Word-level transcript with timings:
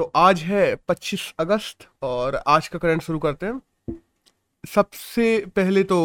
तो 0.00 0.10
आज 0.16 0.40
है 0.42 0.74
25 0.88 1.22
अगस्त 1.40 1.86
और 2.02 2.34
आज 2.48 2.68
का 2.68 2.78
करंट 2.78 3.02
शुरू 3.02 3.18
करते 3.18 3.46
हैं। 3.46 3.88
सबसे 4.64 5.24
पहले 5.56 5.82
तो 5.82 5.98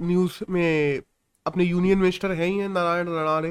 न्यूज़ 0.00 0.38
में 0.50 1.02
अपने 1.46 1.64
यूनियन 1.64 1.98
मिनिस्टर 1.98 2.32
हैं 2.32 2.46
ही 2.46 2.56
हैं, 2.58 2.68
नारायण 2.68 3.08
रणारे। 3.08 3.50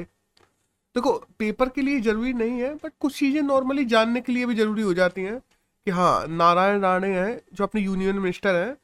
देखो 0.96 1.12
पेपर 1.38 1.68
के 1.68 1.82
लिए 1.82 2.00
ज़रूरी 2.00 2.32
नहीं 2.32 2.60
है 2.60 2.74
बट 2.74 2.92
कुछ 3.00 3.18
चीज़ें 3.18 3.40
नॉर्मली 3.42 3.84
जानने 3.84 4.20
के 4.20 4.32
लिए 4.32 4.46
भी 4.46 4.54
ज़रूरी 4.54 4.82
हो 4.82 4.94
जाती 4.94 5.22
हैं 5.22 5.38
कि 5.38 5.90
हाँ 5.90 6.26
नारायण 6.28 6.80
राणे 6.80 7.12
हैं, 7.14 7.40
जो 7.54 7.64
अपने 7.64 7.80
यूनियन 7.80 8.18
मिनिस्टर 8.18 8.54
हैं। 8.54 8.76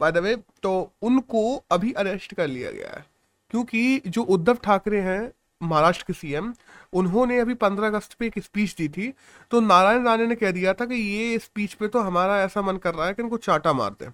बाय 0.00 0.12
द 0.12 0.18
वे 0.18 0.36
तो 0.62 0.74
उनको 1.02 1.44
अभी 1.70 1.92
अरेस्ट 1.94 2.34
कर 2.34 2.48
लिया 2.48 2.70
गया 2.72 2.90
है, 2.96 3.04
क्योंकि 3.52 4.02
जो 4.08 4.22
उद्धव 4.24 4.58
ठाकरे 4.64 5.00
हैं 5.02 5.22
महाराष्ट्र 5.60 6.04
के 6.06 6.12
सीएम 6.12 6.52
उन्होंने 6.92 7.38
अभी 7.40 7.54
पंद्रह 7.54 7.86
अगस्त 7.86 8.12
पे 8.12 8.26
एक 8.26 8.38
स्पीच 8.38 8.74
दी 8.76 8.88
थी 8.88 9.12
तो 9.50 9.60
नारायण 9.60 10.04
राणे 10.04 10.26
ने 10.26 10.34
कह 10.34 10.50
दिया 10.50 10.74
था 10.74 10.86
कि 10.86 10.94
ये 10.94 11.38
स्पीच 11.38 11.74
पे 11.74 11.88
तो 11.88 12.00
हमारा 12.00 12.40
ऐसा 12.42 12.62
मन 12.62 12.76
कर 12.76 12.94
रहा 12.94 13.06
है 13.06 13.14
कि 13.14 13.22
इनको 13.22 13.36
चाटा 13.36 13.72
मार 13.72 13.90
दें। 13.90 14.10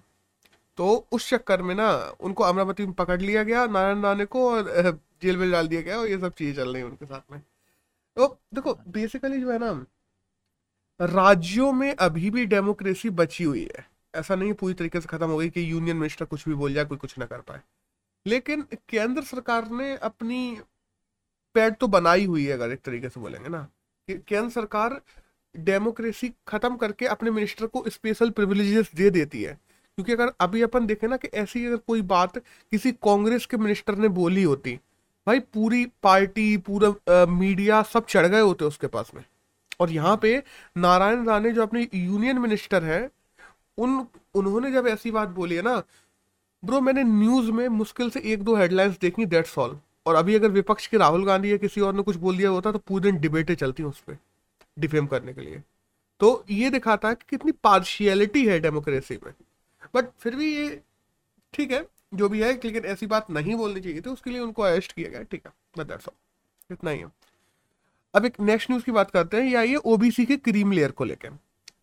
तो 0.77 1.07
उस 1.11 1.29
चक्कर 1.29 1.61
में 1.61 1.73
ना, 1.75 1.91
उनको 2.19 2.43
अमरावती 2.43 2.85
में 2.85 2.93
पकड़ 2.93 3.21
लिया 3.21 3.43
गया, 3.43 3.65
नारायण 3.65 4.01
राणे 4.01 4.25
को 4.25 4.49
और 4.51 4.99
जेल 5.21 5.37
में 5.37 5.51
डाल 5.51 5.67
दिया 5.67 5.81
गया 5.81 5.97
और 5.97 6.07
ये 6.07 6.17
सब 6.17 6.33
चीज़ें 6.33 6.53
चल 6.55 6.73
रही 6.73 6.83
उनके 6.83 7.05
साथ 7.05 7.31
में। 7.31 7.41
तो 8.17 8.27
देखो 8.53 8.73
बेसिकली 8.87 9.39
जो 9.41 9.51
है 9.51 9.57
ना, 9.59 9.71
राज्यों 10.99 11.71
में 11.73 11.93
अभी 11.95 12.29
भी 12.29 12.45
डेमोक्रेसी 12.45 13.09
बची 13.11 13.43
हुई 13.43 13.63
है। 13.63 13.85
ऐसा 14.13 14.35
नहीं 14.35 14.53
पूरी 14.53 14.73
तरीके 14.73 15.01
से 15.01 15.07
खत्म 15.07 15.29
हो 15.29 15.37
गई 15.37 15.49
कि 15.49 15.71
यूनियन 15.71 15.97
मिनिस्टर 15.97 16.25
कुछ 16.25 16.47
भी 16.49 16.55
बोल 16.55 16.73
जाए, 16.73 16.85
कोई 16.85 16.97
कुछ 16.97 17.17
ना 17.19 17.25
कर 17.25 17.41
पाए। 17.41 17.61
लेकिन 18.25 18.65
केंद्र 18.89 19.21
सरकार 19.23 19.69
ने 19.71 19.95
अपनी 19.97 20.59
पैड 21.55 21.75
तो 21.75 21.87
बनाई 21.87 22.25
हुई 22.25 22.45
है, 22.45 22.53
अगर 22.53 22.71
एक 22.71 22.81
तरीके 22.81 23.09
से 23.09 23.19
बोलेंगे 23.19 23.49
ना, 23.49 23.61
कि 24.07 24.13
केंद्र 24.27 24.49
सरकार 24.49 25.01
डेमोक्रेसी 25.55 26.31
खत्म 26.47 26.75
करके 26.75 27.05
अपने 27.05 27.31
मिनिस्टर 27.31 27.65
को 27.65 27.83
स्पेशल 27.87 28.29
प्रिविलेजेस 28.29 28.91
दे 28.95 29.09
देती 29.09 29.43
है। 29.43 29.53
क्योंकि 29.97 30.11
अगर 30.11 30.31
अभी 30.39 30.61
अपन 30.61 30.85
देखें 30.85 31.07
ना 31.07 31.17
कि 31.17 31.27
ऐसी 31.27 31.65
अगर 31.65 31.77
कोई 31.77 32.01
बात 32.01 32.37
किसी 32.37 32.91
कांग्रेस 32.91 33.45
के 33.45 33.57
मिनिस्टर 33.57 33.95
ने 33.95 34.07
बोली 34.07 34.43
होती, 34.43 34.79
भाई 35.27 35.39
पूरी 35.39 35.85
पार्टी, 36.03 36.57
पूरा 36.57 37.25
मीडिया 37.25 37.81
सब 37.83 38.05
चढ़ 38.05 38.27
गए 38.27 38.41
होते 38.41 38.65
उसके 38.65 38.87
पास 38.87 39.11
में। 39.15 39.23
और 39.79 39.91
यहाँ 39.91 40.17
पे 40.17 40.43
नारायण 40.77 41.25
राणे 41.27 41.51
जो 41.51 41.61
अपने 41.61 41.87
यूनियन 41.93 42.37
मिनिस्टर 42.37 42.83
हैं, 42.83 43.09
उन, 43.77 44.05
उन्होंने 44.35 44.71
जब 44.71 44.87
ऐसी 44.87 45.11
बात 45.11 45.29
बोली 45.29 45.55
है 45.55 45.61
ना, 45.61 45.81
ब्रो, 46.63 46.81
मैंने 46.81 47.03
न्यूज़ 47.03 47.51
में 47.51 47.67
मुश्किल 47.67 48.09
से 48.09 48.19
एक 48.19 48.43
दो 48.43 48.55
हेडलाइंस 48.55 48.97
देखी 48.99 49.25
दैट्स 49.25 49.57
ऑल 49.57 49.79
और 50.05 50.15
अभी 50.15 50.35
अगर 50.35 50.49
विपक्ष 50.49 50.87
के 50.87 50.97
राहुल 50.97 51.25
गांधी 51.25 51.51
या 51.51 51.57
किसी 51.57 51.81
और 51.81 51.93
ने 51.93 52.01
कुछ 52.03 52.15
बोल 52.15 52.37
दिया 52.37 52.49
होता 52.49 52.71
तो 52.71 52.79
पूरे 52.79 53.03
दिन 53.03 53.19
डिबेटें 53.21 53.55
चलती 53.55 53.83
उस 53.83 53.99
पर 53.99 54.17
डिफेम 54.77 55.07
करने 55.07 55.33
के 55.33 55.41
लिए। 55.41 55.61
तो 56.19 56.43
ये 56.49 56.69
दिखाता 56.69 57.09
है 57.09 57.15
कि 57.15 57.25
कितनी 57.29 57.51
पार्शियलिटी 57.63 58.45
है 58.47 58.59
डेमोक्रेसी 58.59 59.17
में। 59.25 59.33
बट 59.95 60.09
फिर 60.19 60.35
भी 60.35 60.53
ये 60.55 60.81
ठीक 61.53 61.71
है, 61.71 61.85
जो 62.13 62.29
भी 62.29 62.41
है, 62.41 62.53
लेकिन 62.55 62.85
ऐसी 62.85 63.07
बात 63.07 63.29
नहीं 63.29 63.55
बोलनी 63.55 63.81
चाहिए 63.81 64.01
थी, 64.01 64.09
उसके 64.09 64.29
लिए 64.29 64.39
उनको 64.39 64.61
अरेस्ट 64.61 64.91
किया 64.91 65.09
गया, 65.09 65.23
ठीक 65.23 65.45
है 65.45 65.83
इतना 66.71 66.91
ही 66.91 66.99
है। 66.99 67.11
अब 68.13 68.25
एक 68.25 68.39
नेक्स्ट 68.39 68.71
न्यूज़ 68.71 68.85
की 68.85 68.91
बात 68.91 69.11
करते 69.11 69.37
हैं, 69.37 69.43
या 69.43 69.61
ये 69.61 69.75
ओबीसी 69.75 70.25
के 70.25 70.37
क्रीम 70.37 70.71
लेयर 70.71 70.91
को 70.91 71.03
लेकर 71.03 71.29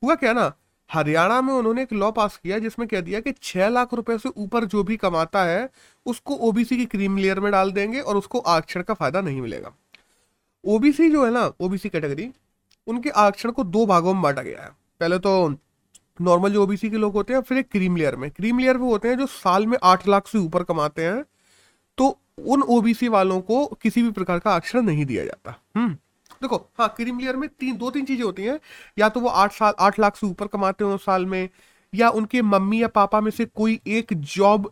हुआ 0.05 0.15
क्या 0.15 0.33
ना 0.33 0.53
हरियाणा 0.91 1.41
में 1.43 1.53
उन्होंने 1.55 1.83
एक 1.83 1.93
लॉ 1.93 2.11
पास 2.11 2.37
किया 2.37 2.59
जिसमें 2.59 2.87
कह 2.89 3.01
दिया 3.01 3.21
कि 3.21 3.33
छह 3.43 3.69
लाख 3.69 3.95
रुपए 3.95 4.17
से 4.19 4.29
ऊपर 4.29 4.65
जो 4.65 4.83
भी 4.85 4.97
कमाता 4.97 5.45
है, 5.45 5.69
उसको 6.07 6.35
ओबीसी 6.49 6.77
की 6.77 6.87
क्रीम 6.87 7.17
लेयर 7.17 7.41
में 7.41 7.51
डाल 7.53 7.73
देंगे 7.73 8.01
और 8.01 8.17
उसको 8.17 8.39
आरक्षण 8.39 8.83
का 8.83 8.95
फ़ायदा 8.95 9.21
नहीं 9.21 9.41
मिलेगा। 9.43 9.73
ओबीसी 10.65 11.11
जो 11.11 11.25
है 11.25 11.31
ना 11.33 11.51
ओबीसी 11.61 11.89
कैटेगरी 11.89 12.31
उनके 12.87 13.11
आरक्षण 13.11 13.51
को 13.51 13.65
दो 13.65 13.87
भागों 13.87 14.15
में 14.15 14.23
बांटा 14.23 14.43
गया 14.43 14.63
है। 14.63 14.71
पहले 15.01 15.19
तो 15.19 15.49
नॉर्मल 16.21 16.53
जो 16.53 16.63
ओबीसी 16.63 16.91
के 16.91 16.97
लोग 16.97 17.13
होते 17.13 17.35
हैं, 17.35 17.41
फिर 17.41 17.59
एक 17.59 17.69
क्रीम 17.69 17.97
लेयर 17.97 18.17
में। 18.17 18.31
क्रीम 18.31 18.59
लेयर 18.59 18.77
वो 18.77 18.91
होते 18.91 19.09
हैं 19.09 19.19
जो 19.19 19.27
साल 19.29 19.67
में 19.67 19.79
आठ 19.83 20.09
लाख 20.09 20.29
से 20.29 20.39
ऊपर 20.39 20.63
कमाते 20.63 21.05
हैं 21.05 21.25
तो 21.99 22.17
उन 22.47 22.63
ओबीसी 22.63 23.09
वालों 23.09 23.41
को 23.41 23.65
किसी 23.83 24.03
भी 24.03 24.11
प्रकार 24.11 24.39
का 24.39 24.51
आरक्षण 24.51 24.83
नहीं 24.83 25.05
दिया 25.07 25.25
जाता। 25.25 25.55
हम्म। 25.77 25.97
देखो 26.43 26.57
हाँ 26.79 26.89
क्रीम 26.97 27.19
लेयर 27.19 27.37
में 27.37 27.49
तीन, 27.51 27.77
दो, 27.77 27.91
तीन 27.91 28.05
चीज़ें 28.05 28.25
होती 28.25 28.43
हैं। 28.43 28.59
या 28.99 29.09
तो 29.09 29.21
वो 29.21 29.29
आठ 29.29 29.53
साल, 29.53 29.73
आठ 29.81 29.99
लाख 30.01 30.17
से 30.17 30.27
ऊपर 30.27 30.47
कमाते 30.47 30.85
हो 30.85 30.97
साल 30.99 31.27
में, 31.27 31.49
या 31.93 32.09
उनके 32.11 32.43
मम्मी 32.45 32.83
या 32.83 32.89
पापा 32.91 33.21
में 33.21 33.31
से 33.31 33.45
कोई 33.47 33.79
एक 33.89 34.13
जॉब 34.15 34.71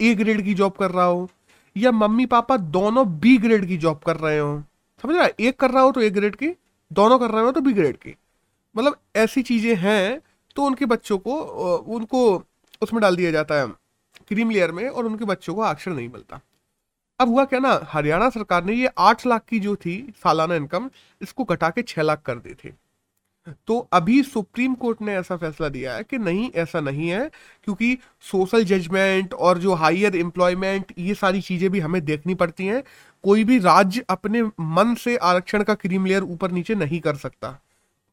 ए 0.00 0.14
ग्रेड 0.14 0.44
की 0.44 0.54
जॉब 0.54 0.72
कर 0.72 0.90
रहा 0.90 1.04
हो, 1.04 1.28
या 1.76 1.92
मम्मी, 1.92 2.26
पापा 2.26 2.56
दोनों 2.56 3.06
बी 3.20 3.36
ग्रेड 3.38 3.66
की 3.68 3.76
जॉब 3.78 4.00
कर 4.06 4.16
रहे 4.16 4.38
हो। 4.38 4.62
समझ 5.04 5.16
रहा 5.16 5.28
एक 5.40 5.58
कर 5.60 5.70
रहा 5.70 5.82
हो 5.82 5.92
तो 5.92 6.00
ए 6.00 6.10
ग्रेड 6.10 6.36
की, 6.36 6.48
दोनों 6.90 7.18
कर 7.18 7.30
रहे 7.30 7.44
हो 7.44 7.52
तो 7.52 7.60
बी 7.60 7.72
ग्रेड 7.72 7.96
की। 7.96 8.14
मतलब 8.74 8.96
ऐसी 9.16 9.42
चीज़ें 9.42 9.74
हैं 9.76 10.20
तो 10.56 10.64
उनके 10.64 10.86
बच्चों 10.86 11.18
को 11.18 11.34
उनको 11.88 12.20
उसमें 12.82 13.00
डाल 13.02 13.16
दिया 13.16 13.30
जाता 13.30 13.54
है 13.54 13.66
क्रीम 14.28 14.50
लेयर 14.50 14.72
में, 14.72 14.88
और 14.88 15.06
उनके 15.06 15.24
बच्चों 15.24 15.54
को 15.54 15.60
अक्षर 15.62 15.90
नहीं 15.90 16.08
मिलता। 16.08 16.40
अब 17.20 17.28
हुआ 17.28 17.44
क्या 17.44 17.58
ना, 17.60 17.80
हरियाणा 17.84 18.28
सरकार 18.30 18.64
ने 18.64 18.72
ये 18.74 18.88
आठ 18.98 19.26
लाख 19.26 19.44
की 19.48 19.58
जो 19.60 19.74
थी 19.76 19.94
सालाना 20.24 20.54
इनकम, 20.54 20.90
इसको 21.20 21.44
घटा 21.44 21.70
के 21.70 21.82
छह 21.82 22.02
लाख 22.02 22.22
कर 22.22 22.38
दी 22.38 22.54
थी। 22.54 22.72
तो 23.68 23.78
अभी 23.92 24.22
सुप्रीम 24.22 24.74
कोर्ट 24.74 25.02
ने 25.02 25.14
ऐसा 25.16 25.36
फैसला 25.36 25.68
दिया 25.68 25.94
है 25.94 26.02
कि 26.02 26.18
नहीं, 26.18 26.50
ऐसा 26.52 26.80
नहीं 26.80 27.08
है, 27.08 27.30
क्योंकि 27.64 27.98
सोशल 28.24 28.64
जजमेंट 28.64 29.34
और 29.34 29.58
जो 29.58 29.74
हायर 29.74 30.16
एम्प्लॉयमेंट, 30.16 30.92
ये 30.98 31.14
सारी 31.14 31.40
चीज़ें 31.40 31.70
भी 31.70 31.80
हमें 31.80 32.04
देखनी 32.04 32.34
पड़ती 32.34 32.66
हैं। 32.66 32.82
कोई 33.24 33.44
भी 33.44 33.58
राज्य 33.60 34.04
अपने 34.10 34.42
मन 34.42 34.94
से 34.94 35.16
आरक्षण 35.18 35.62
का 35.62 35.74
क्रीम 35.76 36.06
लेयर 36.06 36.22
ऊपर 36.24 36.50
नीचे 36.50 36.74
नहीं 36.74 37.00
कर 37.00 37.16
सकता, 37.16 37.58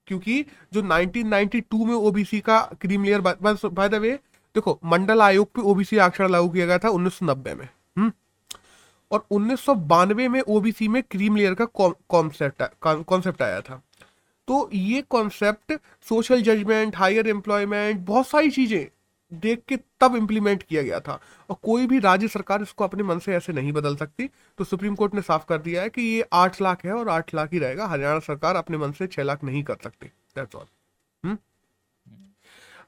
क्योंकि 0.07 0.45
जो 0.73 0.81
1992 0.83 1.85
में 1.85 1.93
ओबीसी 1.95 2.39
का 2.39 2.59
cream 2.81 3.03
layer 3.03 3.21
by 3.21 3.89
the 3.89 3.95
way 3.95 4.19
देखो, 4.55 4.79
मंडल 4.85 5.21
आयोग 5.21 5.47
पे 5.47 5.61
ओबीसी 5.63 5.97
आरक्षण 5.97 6.29
लागू 6.29 6.49
किया 6.49 6.65
गया 6.65 6.77
था 6.77 6.89
1990 6.89 7.53
में 7.53 7.67
हम्म। 7.97 8.11
और 9.13 9.25
उन्नीस 9.31 9.65
में 10.29 10.41
ओबीसी 10.41 10.87
में 10.87 11.01
क्रीम 11.03 11.35
लेयर 11.35 11.53
का 11.53 11.65
कॉन्सेप्ट 11.75 12.63
कॉन्सेप्ट 12.83 13.41
आया 13.41 13.61
था। 13.61 13.81
तो 14.47 14.69
ये 14.73 15.01
concept 15.09 15.73
social 16.07 16.41
judgement 16.41 16.95
higher 16.95 17.27
employment 17.27 17.99
बहुत 18.05 18.27
सारी 18.27 18.49
चीज़ें 18.51 18.87
देख 19.31 19.61
के 19.67 19.77
तब 20.01 20.15
इम्प्लीमेंट 20.15 20.63
किया 20.63 20.81
गया 20.81 20.99
था। 20.99 21.19
और 21.49 21.55
कोई 21.63 21.87
भी 21.87 21.99
राज्य 21.99 22.27
सरकार 22.27 22.61
इसको 22.61 22.83
अपने 22.83 23.03
मन 23.03 23.19
से 23.19 23.33
ऐसे 23.35 23.53
नहीं 23.53 23.71
बदल 23.73 23.95
सकती। 23.95 24.29
तो 24.59 24.63
सुप्रीम 24.63 24.95
कोर्ट 24.95 25.13
ने 25.15 25.21
साफ़ 25.21 25.45
कर 25.49 25.57
दिया 25.57 25.81
है 25.81 25.89
कि 25.89 26.01
ये 26.01 26.25
आठ 26.33 26.61
लाख 26.61 26.85
है 26.85 26.93
और 26.93 27.09
आठ 27.09 27.33
लाख 27.35 27.53
ही 27.53 27.59
रहेगा। 27.59 27.85
हरियाणा 27.87 28.19
सरकार 28.19 28.55
अपने 28.55 28.77
मन 28.77 28.91
से 28.91 29.07
छह 29.07 29.23
लाख 29.23 29.43
नहीं 29.43 29.63
कर 29.63 29.77
सकती। 29.83 30.07
That's 30.35 30.55
all 30.55 30.65
hmm? 31.23 31.37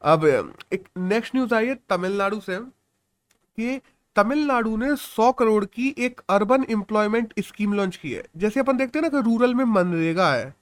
अब 0.03 0.25
एक 0.74 0.88
नेक्स्ट 0.97 1.35
न्यूज़ 1.35 1.53
आई 1.56 1.68
है 1.68 1.75
तमिलनाडु 1.90 2.40
से 2.40 2.59
कि 2.59 3.80
तमिलनाडु 4.16 4.76
ने 4.78 4.96
100 4.96 5.31
करोड़ 5.31 5.66
की 5.66 5.96
एक 5.98 6.22
अर्बन 6.30 6.66
एम्प्लॉयमेंट 6.70 7.34
स्कीम 7.40 7.74
लॉन्च 7.74 7.96
की 7.96 8.12
है। 8.12 8.24
जैसे 8.38 8.59
अपन 8.59 8.78
देखते 8.78 9.00
हैं 9.00 9.03
ना 9.03 9.09
कि 9.09 9.22
रूरल 9.22 9.56
में 9.56 9.66
मनरेगा 9.66 10.31
है, 10.34 10.53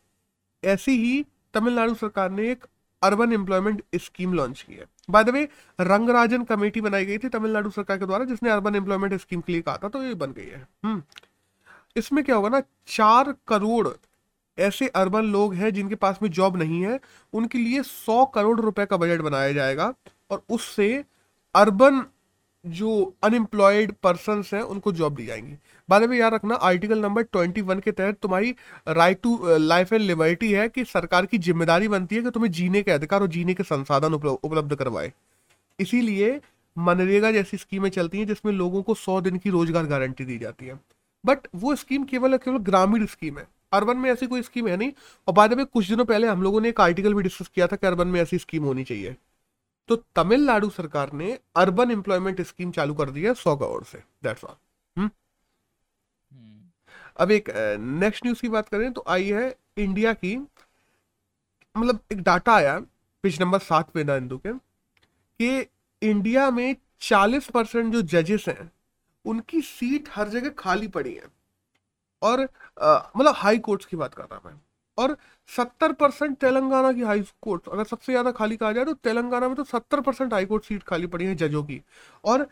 ऐसी 0.64 0.98
ही 0.98 1.26
तमिलनाडु 1.54 1.94
सरकार 1.94 2.32
ने 2.32 2.52
एक 2.52 2.66
अर्बन 3.02 3.34
एम्प्लॉयमेंट 3.34 3.84
स्कीम 3.96 4.34
लॉन्च 4.34 4.62
की 4.62 4.74
है। 4.74 4.86
By 5.10 5.24
the 5.24 5.30
way 5.30 5.48
Rangarajan 5.80 6.44
committee 6.44 6.82
बनाई 6.82 7.06
गई 7.06 7.18
थी 7.18 7.30
तमिलनाडु 7.30 7.70
सरकार 7.70 7.98
के 7.98 8.06
द्वारा, 8.06 8.26
जिसने 8.26 8.50
अर्बन 8.50 8.76
एम्प्लॉयमेंट 8.76 9.14
स्कीम 9.14 9.42
के 9.42 9.52
लिए 9.54 9.62
कहा 9.62 9.78
था 9.78 9.90
तो 9.90 10.04
ये 10.04 10.14
बन 10.14 10.32
गई 10.32 10.46
है। 10.46 10.68
हम्म। 10.86 11.04
इसमें 11.96 12.24
क्या 12.24 12.36
होगा 12.36 12.50
ना, 12.50 12.62
चार 12.88 13.34
करोड़ 13.48 13.88
ऐसे 14.58 14.88
अर्बन 14.88 15.22
लोग 15.22 15.54
हैं 15.54 15.74
जिनके 15.74 15.96
पास 15.96 16.20
में 16.24 16.30
जॉब 16.30 16.58
नहीं 16.58 16.82
है, 16.82 17.00
उनके 17.34 17.58
लिए 17.58 17.84
सौ 17.84 18.26
करोड़ 18.26 18.60
रुपए 18.62 18.86
का 18.86 18.98
बजट 18.98 19.22
बनाया 19.22 19.52
जाएगा, 19.52 19.94
और 20.32 20.44
उससे 20.50 21.06
अर्बन 21.56 22.04
जो 22.66 23.14
अनएम्प्लॉयड 23.24 23.92
पर्सन 24.04 24.44
हैं, 24.54 24.62
उनको 24.62 24.92
जॉब 24.92 25.16
दी 25.16 25.26
जाएँगी। 25.26 25.56
बाद 25.90 26.04
में 26.04 26.18
याद 26.18 26.34
रखना 26.34 26.56
आर्टिकल 26.56 27.00
नंबर 27.00 27.24
ट्वेंटी 27.24 27.62
वन 27.62 27.80
के 27.80 27.92
तहत 27.92 28.18
तुम्हारी 28.22 28.56
right 28.88 29.20
to 29.24 29.58
life 29.58 29.94
and 29.94 30.02
liberty 30.02 30.52
है 30.52 30.68
कि 30.70 30.84
सरकार 30.86 31.26
की 31.26 31.38
ज़िम्मेदारी 31.40 31.88
बनती 31.88 32.16
है 32.16 32.22
कि 32.22 32.30
तुम्हें 32.30 32.52
जीने 32.52 32.82
के 32.84 32.92
अधिकार 32.92 33.22
और 33.22 33.28
जीने 33.28 33.54
के 33.54 33.64
संसाधन 33.64 34.14
उपलब्ध 34.14 34.76
करवाए। 34.76 35.12
इसीलिए 35.80 36.40
मनरेगा 36.78 37.32
जैसी 37.32 37.58
स्कीमें 37.58 37.90
चलती 37.90 38.18
हैं, 38.18 38.28
जिसमें 38.28 38.54
लोगों 38.54 38.82
को 38.84 38.94
सौ 38.94 39.20
दिन 39.22 39.38
की 39.38 39.50
रोज़गार 39.50 39.86
गारंटी 39.86 40.26
दी 40.26 40.38
जाती 40.38 40.66
है। 40.66 40.80
बट 41.24 41.48
वो 41.56 41.76
स्कीम 41.76 42.04
केवल 42.04 42.38
केवल 42.38 42.58
ग्रामीण 42.60 43.06
स्कीम 43.06 43.38
है। 43.38 43.48
अर्बन 43.74 43.98
में 43.98 44.10
ऐसी 44.12 44.28
कोई 44.28 44.42
स्कीम 44.42 44.68
है 44.68 44.78
नहीं। 44.78 44.92
और 45.28 45.34
बाद 45.34 45.54
में 45.54 45.66
कुछ 45.66 45.90
दिनों 45.90 46.06
पहले 46.06 46.28
हम 46.28 46.42
लोगों 46.44 46.62
ने 46.62 46.70
एक 46.70 46.82
आर्टिकल 46.82 47.14
भी 47.14 47.24
डिस्कस 47.24 47.48
किया 47.48 47.68
था 47.68 47.76
कि 47.76 47.88
अर्बन 47.88 48.08
में 48.08 48.20
ऐसी 48.22 48.38
स्कीम 48.38 48.64
होनी 48.64 48.84
चाहिए। 48.84 49.16
तो 49.90 49.96
तमिलनाडु 50.16 50.70
सरकार 50.70 51.12
ने 51.14 51.38
अर्बन 51.56 51.92
एम्प्लॉयमेंट 51.92 52.42
स्कीम 52.42 52.72
चालू 52.72 52.94
कर 52.94 53.10
दी 53.10 53.24
है 53.24 53.34
सौ 53.34 53.56
करोड़ 53.56 53.84
से 53.84 54.04
दैट्स 54.24 54.44
ऑल 54.44 55.10
अब 57.18 57.32
एक 57.32 57.50
नेक्स्ट 57.80 58.26
न्यूज़ 58.26 58.42
की 58.42 58.50
बात 58.50 58.70
करें 58.70 58.92
तो 58.94 59.04
आई 59.08 59.30
है 59.30 59.56
इंडिया 59.78 60.14
की 60.14 60.36
मतलब 61.76 62.00
एक 62.12 62.22
डाटा 62.22 62.54
आया 62.54 62.80
पेज 63.24 63.42
नंबर 63.42 63.60
सात 63.60 63.90
पे 63.92 64.04
ना 64.04 64.14
हिंदू 64.14 64.38
के 64.38 64.54
कि 64.54 65.68
इंडिया 66.02 66.50
में 66.52 66.76
चालीस 67.02 67.48
परसेंट 67.50 67.94
जो 67.94 68.02
जजेस 68.02 68.46
हैं 68.48 68.72
उनकी 69.26 69.62
सीट 69.62 70.10
हर 70.12 70.30
जगह 70.30 70.50
खाली 70.60 70.88
पड़ी 70.88 71.14
है। 71.14 71.28
और 72.22 72.42
मतलब 72.42 73.34
हाई 73.38 73.58
कोर्ट्स 73.60 73.86
की 73.86 73.98
बात 73.98 74.14
कर 74.14 74.24
रहा 74.24 74.36
हूँ 74.36 74.52
मैं। 74.52 74.60
और 74.98 75.18
सत्तर 75.50 75.92
परसेंट 75.94 76.38
तेलंगाना 76.38 76.92
की 76.94 77.02
हाई 77.02 77.24
कोर्ट 77.42 77.68
अगर 77.70 77.84
सबसे 77.84 78.12
ज़्यादा 78.12 78.32
खाली 78.32 78.58
कहा 78.58 78.72
जाए 78.72 78.86
तो 78.86 78.94
तेलंगाना 78.94 79.48
में 79.48 79.56
तो 79.56 79.64
सत्तर 79.64 80.02
परसेंट 80.02 80.34
हाई 80.34 80.46
कोर्ट 80.46 80.64
सीट 80.64 80.84
खाली 80.84 81.08
पड़ी 81.08 81.26
है 81.26 81.36
जजों 81.36 81.64
की। 81.64 81.82
और 82.24 82.48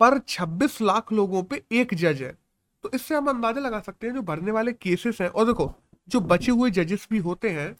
पर 0.00 0.18
26 0.28 0.80
लाख 0.82 1.12
लोगों 1.12 1.42
पे 1.42 1.62
एक 1.72 1.94
जज 1.94 2.22
है। 2.22 2.36
तो 2.84 2.90
इससे 2.94 3.14
हम 3.14 3.28
अंदाज़ा 3.28 3.60
लगा 3.60 3.80
सकते 3.80 4.06
हैं 4.06 4.14
जो 4.14 4.22
भरने 4.22 4.50
वाले 4.50 4.72
केसेस 4.72 5.20
हैं, 5.20 5.28
और 5.28 5.46
देखो, 5.46 5.72
जो 6.08 6.20
बचे 6.22 6.52
हुए 6.52 6.70
जजेस 6.70 7.06
भी 7.10 7.18
होते 7.18 7.50
हैं, 7.50 7.74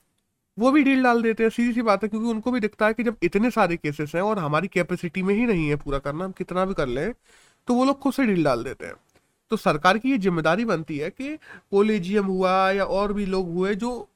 वो 0.58 0.70
भी 0.72 0.82
डील 0.84 1.02
डाल 1.02 1.22
देते 1.22 1.42
हैं, 1.42 1.50
सीधी 1.50 1.72
सी 1.72 1.82
बात 1.82 2.02
है, 2.02 2.08
क्योंकि 2.08 2.28
उनको 2.28 2.50
भी 2.50 2.60
दिखता 2.60 2.86
है 2.86 2.94
कि 2.94 3.04
जब 3.04 3.16
इतने 3.22 3.50
सारे 3.50 3.76
केसेस 3.76 4.14
हैं 4.14 4.22
और 4.22 4.38
हमारी 4.38 4.68
कैपेसिटी 4.68 5.22
में 5.22 5.34
ही 5.34 5.46
नहीं 5.46 5.68
है 5.68 5.76
पूरा 5.76 5.98
करना, 5.98 6.24
हम 6.24 6.32
कितना 6.32 6.64
भी 6.64 6.74
कर 6.74 6.86
लें 6.88 7.12
तो 7.68 7.74
वो 7.74 7.84
लोग 7.84 7.98
खुद 8.00 8.12
से 8.12 8.24
डील 8.26 8.44
डाल 8.44 8.62
देते 8.64 8.86
हैं। 8.86 8.94
तो 9.50 9.56
सरकार 9.56 9.98
की 9.98 10.10
ये 10.10 10.18
ज़िम्मेदारी 10.18 10.64
बनती 10.64 10.98
है 10.98 11.10
कि 11.10 11.36
कोलेजियम 11.70 12.26
हुआ 12.26 12.70
या 12.70 12.84
और 12.84 13.12
भी 13.12 13.26
लोग 13.26 13.52
हुए 13.54 13.74
जो 13.74 14.08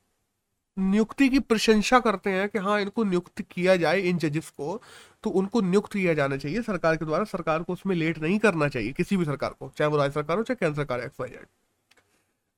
नियुक्ति 0.76 1.28
की 1.28 1.38
प्रशंसा 1.38 1.98
करते 2.00 2.30
हैं 2.30 2.48
कि 2.48 2.58
हाँ 2.58 2.80
इनको 2.80 3.04
नियुक्त 3.04 3.40
किया 3.42 3.76
जाए 3.76 4.00
इन 4.00 4.18
जजेस 4.18 4.48
को 4.50 4.80
तो 5.24 5.30
उनको 5.30 5.60
नियुक्त 5.60 5.92
किया 5.92 6.14
जाना 6.14 6.36
चाहिए 6.36 6.62
सरकार 6.62 6.96
के 6.96 7.04
द्वारा 7.04 7.24
सरकार 7.24 7.62
को 7.62 7.72
उसमें 7.72 7.94
लेट 7.96 8.18
नहीं 8.18 8.38
करना 8.38 8.68
चाहिए 8.68 8.92
किसी 8.92 9.16
भी 9.16 9.24
सरकार 9.24 9.50
को, 9.50 9.70
चाहे 9.76 9.90
वो 9.90 9.96
राज्य 9.96 10.12
सरकार 10.12 10.36
हो, 10.36 10.42
चाहे 10.42 10.56
केंद्र 10.56 10.76
सरकार 10.76 11.00
एक्स 11.00 11.20
वाई 11.20 11.28
जेड 11.30 11.46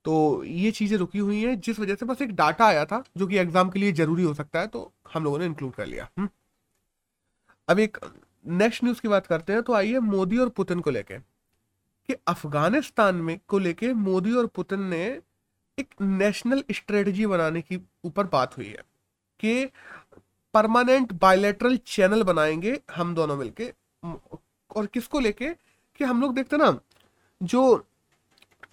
तो 0.05 0.43
ये 0.45 0.71
चीज़ें 0.71 0.97
रुकी 0.97 1.19
हुई 1.19 1.41
हैं, 1.43 1.59
जिस 1.59 1.79
वजह 1.79 1.95
से 1.95 2.05
बस 2.05 2.21
एक 2.21 2.35
डाटा 2.35 2.65
आया 2.65 2.85
था, 2.85 3.03
जो 3.17 3.27
कि 3.27 3.37
एग्ज़ाम 3.37 3.69
के 3.69 3.79
लिए 3.79 3.91
ज़रूरी 3.93 4.23
हो 4.23 4.33
सकता 4.33 4.59
है 4.59 4.67
तो 4.67 4.91
हम 5.13 5.23
लोगों 5.23 5.39
ने 5.39 5.45
इंक्लूड 5.45 5.73
कर 5.73 5.85
लिया 5.85 6.03
हुँ? 6.03 6.11
हम्म। 6.17 6.29
अब 7.67 7.79
एक 7.79 7.97
नेक्स्ट 8.45 8.83
न्यूज़ 8.83 9.01
की 9.01 9.07
बात 9.07 9.27
करते 9.27 9.53
हैं 9.53 9.61
तो 9.63 9.73
आइए 9.73 9.99
मोदी 10.01 10.37
और 10.37 10.49
पुतिन 10.49 10.79
को 10.79 10.91
लेके 10.91 11.17
कि 12.09 12.15
अफ़गानिस्तान 12.27 13.15
में 13.15 13.39
को 13.47 13.59
लेके 13.59 13.93
मोदी 13.93 14.33
और 14.33 14.47
पुतिन 14.47 14.83
ने 14.85 15.03
एक 15.77 15.93
नेशनल 16.01 16.63
स्ट्रेटजी 16.71 17.25
बनाने 17.25 17.61
की 17.61 17.79
ऊपर 18.05 18.27
बात 18.27 18.57
हुई 18.57 18.67
है 18.67 18.83
कि 19.39 19.65
परमानेंट 20.53 21.13
बायलेटरल 21.13 21.77
चैनल 21.87 22.23
बनाएँगे 22.23 22.79
हम 22.95 23.13
दोनों 23.15 23.35
मिलके, 23.37 23.71
और 24.71 24.85
किसको 24.85 25.19
लेके? 25.19 25.49
कि 25.99 26.03
हम 26.03 26.21
लोग 26.21 26.33
देखते 26.35 26.57
ना, 26.57 26.77
जो 27.41 27.85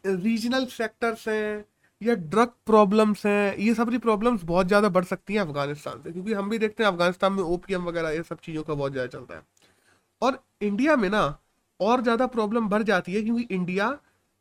रीजनल 0.06 0.64
सेक्टर्स 0.66 1.28
हैं 1.28 1.64
या 2.00 2.14
ड्रग 2.14 2.52
प्रॉब्लम्स 2.66 3.24
हैं, 3.26 3.56
ये 3.56 3.74
सब 3.74 3.96
प्रॉब्लम्स 3.98 4.44
बहुत 4.44 4.66
ज़्यादा 4.66 4.88
बढ़ 4.88 5.04
सकती 5.04 5.34
हैं 5.34 5.40
अफ़गानिस्तान 5.40 6.02
से, 6.02 6.12
क्योंकि 6.12 6.32
हम 6.32 6.48
भी 6.50 6.58
देखते 6.58 6.84
हैं 6.84 6.90
अफ़गानिस्तान 6.90 7.32
में 7.32 7.42
ओपीएम 7.42 7.84
वगैरह 7.84 8.10
ये 8.10 8.22
सब 8.22 8.38
चीज़ों 8.40 8.62
का 8.62 8.74
बहुत 8.74 8.92
ज़्यादा 8.92 9.08
चलता 9.08 9.34
है। 9.34 9.42
और 10.22 10.42
इंडिया 10.62 10.96
में 10.96 11.08
ना 11.10 11.22
और 11.80 12.02
ज़्यादा 12.02 12.26
प्रॉब्लम 12.28 12.68
बढ़ 12.68 12.82
जाती 12.84 13.14
है 13.14 13.22
क्योंकि 13.22 13.46
इंडिया 13.50 13.88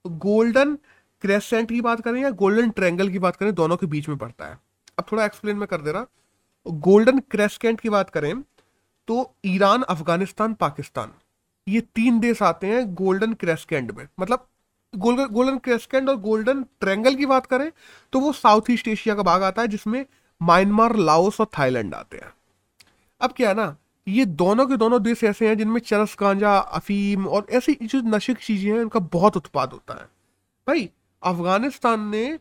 गोल्डन 0.05 0.75
क्रेसेंट 1.23 1.69
की 1.69 1.81
बात 1.81 2.01
करें 2.01 2.21
या 2.21 2.29
गोल्डन 2.31 2.69
ट्रैंगल 2.71 3.09
की 3.09 3.19
बात 3.19 3.35
करें, 3.35 3.53
दोनों 3.55 3.77
के 3.77 3.85
बीच 3.87 4.07
में 4.09 4.17
पड़ता 4.17 4.45
है। 4.45 4.57
अब 4.99 5.05
थोड़ा 5.11 5.25
एक्सप्लेन 5.25 5.57
मैं 5.57 5.67
कर 5.67 5.81
दे 5.81 5.91
रहा। 5.91 6.05
गोल्डन 6.65 7.19
क्रेसकेंट 7.31 7.79
की 7.81 7.89
बात 7.89 8.09
करें 8.09 8.41
तो 9.07 9.33
ईरान, 9.45 9.81
अफ़गानिस्तान, 9.83 10.53
पाकिस्तान, 10.55 11.11
ये 11.67 11.81
तीन 11.95 12.19
देश 12.19 12.41
आते 12.43 12.67
हैं 12.67 12.93
गोल्डन 12.95 13.33
क्रेसकेंट 13.35 13.91
में। 13.91 14.07
मतलब 14.19 14.47
गोल्डन 14.93 15.57
क्रेस्केंट 15.59 16.09
और 16.09 16.15
गोल्डन 16.19 16.63
ट्रैंगल 16.79 17.15
की 17.15 17.25
बात 17.25 17.45
करें 17.45 17.71
तो 18.13 18.19
वो 18.19 18.31
साउथ 18.33 18.69
ईस्ट 18.71 18.87
एशिया 18.87 19.15
का 19.15 19.23
भाग 19.23 19.43
आता 19.43 19.61
है, 19.61 19.67
जिसमें 19.67 20.05
म्यांमार 20.41 20.95
लाओस 20.97 21.39
और 21.41 21.47
थाईलैंड 21.59 21.93
आते 21.95 22.17
हैं। 22.17 22.33
अब 23.21 23.33
क्या 23.33 23.49
है 23.49 23.55
ना 23.55 23.75
ये 24.07 24.25
दोनों 24.25 24.65
के 24.65 24.77
दोनों 24.77 25.03
देश 25.03 25.23
ऐसे 25.23 25.47
हैं 25.47 25.57
जिनमें 25.57 25.81
चरस 25.81 26.15
गांजा 26.19 26.57
अफीम 26.57 27.27
और 27.27 27.47
ऐसी 27.49 27.77
जो 27.81 28.01
नशे 28.01 28.33
की 28.33 28.43
चीज़ें 28.43 28.71
हैं 28.71 28.79
उनका 28.79 28.99
बहुत 28.99 29.37
उत्पाद 29.37 29.71
होता 29.71 29.93
है। 29.93 30.05
भाई 30.67 30.89
अफ़गानिस्तान 31.23 32.07
ने 32.09 32.39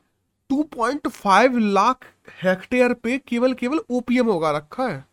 2.5 0.51 1.59
लाख 1.59 2.05
हेक्टेयर 2.45 2.95
पे 2.95 3.19
केवल 3.19 3.55
केवल 3.55 3.81
ओपीएम 3.91 4.29
उगा 4.29 4.51
रखा 4.51 4.89
है। 4.89 5.05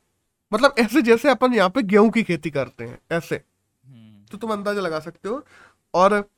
मतलब 0.53 0.75
ऐसे 0.79 1.01
जैसे 1.01 1.29
अपन 1.29 1.53
यहाँ 1.53 1.69
पे 1.69 1.81
गेहूँ 1.81 2.09
की 2.09 2.23
खेती 2.23 2.49
करते 2.49 2.83
हैं 2.83 2.99
ऐसे। 3.11 3.35
हम्म। 3.35 4.25
तो 4.31 4.37
तुम 4.37 4.51
अंदाज़ा 4.51 4.81
लगा 4.81 4.99
सकते 4.99 5.29
हो। 5.29 5.45
और 5.93 6.29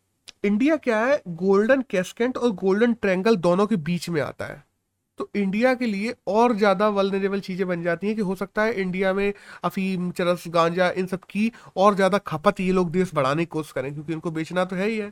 इंडिया 0.44 0.76
क्या 0.76 1.00
है 1.06 1.22
गोल्डन 1.28 1.82
कैस्केंट 1.82 2.38
और 2.38 2.50
गोल्डन 2.50 2.94
ट्रैंगल 2.94 3.36
दोनों 3.36 3.68
के 3.68 3.76
बीच 3.76 4.10
में 4.10 4.22
आता 4.22 4.46
है। 4.46 4.64
तो 5.20 5.30
इंडिया 5.36 5.74
के 5.76 5.86
लिए 5.86 6.14
और 6.28 6.56
ज़्यादा 6.56 6.88
वलनरेबल 6.90 7.40
चीज़ें 7.42 7.68
बन 7.68 7.82
जाती 7.84 8.08
हैं 8.08 8.16
कि 8.16 8.22
हो 8.22 8.36
सकता 8.36 8.64
है 8.64 8.74
इंडिया 8.74 9.14
में 9.14 9.34
अफीम, 9.64 10.12
चरस, 10.12 10.44
गांजा, 10.48 10.90
इन 10.92 11.08
सब 11.08 11.24
की 11.30 11.52
और 11.78 11.96
ज़्यादा 11.96 12.18
खपत 12.18 12.60
ये 12.60 12.72
लोग 12.72 12.92
देश 12.92 13.14
बढ़ाने 13.16 13.46
की 13.46 13.50
कोशिश 13.50 13.72
करें, 13.72 13.94
क्योंकि 13.94 14.14
उनको 14.14 14.32
बेचना 14.32 14.66
तो 14.66 14.76
है 14.76 14.88
ही 14.88 14.98
है। 14.98 15.12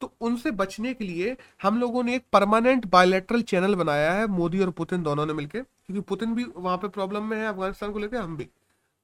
तो 0.00 0.12
उनसे 0.20 0.50
बचने 0.52 0.92
के 0.94 1.04
लिए 1.04 1.36
हम 1.62 1.78
लोगों 1.80 2.02
ने 2.04 2.14
एक 2.16 2.24
परमानेंट 2.32 2.86
बायोलेट्रल 2.86 3.42
चैनल 3.44 3.74
बनाया 3.74 4.12
है, 4.12 4.26
मोदी 4.28 4.60
और 4.60 4.70
पुतिन 4.72 5.02
दोनों 5.02 5.26
ने 5.26 5.32
मिलकर 5.32 5.60
क्योंकि 5.60 6.00
पुतिन 6.02 6.34
भी 6.34 6.44
वहाँ 6.56 6.76
पे 6.78 6.88
प्रॉब्लम 6.90 7.24
में 7.24 7.36
है, 7.36 7.46
अफ़गानिस्तान 7.46 7.92
को 7.92 7.98
लेकर 7.98 8.16
हम 8.16 8.36
भी। 8.36 8.48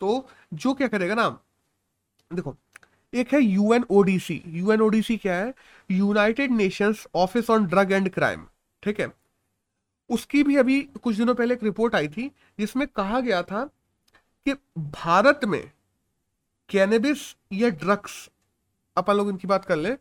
तो 0.01 0.27
जो 0.55 0.75
क्या 0.75 0.89
करेगा 0.89 1.15
ना, 1.15 1.29
देखो, 2.31 2.57
एक 3.13 3.33
है 3.35 3.43
यूएनओडीसी 3.43 4.43
यूएनओडीसी 4.49 5.17
क्या 5.19 5.35
है? 5.37 5.55
United 5.91 6.51
Nations 6.53 7.07
office 7.17 7.51
on 7.51 7.67
drug 7.67 7.93
and 7.93 8.11
crime 8.11 8.47
ठीक 8.83 9.01
है? 9.01 9.13
उसकी 10.11 10.43
भी 10.43 10.57
अभी 10.57 10.81
कुछ 11.03 11.17
दिनों 11.17 11.35
पहले 11.35 11.55
एक 11.55 11.63
रिपोर्ट 11.65 11.95
आई 11.95 12.09
थी, 12.09 12.31
जिसमें 12.59 12.87
कहा 12.89 13.21
गया 13.21 13.43
था 13.43 13.65
कि 14.47 14.55
भारत 14.77 15.41
में 15.45 15.63
कैनेबिस 16.71 17.19
या 17.53 17.69
ड्रग्स 17.71 18.29
अपन 18.97 19.15
लोग 19.15 19.29
इनकी 19.29 19.49
बात 19.49 19.65
कर 19.65 19.77
ले 19.77 19.95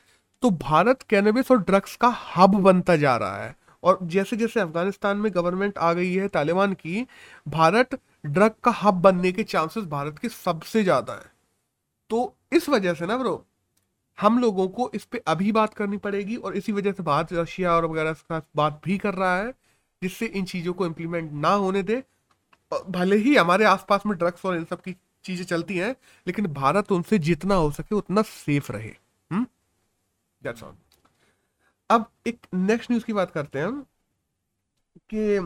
तो 0.43 0.49
भारत 0.51 1.01
कैनबिस 1.09 1.51
और 1.51 1.57
ड्रग्स 1.59 1.95
का 1.95 2.07
हब 2.35 2.55
बनता 2.63 2.95
जा 2.95 3.15
रहा 3.17 3.43
है। 3.43 3.55
और 3.83 3.99
जैसे 4.03 4.37
जैसे 4.37 4.59
अफ़गानिस्तान 4.59 5.17
में 5.17 5.31
गवर्नमेंट 5.35 5.77
आ 5.77 5.91
गई 5.93 6.13
है, 6.13 6.27
तालिबान 6.27 6.73
की, 6.73 7.05
भारत 7.47 7.99
ड्रग 8.25 8.53
का 8.63 8.71
हब 8.73 9.01
बनने 9.01 9.31
के 9.31 9.43
चांसेस 9.45 9.83
भारत 9.85 10.19
के 10.19 10.29
सबसे 10.29 10.83
ज़्यादा 10.83 11.13
है। 11.13 11.31
तो 12.09 12.35
इस 12.53 12.69
वजह 12.69 12.93
से 12.93 13.05
ना 13.05 13.17
ब्रो 13.17 13.45
हम 14.17 14.39
लोगों 14.39 14.67
को 14.67 14.89
इस 14.95 15.03
पर 15.05 15.21
अभी 15.27 15.51
बात 15.51 15.73
करनी 15.73 15.97
पड़ेगी 15.97 16.35
और 16.35 16.55
इसी 16.57 16.71
वजह 16.71 16.91
से 16.91 17.03
भारत 17.03 17.33
रशिया 17.33 17.73
और 17.73 17.85
वगैरह 17.85 18.13
का 18.29 18.41
बात 18.55 18.81
भी 18.85 18.97
कर 18.97 19.13
रहा 19.13 19.37
है। 19.37 19.53
जिससे 20.01 20.25
इन 20.25 20.45
चीज़ों 20.45 20.73
को 20.73 20.85
इम्प्लीमेंट 20.85 21.31
ना 21.33 21.49
होने 21.55 21.83
दे। 21.83 22.03
भले 22.89 23.15
ही 23.17 23.35
हमारे 23.35 23.65
आसपास 23.65 24.05
में 24.05 24.17
ड्रग्स 24.17 24.45
और 24.45 24.55
इन 24.57 24.65
सब 24.65 24.81
की 24.81 24.95
चीज़ें 25.25 25.45
चलती 25.45 25.77
हैं, 25.77 25.95
लेकिन 26.27 26.47
भारत 26.53 26.91
उनसे 26.91 27.17
जितना 27.19 27.55
हो 27.55 27.71
सके 27.71 27.95
उतना 27.95 28.21
सेफ़ 28.23 28.71
रहे। 28.71 28.91
दैट्स 30.41 30.63
ऑल 30.63 30.73
अब 31.89 32.05
एक 32.27 32.45
नेक्स्ट 32.53 32.91
न्यूज़ 32.91 33.05
की 33.05 33.13
बात 33.13 33.31
करते 33.31 33.59
हैं 33.59 33.71
कि 35.09 35.37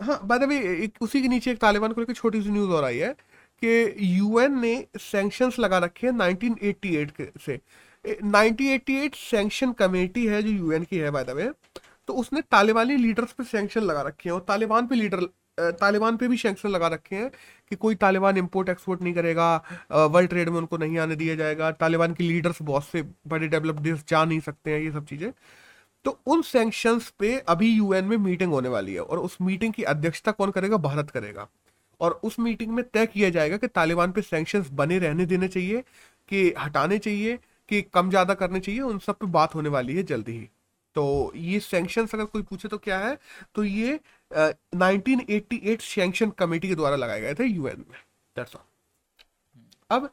हाँ 0.00 0.18
बाय 0.24 0.56
एक 0.56 1.02
उसी 1.02 1.22
के 1.22 1.28
नीचे 1.28 1.50
एक 1.50 1.58
तालिबान 1.58 1.92
को 1.92 2.00
लेकर 2.00 2.12
छोटी 2.14 2.42
सी 2.42 2.50
न्यूज़ 2.50 2.70
और 2.70 2.84
आई 2.84 2.98
है, 2.98 3.12
कि 3.62 3.94
यूएन 4.18 4.58
ने 4.60 4.74
सैंक्शंस 5.00 5.58
लगा 5.58 5.78
रखे 5.78 6.06
हैं 6.06 6.14
1988 6.14 7.10
के 7.10 7.28
से। 7.40 7.58
1988 8.04 9.14
सैंक्शन 9.16 9.72
कमेटी 9.72 10.26
है 10.26 10.42
जो 10.42 10.48
यूएन 10.48 10.84
की 10.84 10.98
है 10.98 11.10
बाय 11.10 11.24
द 11.24 11.30
वे 11.30 11.50
तो 12.08 12.14
उसने 12.14 12.40
तालिबानी 12.50 12.96
लीडर्स 12.96 13.32
पे 13.32 13.44
सैंक्शन 13.44 13.80
लगा 13.82 14.02
रखे 14.02 14.28
हैं 14.28 14.34
और 14.34 14.44
तालिबान 14.48 14.86
पे 14.86 14.94
लीडर 14.94 15.28
तालिबान 15.80 16.16
पे 16.16 16.28
भी 16.28 16.36
सैंक्शन 16.36 16.68
लगा 16.68 16.88
रखे 16.88 17.16
हैं 17.16 17.30
कि 17.70 17.76
कोई 17.76 17.94
तालिबान 17.94 18.36
इंपोर्ट 18.38 18.68
एक्सपोर्ट 18.68 19.02
नहीं 19.02 19.14
करेगा 19.14 19.54
वर्ल्ड 19.92 20.30
ट्रेड 20.30 20.48
में 20.48 20.56
उनको 20.58 20.76
नहीं 20.76 20.98
आने 20.98 21.16
दिया 21.16 21.34
जाएगा, 21.34 21.70
तालिबान 21.72 22.14
के 22.14 22.24
लीडर्स 22.24 22.62
बहुत 22.62 22.84
से 22.84 23.02
बड़े 23.28 23.48
डेवलप्ड 23.48 23.80
देश 23.80 24.04
जा 24.08 24.24
नहीं 24.24 24.40
सकते 24.40 24.70
हैं, 24.70 24.80
ये 24.80 24.90
सब 24.92 25.04
चीज़ें। 25.06 25.32
तो 26.04 26.18
उन 26.26 26.42
सैंक्शंस 26.42 27.10
पे 27.18 27.36
अभी 27.48 27.68
यूएन 27.68 28.04
में 28.04 28.16
मीटिंग 28.18 28.52
होने 28.52 28.68
वाली 28.68 28.94
है 28.94 29.00
और 29.00 29.18
उस 29.18 29.36
मीटिंग 29.42 29.72
की 29.74 29.82
अध्यक्षता 29.84 30.32
कौन 30.32 30.50
करेगा? 30.50 30.76
भारत 30.78 31.10
करेगा। 31.10 31.46
और 32.00 32.20
उस 32.24 32.38
मीटिंग 32.40 32.72
में 32.72 32.84
तय 32.84 33.06
किया 33.06 33.30
जाएगा 33.30 33.56
कि 33.56 33.68
तालिबान 33.68 34.12
पे 34.12 34.22
सैंक्शंस 34.22 34.68
बने 34.72 34.98
रहने 34.98 35.26
देने 35.26 35.48
चाहिए, 35.48 35.82
कि 36.28 36.54
हटाने 36.58 36.98
चाहिए, 36.98 37.38
कि 37.68 37.82
कम 37.84 38.10
ज़्यादा 38.10 38.34
करने 38.34 38.60
चाहिए, 38.60 38.80
उन 38.80 38.98
सब 38.98 39.18
पे 39.18 39.26
बात 39.28 39.54
होने 39.54 39.68
वाली 39.68 39.96
है 39.96 40.02
जल्दी 40.04 40.32
ही। 40.32 40.48
तो 40.96 41.32
ये 41.36 41.60
सैंक्शन 41.60 42.06
अगर 42.06 42.24
कोई 42.24 42.42
पूछे 42.42 42.68
तो 42.68 42.78
क्या 42.78 42.98
है? 42.98 43.18
तो 43.54 43.64
ये 43.64 43.98
nineteen 44.30 45.24
eighty 45.30 45.60
eight 45.64 45.80
sanction 45.82 46.30
committee 46.38 46.68
के 46.68 46.74
द्वारा 46.74 46.96
लगाए 46.96 47.20
गए 47.20 47.34
थे 47.34 47.44
यूएन 47.44 47.84
में। 47.88 47.98
दैट्स 48.36 48.56
ऑल 48.56 48.62
अब 49.90 50.10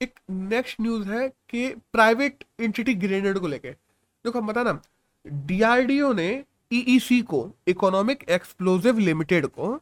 एक 0.00 0.18
नेक्स्ट 0.30 0.80
न्यूज़ 0.80 1.08
है 1.08 1.28
कि 1.28 1.68
प्राइवेट 1.92 2.44
एंटिटी 2.60 2.94
ग्रेनेड 2.96 3.38
को 3.38 3.46
लेके। 3.46 3.70
देखो 3.70 4.38
हम 4.38 4.46
बता 4.46 4.62
ना 4.62 4.80
डीआरडीओ 5.26 6.12
ने 6.12 6.30
ईईसी 6.72 7.20
e 7.20 7.24
को 7.24 7.50
इकोनॉमिक 7.68 8.24
एक्सप्लोजिव 8.30 8.98
लिमिटेड 8.98 9.46
को 9.48 9.80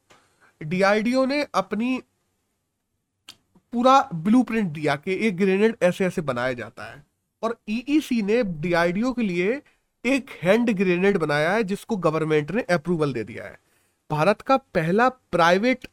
डीआरडीओ 0.61 1.25
ने 1.27 1.43
अपनी 1.55 1.99
पूरा 3.73 4.01
ब्लूप्रिंट 4.15 4.73
दिया 4.73 4.95
कि 4.97 5.15
एक 5.27 5.37
ग्रेनेड 5.37 5.77
ऐसे 5.83 6.05
ऐसे 6.07 6.23
बनाया 6.23 6.53
जाता 6.55 6.85
है। 6.85 7.05
और 7.43 7.57
ईईसी 7.69 8.21
e 8.21 8.25
ने 8.25 8.43
डीआरडीओ 8.43 9.13
के 9.13 9.23
लिए 9.23 9.61
एक 10.07 10.31
हैंड 10.43 10.71
ग्रेनेड 10.71 11.17
बनाया 11.19 11.51
है, 11.51 11.63
जिसको 11.65 11.97
गवर्नमेंट 11.97 12.51
ने 12.51 12.63
अप्रूवल 12.63 13.13
दे 13.13 13.25
दिया 13.25 13.45
है। 13.45 13.59
भारत 14.11 14.41
का 14.41 14.57
पहला 14.57 15.09
प्राइवेट 15.09 15.87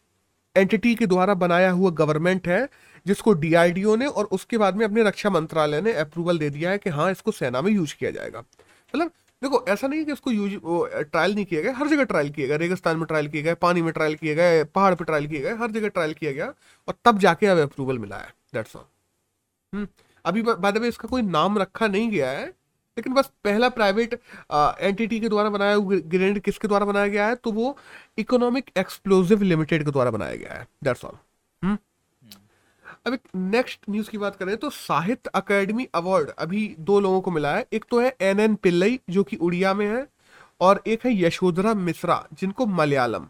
एंटिटी 0.55 0.93
के 0.95 1.05
द्वारा 1.07 1.33
बनाया 1.33 1.71
हुआ 1.71 1.89
गवर्नमेंट 1.91 2.47
है, 2.47 2.67
जिसको 3.05 3.33
डीआरडीओ 3.33 3.95
ने 3.95 4.05
और 4.07 4.25
उसके 4.31 4.57
बाद 4.57 4.75
में 4.75 4.85
अपने 4.85 5.03
रक्षा 5.03 5.29
मंत्रालय 5.29 5.81
ने 5.81 5.93
अप्रूवल 5.93 6.37
दे 6.37 6.49
दिया 6.49 6.71
है 6.71 6.77
कि 6.77 6.89
हाँ 6.89 7.11
इसको 7.11 7.31
सेना 7.31 7.61
में 7.61 7.71
यूज़ 7.71 7.95
किया 7.95 8.11
जाएगा। 8.11 8.39
मतलब 8.39 9.11
देखो, 9.41 9.65
ऐसा 9.67 9.87
नहीं 9.87 10.03
कि 10.05 10.11
उसको 10.11 10.31
यूज़ 10.31 10.53
ट्रायल 11.03 11.33
नहीं 11.35 11.45
किया 11.45 11.61
गया, 11.61 11.73
हर 11.75 11.87
जगह 11.87 12.03
ट्रायल 12.03 12.29
किया 12.29 12.47
गया। 12.47 12.57
रेगिस्तान 12.57 12.97
में 12.97 13.05
ट्रायल 13.05 13.27
किया 13.27 13.43
गया, 13.43 13.53
पानी 13.55 13.81
में 13.81 13.91
ट्रायल 13.93 14.15
किया 14.15 14.33
गया, 14.35 14.63
पहाड़ 14.65 14.93
पर 14.95 15.05
ट्रायल 15.05 15.27
किया 15.27 15.41
गया, 15.41 15.55
हर 15.57 15.71
जगह 15.71 15.87
ट्रायल 15.87 16.13
किया 16.13 16.31
गया 16.31 16.53
और 16.87 16.95
तब 17.05 17.19
जाके 17.19 17.47
अब 17.47 17.57
अप्रूवल 17.59 17.99
मिला 17.99 18.17
है। 18.17 18.33
दैट्स 18.53 18.75
ऑल 18.75 19.87
अभी 20.25 20.41
बाद 20.41 20.77
में 20.77 20.87
इसका 20.87 21.07
कोई 21.07 21.21
नाम 21.21 21.57
रखा 21.57 21.87
नहीं 21.87 22.09
गया 22.11 22.29
है 22.31 22.51
लेकिन 22.97 23.13
बस 23.13 23.31
पहला 23.43 23.69
प्राइवेट 23.71 24.13
एंटिटी 24.53 25.19
के 25.19 25.29
द्वारा 25.29 25.49
बनाया 25.49 25.77
ग्रेनेड 25.77 26.39
किसके 26.39 26.67
द्वारा 26.67 26.85
बनाया 26.85 27.07
गया 27.07 27.27
है? 27.27 27.35
तो 27.35 27.51
वो 27.51 27.77
इकोनॉमिक 28.17 28.71
एक्सप्लोजिव 28.77 29.41
लिमिटेड 29.43 29.85
के 29.85 29.91
द्वारा 29.91 30.11
बनाया 30.11 30.35
गया 30.35 30.53
है। 30.53 30.67
दैट्स 30.83 31.05
ऑल 31.05 31.17
अब 33.07 33.13
एक 33.13 33.21
नेक्स्ट 33.35 33.79
न्यूज़ 33.89 34.09
की 34.09 34.17
बात 34.17 34.35
करें 34.35 34.55
तो 34.57 34.69
साहित्य 34.69 35.29
अकेडमी 35.35 35.87
अवार्ड 35.95 36.29
अभी 36.29 36.75
दो 36.79 36.99
लोगों 36.99 37.21
को 37.21 37.31
मिला 37.31 37.55
है। 37.55 37.65
एक 37.73 37.85
तो 37.91 37.99
है 38.01 38.15
एन 38.21 38.39
एन 38.39 38.55
पिल्लई 38.55 38.99
जो 39.09 39.23
कि 39.23 39.35
उड़िया 39.37 39.73
में 39.73 39.85
है, 39.87 40.05
और 40.61 40.81
एक 40.87 41.05
है 41.05 41.11
यशोधरा 41.21 41.73
मिश्रा, 41.75 42.23
जिनको 42.33 42.65
मलयालम। 42.67 43.25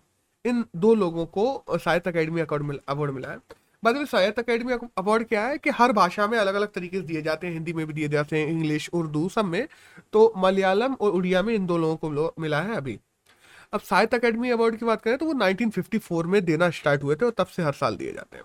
इन 0.45 0.63
दो 0.75 0.93
लोगों 0.95 1.25
को 1.27 1.63
साहित्य 1.71 2.11
अकेडमी 2.11 2.41
अवार्ड 2.41 3.13
मिला 3.13 3.31
है। 3.31 3.37
बाद 3.83 3.95
में 3.95 4.05
साहित्य 4.05 4.41
अकेडमी 4.41 4.73
अवार्ड 4.97 5.23
क्या 5.27 5.45
है 5.45 5.57
कि 5.57 5.69
हर 5.71 5.91
भाषा 5.91 6.27
में 6.27 6.37
अलग 6.37 6.55
अलग 6.55 6.71
तरीके 6.73 6.97
से 6.97 7.03
दिए 7.03 7.21
जाते 7.21 7.47
हैं। 7.47 7.53
हिंदी 7.53 7.73
में 7.73 7.85
भी 7.87 7.93
दिए 7.93 8.07
जाते 8.09 8.39
हैं, 8.39 8.47
इंग्लिश, 8.47 8.89
उर्दू 8.93 9.27
सब 9.29 9.45
में। 9.45 9.67
तो 10.13 10.33
मलयालम 10.37 10.93
और 10.93 11.11
उड़िया 11.11 11.41
में 11.43 11.53
इन 11.53 11.65
दो 11.65 11.77
लोगों 11.77 11.95
को 11.97 12.33
मिला 12.41 12.61
है 12.61 12.75
अभी। 12.75 12.99
अब 13.73 13.79
साहित्य 13.81 14.17
अकेडमी 14.17 14.49
अवार्ड 14.51 14.75
की 14.75 14.85
बात 14.85 15.01
करें 15.01 15.17
तो 15.17 15.25
वो 15.25 15.33
1954 15.35 16.25
में 16.25 16.43
देना 16.45 16.69
स्टार्ट 16.71 17.03
हुए 17.03 17.15
थे 17.15 17.25
और 17.25 17.31
तब 17.37 17.47
से 17.47 17.63
हर 17.63 17.73
साल 17.73 17.95
दिए 17.97 18.11
जाते 18.13 18.37
हैं। 18.37 18.43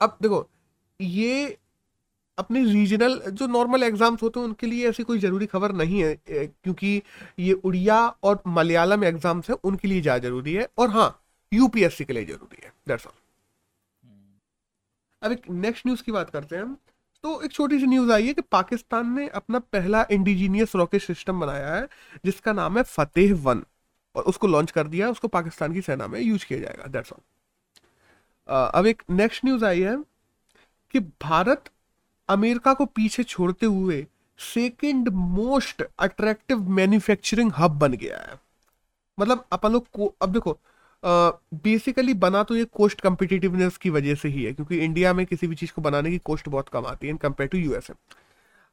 अब 0.00 0.16
देखो, 0.22 0.46
ये 1.00 1.58
अपने 2.38 2.64
रीजनल 2.64 3.20
जो 3.30 3.46
नॉर्मल 3.48 3.82
एग्ज़ाम्स 3.82 4.22
होते 4.22 4.40
हैं, 4.40 4.46
उनके 4.46 4.66
लिए 4.66 4.88
ऐसी 4.88 5.02
कोई 5.02 5.18
ज़रूरी 5.20 5.46
खबर 5.46 5.72
नहीं 5.74 6.02
है 6.02 6.14
क्योंकि 6.26 7.02
ये 7.38 7.52
उड़िया 7.54 7.98
और 8.22 8.42
मलयालम 8.48 9.04
एग्ज़ाम्स 9.04 9.50
हैं, 9.50 9.56
उनके 9.64 9.88
लिए 9.88 10.00
ज़्यादा 10.02 10.28
ज़रूरी 10.28 10.54
है 10.54 10.68
और 10.78 10.90
हाँ 10.90 11.08
यूपीएससी 11.52 12.04
के 12.04 12.12
लिए 12.12 12.24
ज़रूरी 12.24 12.64
है 12.64 12.72
दैट्स 12.88 13.06
ऑल 13.06 13.12
अब 15.22 15.32
एक 15.32 15.50
नेक्स्ट 15.50 15.86
न्यूज़ 15.86 16.02
की 16.02 16.12
बात 16.12 16.30
करते 16.30 16.56
हैं 16.56 16.62
हम। 16.62 16.76
तो 17.24 17.40
एक 17.42 17.52
छोटी 17.52 17.78
सी 17.78 17.86
न्यूज़ 17.86 18.10
आई 18.12 18.26
है 18.26 18.32
कि 18.34 18.42
पाकिस्तान 18.52 19.12
ने 19.14 19.26
अपना 19.30 19.58
पहला 19.58 20.04
इंडिजीनियस 20.10 20.74
रॉकेट 20.76 21.02
सिस्टम 21.02 21.40
बनाया 21.40 21.74
है, 21.74 21.86
जिसका 22.24 22.52
नाम 22.52 22.78
है 22.78 22.82
फतेह 22.84 23.34
वन। 23.42 23.62
और 24.14 24.22
उसको 24.24 24.46
लॉन्च 24.46 24.70
कर 24.70 24.86
दिया 24.86 25.10
उसको 25.10 25.28
पाकिस्तान 25.28 25.72
की 25.74 25.80
सेना 25.82 26.06
में 26.06 26.20
यूज़ 26.20 26.46
किया 26.46 26.58
जाएगा 26.60 26.86
दैट्स 26.86 27.12
ऑल 27.12 27.20
अब 28.74 28.86
एक 28.86 29.02
नेक्स्ट 29.10 29.44
न्यूज़ 29.44 29.64
आई 29.64 29.80
है 29.80 29.96
कि 30.94 31.00
भारत 31.00 31.70
अमेरिका 32.28 32.72
को 32.74 32.86
पीछे 32.86 33.22
छोड़ते 33.24 33.66
हुए 33.66 34.06
second 34.38 35.08
most 35.08 35.82
attractive 35.98 36.68
manufacturing 36.70 37.52
hub 37.58 37.78
बन 37.78 37.92
गया 37.92 38.18
है। 38.18 38.38
मतलब 39.18 39.44
अपन 39.52 39.72
लोग 39.72 39.86
को, 39.88 40.14
अब 40.22 40.32
देखो 40.32 40.58
बेसिकली 41.04 42.12
uh, 42.12 42.18
बना 42.18 42.42
तो 42.42 42.56
ये 42.56 42.64
कोस्ट 42.64 43.00
कम्पिटिटिवनेस 43.00 43.76
की 43.76 43.90
वजह 43.90 44.14
से 44.14 44.28
ही 44.28 44.44
है 44.44 44.52
क्योंकि 44.52 44.78
इंडिया 44.78 45.12
में 45.12 45.26
किसी 45.26 45.46
भी 45.46 45.54
चीज़ 45.54 45.72
को 45.72 45.82
बनाने 45.82 46.10
की 46.10 46.18
कोस्ट 46.18 46.48
बहुत 46.48 46.68
कम 46.68 46.86
आती 46.86 47.06
है 47.06 47.10
इन 47.10 47.16
कंपेयर 47.16 47.48
टू 47.48 47.58
यूएसए 47.58 47.94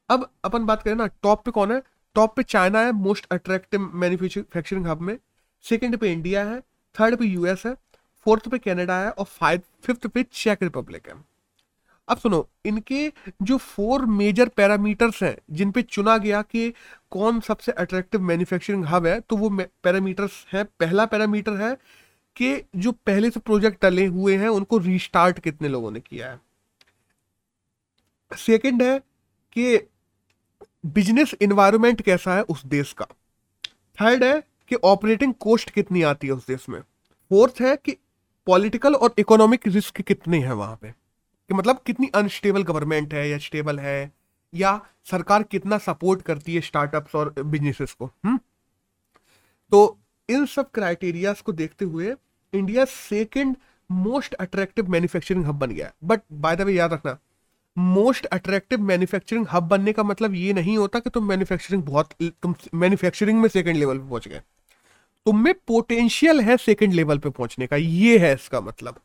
अब 0.09 0.29
अपन 0.43 0.65
बात 0.65 0.83
करें 0.83 0.95
ना 0.95 1.07
टॉप 1.24 1.45
पे 1.45 1.51
कौन 1.51 1.71
है? 1.71 1.81
टॉप 2.15 2.36
पे 2.36 2.43
चाइना 2.43 2.79
है 2.79 2.91
मोस्ट 2.91 3.27
अट्रैक्टिव 3.31 3.81
मैन्युफैक्चरिंग 3.93 4.88
हब 4.88 5.01
में. 5.01 5.17
सेकंड 5.65 5.98
पे 5.98 6.12
इंडिया 6.12 6.43
है 6.43 6.59
थर्ड 6.95 7.15
पे 7.15 7.25
यूएस 7.25 7.63
है 7.65 7.74
फोर्थ 8.25 8.48
पे 8.50 8.57
कनाडा 8.57 9.00
है 9.00 9.09
और 9.12 9.25
फाइव 9.25 9.62
फिफ्थ 9.83 10.07
पे 10.07 10.24
चेक 10.24 10.63
रिपब्लिक 10.63 11.07
है. 11.07 11.13
अब 12.07 12.17
सुनो 12.17 12.50
इनके 12.65 13.12
जो 13.41 13.57
फोर 13.57 14.05
मेजर 14.05 14.48
पैरामीटर्स 14.48 15.24
हैं 15.24 15.38
जिन 15.51 15.71
पे 15.71 15.81
चुना 15.81 16.17
गया 16.17 16.41
कि 16.41 16.74
कौन 17.12 17.39
सबसे 17.39 17.71
अट्रैक्टिव 17.71 18.21
मैन्युफैक्चरिंग 18.21 18.86
हब 18.86 19.05
है 19.05 19.19
तो 19.19 19.38
वो 19.38 19.50
पैरामीटर्स 19.83 20.45
हैं 20.53 20.65
पहला 20.79 21.05
पैरामीटर 21.05 21.53
है 21.53 21.77
कि 22.41 22.63
जो 22.75 22.91
पहले 22.91 23.31
से 23.31 23.39
प्रोजेक्ट 23.39 23.81
डले 23.81 24.05
हुए 24.05 24.38
हैं, 24.38 24.48
उनको 24.48 24.77
रीस्टार्ट 24.77 25.39
कितने 25.39 25.67
लोगों 25.67 25.91
ने 25.91 26.00
किया 26.00 26.31
है? 26.31 26.41
सेकंड 28.38 28.84
है 28.84 29.00
कि 29.58 29.89
बिज़नेस 30.86 31.36
इन्वायरमेंट 31.41 32.01
कैसा 32.01 32.36
है 32.36 32.41
उस 32.41 32.65
देश 32.65 32.93
का? 32.93 33.05
थर्ड 34.01 34.24
है 34.24 34.41
कि 34.41 34.75
ऑपरेटिंग 34.75 35.34
कॉस्ट 35.34 35.69
कितनी 35.69 36.01
आती 36.01 36.27
है 36.27 36.34
उस 36.34 36.48
देश 36.48 36.69
में? 36.69 36.81
फोर्थ 37.29 37.53
है 37.62 37.77
कि 37.77 37.91
पॉलिटिकल 38.46 38.96
और 38.96 39.15
इकोनॉमिक 39.19 39.67
रिस्क 39.67 40.01
कितने 40.01 40.39
हैं 40.39 40.51
वहाँ 40.51 40.75
पे? 40.81 40.91
कि 41.48 41.53
मतलब 41.53 41.81
कितनी 41.86 42.08
अनस्टेबल 42.08 42.63
गवर्नमेंट 42.63 43.13
है 43.13 43.29
या 43.29 43.38
स्टेबल 43.38 43.79
है? 43.79 44.12
या 44.53 44.86
सरकार 45.05 45.43
कितना 45.43 45.77
सपोर्ट 45.77 46.22
करती 46.22 46.55
है 46.55 46.62
स्टार्टअप्स 46.62 47.15
और 47.15 47.43
बिजनेसेस 47.43 47.93
को? 47.93 48.05
हुँ? 48.05 48.22
हम्म? 48.25 48.39
तो 49.72 50.00
इन 50.29 50.46
सब 50.46 50.72
क्राइटेरियाज 50.72 51.41
को 51.41 51.51
देखते 51.51 51.86
हुए 51.86 52.15
India 52.53 52.86
second 52.86 53.56
most 53.89 54.34
attractive 54.34 54.89
manufacturing 54.89 55.46
hub 55.46 55.60
बन 55.60 55.72
गया 55.72 55.91
बट 56.03 56.22
बाय 56.32 56.56
द 56.56 56.62
वे 56.62 56.74
याद 56.74 56.94
रखना 56.94 57.18
मोस्ट 57.77 58.25
अट्रैक्टिव 58.25 58.82
मैन्युफैक्चरिंग 58.82 59.46
हब 59.51 59.63
बनने 59.63 59.94
का 59.94 60.03
मतलब 60.03 60.34
ये 60.36 60.53
नहीं 60.53 60.77
होता 60.77 61.00
कि 61.00 61.10
तुम 61.10 61.27
मैन्युफैक्चरिंग 61.27 61.84
बहुत, 61.84 62.13
तुम 62.22 62.56
मैन्युफैक्चरिंग 62.74 63.39
में 63.41 63.48
सेकंड 63.50 63.77
लेवल 63.77 63.98
पे 63.98 64.10
पहुँच 64.10 64.27
गए। 64.27 64.41
तुम 65.25 65.44
में 65.44 65.53
पोटेंशियल 65.68 66.41
है 66.41 66.58
सेकंड 66.58 66.94
लेवल 66.94 67.18
पे 67.18 67.29
पहुँचने 67.29 67.68
का, 67.68 67.75
ये 67.75 68.18
है 68.18 68.34
इसका 68.34 68.62
मतलब। 68.62 69.00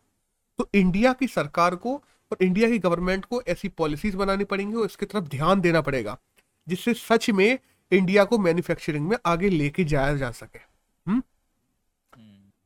तो 0.58 0.68
इंडिया 0.74 1.12
की 1.12 1.26
सरकार 1.26 1.74
को 1.76 1.94
और 2.30 2.44
इंडिया 2.44 2.68
की 2.70 2.78
गवर्नमेंट 2.78 3.24
को 3.24 3.42
ऐसी 3.42 3.68
पॉलिसीज़ 3.68 4.16
बनानी 4.16 4.44
पड़ेंगी 4.44 4.76
और 4.76 4.84
इसकी 4.86 5.06
तरफ़ 5.06 5.24
ध्यान 5.28 5.60
देना 5.60 5.80
पड़ेगा, 5.80 6.16
जिससे 6.66 6.94
सच 6.94 7.30
में 7.30 7.58
इंडिया 7.92 8.24
को 8.24 8.38
मैन्युफैक्चरिंग 8.38 9.08
में 9.08 9.16
आगे 9.26 9.48
लेके 9.48 9.84
जाया 9.84 10.16
जा 10.16 10.30
सके? 10.32 10.73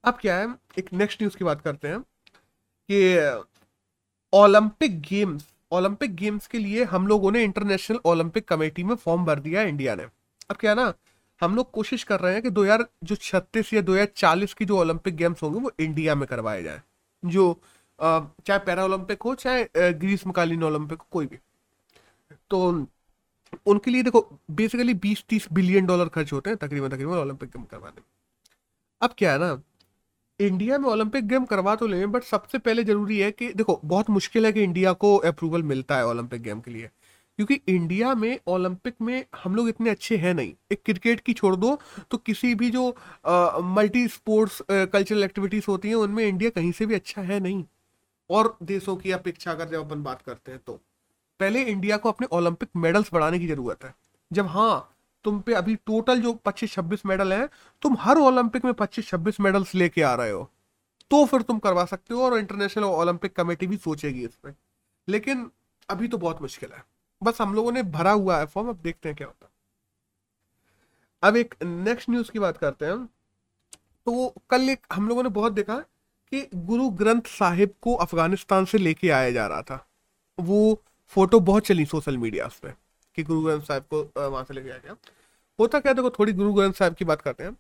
अब 0.09 0.19
क्या 0.21 0.37
है, 0.37 0.49
एक 0.79 0.93
नेक्स्ट 0.93 1.23
न्यूज़ 1.23 1.37
की 1.37 1.45
बात 1.45 1.61
करते 1.61 1.89
हैं 1.89 2.01
कि 2.89 3.47
ओलंपिक 4.33 5.01
गेम्स 5.03 5.47
ओलंपिक 5.73 6.15
गेम्स 6.17 6.47
के 6.47 6.59
लिए 6.59 6.85
हम 6.87 7.07
लोगों 7.07 7.31
ने 7.33 7.43
इंटरनेशनल 7.45 7.99
ओलंपिक 8.07 8.49
कमेटी 8.49 8.83
में 8.85 8.95
फॉर्म 8.97 9.25
भर 9.25 9.41
दिया 9.41 9.61
है 9.61 9.69
इंडिया 9.69 9.95
ने। 9.95 10.03
अब 10.51 10.57
क्या 10.57 10.75
ना, 10.75 10.93
हम 11.41 11.57
लोग 11.57 11.71
कोशिश 11.71 12.05
कर 12.05 12.21
रहे 12.21 12.33
हैं 12.33 12.43
कि 12.43 12.51
दो 12.51 12.63
हज़ार 12.65 12.87
जो 13.05 13.17
छत्तीस 13.17 13.73
या 13.75 13.81
दो 13.83 13.93
हज़ार 13.93 14.09
चालीस 14.17 14.55
की 14.55 14.65
जो 14.65 14.79
ओलंपिक 14.79 15.17
गेम्स 15.17 15.43
होंगे, 15.43 15.61
वो 15.61 15.73
इंडिया 15.81 16.15
में 16.15 16.27
करवाए 16.29 16.63
जाए। 16.63 16.81
जो 17.23 17.61
चाहे 17.99 18.59
पैरा 18.59 18.85
ओलंपिक 18.85 19.23
हो, 19.23 19.35
चाहे 19.35 19.93
ग्रीष्मकालीन 19.95 20.63
ओलंपिक 20.65 20.99
हो, 20.99 21.07
कोई 21.13 21.27
भी। 21.27 21.39
तो 22.51 22.87
उनके 23.67 23.91
लिए 23.91 24.03
देखो 24.03 24.29
बेसिकली 24.53 24.95
बीस 24.97 25.25
तीस 25.29 25.49
बिलियन 25.53 25.87
डॉलर 25.87 26.09
खर्च 26.11 26.33
होते 26.33 26.51
हैं 26.51 26.57
तकरीबन 26.59 26.89
तकरीबन 26.89 27.17
ओलंपिक 27.19 27.51
गेम 27.51 27.65
करवाने। 27.65 28.01
में 28.01 28.07
अब 29.01 29.15
क्या 29.19 29.33
है 29.33 29.39
ना 29.39 29.55
इंडिया 30.41 30.79
में 30.79 30.89
ओलंपिक 30.89 31.27
गेम 31.29 31.45
करवा 31.45 31.75
तो 31.77 31.87
लें 31.87 32.11
बट 32.13 32.23
सबसे 32.25 32.59
पहले 32.59 32.85
ज़रूरी 32.85 33.19
है 33.19 33.31
कि, 33.31 33.53
देखो, 33.53 33.81
बहुत 33.85 34.11
मुश्किल 34.11 34.47
है 34.47 34.53
कि 34.53 34.63
इंडिया 34.63 34.93
को 34.95 35.17
अप्रूवल 35.17 35.63
मिलता 35.63 35.97
है 35.97 36.07
ओलंपिक 36.07 36.43
गेम 36.43 36.61
के 36.61 36.71
लिए। 36.71 36.89
क्योंकि 37.39 37.55
इंडिया 37.69 38.15
में 38.15 38.39
ओलंपिक 38.47 38.95
में 39.03 39.25
हम 39.43 39.55
लोग 39.55 39.69
इतने 39.69 39.91
अच्छे 39.91 40.17
हैं 40.17 40.35
नहीं। 40.35 40.53
एक 40.73 40.83
क्रिकेट 40.85 41.21
की 41.21 41.33
छोड़ 41.33 41.55
दो 41.57 41.79
तो 42.11 42.19
किसी 42.19 42.55
भी 42.55 42.71
जो 42.71 42.89
मल्टी 43.75 44.07
स्पोर्ट्स 44.09 44.63
कल्चरल 44.71 45.25
एक्टिविटीज़ 45.25 45.65
होती 45.69 45.89
हैं, 45.89 45.95
उनमें 45.95 46.25
इंडिया 46.27 46.51
कहीं 46.51 46.73
से 46.73 46.87
भी 46.87 46.95
अच्छा 46.95 47.23
है 47.23 47.39
नहीं। 47.41 47.65
और 48.31 48.57
देशों 48.63 48.97
की 48.97 49.11
अपेक्षा 49.13 49.51
अगर 49.51 49.69
जब 49.69 49.85
अपन 49.85 50.03
बात 50.03 50.23
करते 50.23 50.53
हैं 50.53 50.61
तो। 50.67 50.73
पहले 51.41 51.63
इंडिया 51.65 51.97
को 51.97 52.09
अपने 52.09 52.27
ओलंपिक 52.33 52.69
मेडल्स 52.77 53.11
बढ़ाने 53.13 53.39
की 53.39 53.47
ज़रूरत 53.47 53.85
है। 53.85 53.95
जब 54.31 54.47
हाँ 54.47 54.95
तुम 55.29 55.41
पे 55.41 55.55
अभी 55.55 55.75
टोटल 55.77 56.21
जो 56.23 56.33
25-26 56.35 57.07
मेडल 57.07 57.33
हैं, 57.33 57.49
तुम 57.83 57.97
हर 58.01 58.19
ओलंपिक 58.19 58.65
में 58.65 58.73
25-26 58.75 59.41
मेडल्स 59.41 59.75
लेके 59.75 60.03
आ 60.03 60.15
रहे 60.15 60.31
हो। 60.31 60.51
तो 61.11 61.25
फिर 61.27 61.43
तुम 61.43 61.59
करवा 61.59 61.85
सकते 61.85 62.15
हो 62.15 62.25
और 62.25 62.39
इंटरनेशनल 62.39 62.85
ओलंपिक 62.85 63.37
कमेटी 63.37 63.67
भी 63.67 63.77
सोचेगी 63.77 64.25
इस 64.25 64.35
पर 64.35 64.55
लेकिन 65.09 65.51
अभी 65.89 66.09
तो 66.09 66.19
बहुत 66.19 66.43
मुश्किल 66.43 66.71
है। 66.73 66.85
बस 67.23 67.41
हम 67.41 67.55
लोगों 67.55 67.73
ने 67.73 67.83
भरा 67.83 68.13
हुआ 68.13 68.39
है 68.39 68.47
फॉर्म 68.47 68.69
अब 68.69 68.77
देखते 68.77 69.09
हैं 69.09 69.17
क्या 69.17 69.27
होता 69.27 69.51
अब 71.23 71.37
एक 71.37 71.55
नेक्स्ट 71.63 72.11
न्यूज़ 72.11 72.31
की 72.31 72.39
बात 72.39 72.57
करते 72.57 72.87
हैं। 72.87 73.07
तो 74.07 74.35
कल 74.51 74.69
एक 74.71 74.87
हम 74.93 75.09
लोगों 75.09 75.23
ने 75.23 75.29
बहुत 75.29 75.53
देखा 75.53 75.79
कि 76.33 76.49
गुरु 76.55 76.89
ग्रंथ 76.91 77.23
साहिब 77.23 77.75
को 77.83 77.95
अफ़गानिस्तान 77.95 78.65
से 78.65 78.79
लेके 78.79 79.11
आया 79.11 79.31
जा 79.31 79.47
रहा 79.47 79.63
था। 79.63 79.87
वो 80.41 80.83
फ़ोटो 81.07 81.41
बहुत 81.41 81.67
चली 81.67 81.87
सोशल 81.87 82.19
मीडिया 82.19 82.47
पर 82.47 82.75
कि 83.19 83.23
गुरु 83.25 83.41
ग्रंथ 83.43 83.61
साहिब 83.61 83.85
को 83.85 84.31
वहाँ 84.31 84.45
से 84.45 84.55
लेके 84.55 84.71
आया 84.71 84.79
गया 84.79 84.97
होता 85.59 85.79
क्या, 85.81 85.93
देखो, 85.93 86.11
थोड़ी 86.11 86.33
गुरु 86.33 86.53
ग्रंथ 86.53 86.73
साहिब 86.73 86.95
की 86.95 87.05
बात 87.05 87.23
करते 87.23 87.45
हैं 87.45 87.57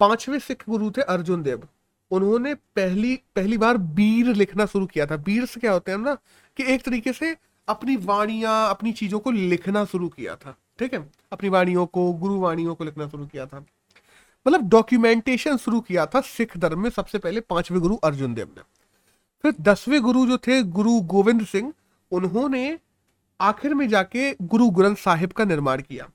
पाँचवें 0.00 0.38
सिख 0.38 0.64
गुरु 0.68 0.90
थे 0.90 1.02
अर्जुन 1.02 1.42
देव। 1.42 1.68
उन्होंने 2.10 2.54
पहली 2.54 3.14
पहली 3.36 3.58
बार 3.58 3.76
बीर 3.76 4.34
लिखना 4.34 4.66
शुरू 4.66 4.86
किया 4.86 5.06
था। 5.06 5.16
बीर 5.18 5.46
से 5.46 5.60
क्या 5.60 5.72
होते 5.72 5.90
हैं 5.90 5.98
ना, 5.98 6.14
कि 6.56 6.64
एक 6.64 6.82
तरीके 6.82 7.12
से 7.12 7.36
अपनी 7.68 7.96
वाणियाँ, 7.96 8.70
अपनी 8.70 8.92
चीज़ों 8.92 9.18
को 9.18 9.30
लिखना 9.30 9.84
शुरू 9.84 10.08
किया 10.08 10.34
था। 10.36 10.56
ठीक 10.78 10.94
है? 10.94 11.10
अपनी 11.32 11.48
वाणियों 11.48 11.86
को, 11.86 12.12
गुरु 12.12 12.40
वाणियों 12.40 12.74
को 12.74 12.84
लिखना 12.84 13.08
शुरू 13.08 13.26
किया 13.26 13.46
था। 13.46 13.64
मतलब 14.46 14.68
डॉक्यूमेंटेशन 14.68 15.56
शुरू 15.56 15.80
किया 15.80 16.06
था 16.06 16.20
सिख 16.20 16.56
धर्म 16.56 16.80
में 16.80 16.90
सबसे 16.90 17.18
पहले 17.18 17.40
पाँचवें 17.40 17.80
गुरु 17.80 17.96
अर्जुन 17.96 18.34
देव 18.34 18.48
ने। 18.56 18.62
फिर 19.42 19.54
दसवें 19.60 20.00
गुरु 20.02 20.26
जो 20.26 20.38
थे, 20.38 20.62
गुरु 20.62 21.00
गोविंद 21.00 21.46
सिंह, 21.46 21.72
उन्होंने 22.10 22.78
आखिर 23.42 23.74
में 23.74 23.88
जाके 23.88 24.32
गुरु 24.42 24.68
ग्रंथ 24.70 24.96
साहिब 24.96 25.32
का 25.32 25.44
निर्माण 25.44 25.80
किया 25.80 26.08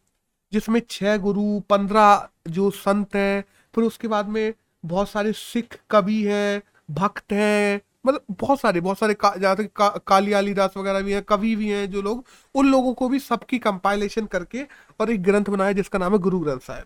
जिसमें 0.52 0.82
छह 0.90 1.18
गुरु 1.18 1.60
पंद्रह 1.70 2.28
जो 2.50 2.70
संत 2.72 3.16
हैं 3.16 3.44
फिर 3.74 3.84
उसके 3.84 4.08
बाद 4.08 4.28
में 4.28 4.54
बहुत 4.84 5.10
सारे 5.10 5.32
सिख 5.34 5.78
कवि 5.90 6.22
हैं 6.24 6.62
भक्त 6.92 7.34
हैं 7.34 7.82
मतलब 8.06 8.22
बहुत 8.32 8.60
सारे 8.60 8.82
बहुत 8.82 9.00
सारे 9.00 9.14
का, 9.14 9.34
जहाँ 9.36 9.56
तक 9.56 9.70
का, 9.76 9.88
काली 10.08 10.34
आलीदास 10.34 10.74
वगैरह 10.78 11.02
भी 11.02 11.14
हैं 11.14 11.24
कवि 11.24 11.56
भी 11.56 11.70
हैं 11.70 11.90
जो 11.92 12.02
लोग 12.02 12.24
उन 12.56 12.72
लोगों 12.72 12.94
को 12.94 13.10
भी 13.10 13.20
सबकी 13.20 13.58
कंपाइलेशन 13.60 14.26
करके 14.26 14.64
और 15.00 15.12
एक 15.12 15.24
ग्रंथ 15.24 15.46
बनाया 15.46 15.72
जिसका 15.72 16.00
नाम 16.00 16.14
है 16.14 16.20
गुरु 16.20 16.40
ग्रंथ 16.40 16.60
साहिब। 16.60 16.86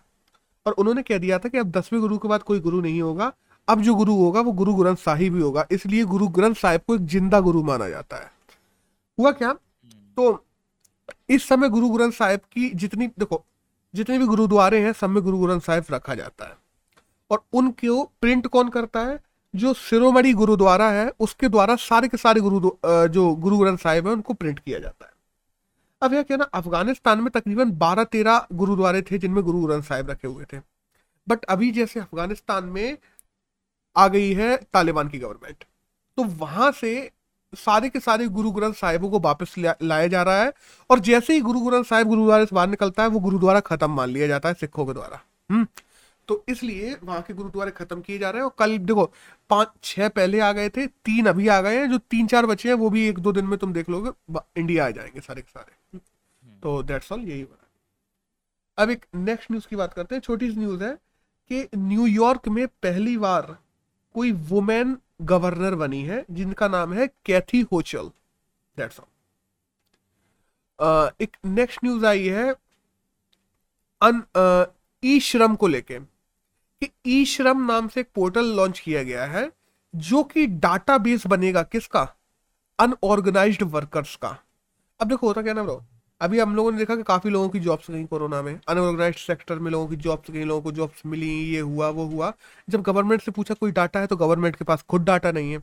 और 0.66 0.72
उन्होंने 0.72 1.02
कह 1.02 1.18
दिया 1.18 1.38
था 1.38 1.48
कि 1.48 1.58
अब 1.58 1.70
दसवें 1.70 2.00
गुरु 2.00 2.18
के 2.18 2.28
बाद 2.28 2.42
कोई 2.42 2.60
गुरु 2.60 2.80
नहीं 2.80 3.00
होगा 3.02 3.32
अब 3.68 3.80
जो 3.80 3.94
गुरु 3.94 4.14
होगा 4.14 4.40
वो 4.40 4.52
गुरु 4.52 4.74
ग्रंथ 4.74 4.96
साहिब 4.98 5.34
ही 5.36 5.42
होगा 5.42 5.66
इसलिए 5.70 6.04
गुरु 6.04 6.28
ग्रंथ 6.30 6.54
साहिब 6.54 6.80
को 6.86 6.94
एक 6.94 7.06
ज़िंदा 7.06 7.40
गुरु 7.40 7.62
माना 7.62 7.88
जाता 7.88 8.16
है। 8.16 8.30
हुआ 9.18 9.30
क्या? 9.32 9.54
तो 10.16 10.44
इस 11.30 11.48
समय 11.48 11.68
गुरु 11.68 11.88
ग्रंथ 11.88 12.12
साहिब 12.12 12.40
की 12.52 12.68
जितनी, 12.70 13.06
देखो, 13.08 13.44
जितने 13.94 14.18
भी 14.18 14.26
गुरुद्वारे 14.26 14.80
हैं, 14.80 14.92
सब 14.92 15.10
में 15.10 15.22
गुरु 15.22 15.38
ग्रंथ 15.38 15.60
साहिब 15.60 15.84
रखा 15.90 16.14
जाता 16.14 16.44
है। 16.44 16.56
और 17.30 17.42
उनको 17.52 18.02
प्रिंट 18.20 18.46
कौन 18.46 18.68
करता 18.68 19.00
है? 19.00 19.18
जो 19.54 19.72
शिरोमणि 19.74 20.32
गुरुद्वारा 20.32 20.90
है, 20.90 21.10
उसके 21.20 21.48
द्वारा 21.48 21.76
सारे 21.76 22.08
के 22.08 22.16
सारे 22.16 22.40
गुरु 22.40 22.70
जो 23.08 23.34
गुरु 23.36 23.58
ग्रंथ 23.58 23.78
साहिब 23.78 24.06
है, 24.06 24.12
उनको 24.12 24.34
प्रिंट 24.34 24.58
किया 24.58 24.78
जाता 24.78 25.06
है। 25.06 25.12
अब 26.02 26.14
यह 26.14 26.22
क्या 26.22 26.36
ना, 26.36 26.44
अफ़गानिस्तान 26.44 27.20
में 27.20 27.30
तकरीबन 27.30 27.70
बारह 27.70 28.04
तेरह 28.04 28.46
गुरुद्वारे 28.52 29.02
थे, 29.02 29.18
जिनमें 29.18 29.42
गुरु 29.44 29.66
ग्रंथ 29.66 29.82
साहिब 29.82 30.10
रखे 30.10 30.28
हुए 30.28 30.44
थे। 30.52 30.60
बट 31.28 31.44
अभी 31.44 31.70
जैसे 31.70 32.00
अफ़गानिस्तान 32.00 32.64
में 32.64 32.96
आ 33.96 34.06
गई 34.08 34.32
है 34.32 34.56
तालिबान 34.72 35.08
की 35.08 35.18
गवर्नमेंट 35.18 35.64
तो 36.18 36.24
वहाँ 36.24 36.70
से 36.72 37.10
सारे 37.54 37.88
के 37.88 38.00
सारे 38.00 38.26
गुरु 38.28 38.50
ग्रंथ 38.50 38.74
साहिबों 38.74 39.10
को 39.10 39.18
वापस 39.20 39.54
लाया 39.58 40.06
जा 40.06 40.22
रहा 40.22 40.42
है 40.42 40.52
और 40.90 40.98
जैसे 40.98 41.32
ही 41.32 41.40
गुरु 41.40 41.60
ग्रंथ 41.60 41.84
साहिब 41.84 42.08
गुरुद्वारे 42.08 42.46
से 42.46 42.54
बाहर 42.56 42.68
निकलता 42.68 43.02
है 43.02 43.08
वो 43.08 43.20
गुरुद्वारा 43.20 43.60
खत्म 43.60 43.90
मान 43.90 44.10
लिया 44.10 44.26
जाता 44.26 44.48
है 44.48 44.54
सिखों 44.54 44.86
के 44.86 44.92
द्वारा। 44.92 45.20
हम्म। 45.50 45.66
तो 46.28 46.44
इसलिए 46.48 46.96
वहाँ 47.04 47.20
के 47.22 47.34
गुरुद्वारे 47.34 47.70
खत्म 47.70 48.00
किए 48.00 48.18
जा 48.18 48.30
रहे 48.30 48.40
हैं 48.40 48.44
और 48.44 48.54
कल 48.58 48.78
देखो 48.78 49.04
पाँच 49.50 49.68
छह 49.84 50.08
पहले 50.08 50.40
आ 50.40 50.52
गए 50.52 50.68
थे 50.68 50.86
तीन 50.86 51.26
अभी 51.26 51.48
आ 51.48 51.60
गए 51.60 51.78
हैं 51.78 51.90
जो 51.90 51.98
तीन 52.10 52.26
चार 52.26 52.46
बचे 52.46 52.68
हैं 52.68 52.76
वो 52.76 52.90
भी 52.90 53.06
एक 53.08 53.18
दो 53.18 53.32
दिन 53.32 53.44
में 53.44 53.58
तुम 53.58 53.72
देख 53.72 53.88
लोगे 53.90 54.40
इंडिया 54.60 54.86
आ 54.86 54.90
जाएँगे 54.90 55.20
सारे 55.20 55.42
के 55.42 55.50
सारे। 55.50 55.98
तो 56.62 56.82
दैट्स 56.82 57.12
ऑल 57.12 57.20
यही 57.20 57.42
बना 57.44 58.82
अब 58.82 58.90
एक 58.90 59.04
नेक्स्ट 59.14 59.50
न्यूज़ 59.50 59.66
की 59.68 59.76
बात 59.76 59.92
करते 59.92 60.14
हैं 60.14 60.22
छोटी 60.22 60.50
सी 60.50 60.56
न्यूज़ 60.56 60.84
है 60.84 60.92
कि 61.50 61.68
न्यूयॉर्क 61.76 62.48
में 62.48 62.66
पहली 62.82 63.16
बार 63.18 63.56
कोई 64.14 64.32
वुमेन 64.32 64.96
गवर्नर 65.22 65.74
बनी 65.74 66.02
है, 66.02 66.24
जिनका 66.30 66.68
नाम 66.68 66.92
है 66.92 67.06
कैथी 67.26 67.60
होचल। 67.72 68.10
दैट्स 68.76 69.00
ऑल 69.00 69.06
एक 71.20 71.36
नेक्स्ट 71.46 71.84
न्यूज़ 71.84 72.06
आई 72.06 72.26
है, 72.26 72.54
अन 74.00 74.22
ई 75.02 75.18
श्रम 75.20 75.54
को 75.56 75.66
लेके, 75.68 75.98
कि 75.98 76.88
ई 77.06 77.24
श्रम 77.24 77.64
नाम 77.66 77.88
से 77.88 78.00
एक 78.00 78.08
पोर्टल 78.14 78.46
लॉन्च 78.56 78.78
किया 78.78 79.02
गया 79.02 79.24
है, 79.26 79.50
जो 79.94 80.22
कि 80.24 80.46
डाटाबेस 80.46 81.26
बनेगा 81.26 81.62
किसका? 81.64 82.02
अनऑर्गेनाइज्ड 82.78 83.62
वर्कर्स 83.64 84.16
का। 84.16 84.36
अब 85.00 85.08
देखो 85.08 85.26
होता 85.26 85.42
क्या 85.42 85.52
ना 85.52 85.62
ब्रो 85.62 85.84
अभी 86.22 86.38
हम 86.38 86.54
लोगों 86.56 86.72
ने 86.72 86.78
देखा 86.78 86.96
कि 86.96 87.02
काफ़ी 87.02 87.30
लोगों 87.30 87.48
की 87.48 87.60
जॉब्स 87.60 87.90
गई 87.90 88.04
कोरोना 88.04 88.42
में। 88.42 88.60
अनऑर्गेनाइज 88.68 89.16
सेक्टर 89.16 89.58
में 89.58 89.70
लोगों 89.70 89.86
की 89.88 89.96
जॉब्स 89.96 90.30
गई, 90.30 90.44
लोगों 90.44 90.62
को 90.62 90.72
जॉब्स 90.72 91.02
मिली, 91.06 91.30
ये 91.54 91.60
हुआ, 91.60 91.88
वो 91.88 92.04
हुआ। 92.04 92.32
जब 92.68 92.82
गवर्नमेंट 92.82 93.22
से 93.22 93.30
पूछा, 93.30 93.54
कोई 93.54 93.72
डाटा 93.72 94.00
है? 94.00 94.06
तो 94.06 94.16
गवर्नमेंट 94.16 94.56
के 94.56 94.64
पास 94.64 94.82
खुद 94.82 95.04
डाटा 95.04 95.32
नहीं 95.32 95.52
है। 95.52 95.58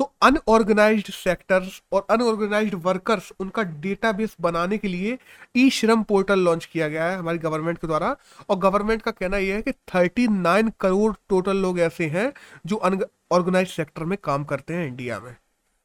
तो 0.00 0.12
अनऑर्गेनाइज 0.22 1.10
सेक्टर्स 1.10 1.82
और 1.92 2.06
अनऑर्गेनाइज 2.10 2.74
वर्कर्स 2.74 3.32
उनका 3.40 3.62
डेटाबेस 3.62 4.36
बनाने 4.40 4.78
के 4.78 4.88
लिए 4.88 5.18
ई 5.56 5.70
श्रम 5.70 6.02
पोर्टल 6.02 6.38
लॉन्च 6.38 6.64
किया 6.64 6.88
गया 6.88 7.04
है 7.04 7.16
हमारी 7.16 7.38
गवर्नमेंट 7.38 7.78
के 7.78 7.86
द्वारा। 7.86 8.16
और 8.48 8.58
गवर्नमेंट 8.58 9.02
का 9.02 9.10
कहना 9.10 9.36
यह 9.36 9.54
है 9.54 9.62
कि 9.62 9.72
39 9.88 10.70
करोड़ 10.80 11.12
टोटल 11.28 11.56
लोग 11.56 11.80
ऐसे 11.80 12.06
हैं 12.06 12.32
जो 12.66 12.76
अनऑर्गेनाइज 12.76 13.68
सेक्टर 13.68 14.04
में 14.04 14.18
काम 14.24 14.44
करते 14.44 14.74
हैं 14.74 14.86
इंडिया 14.86 15.20
में। 15.20 15.36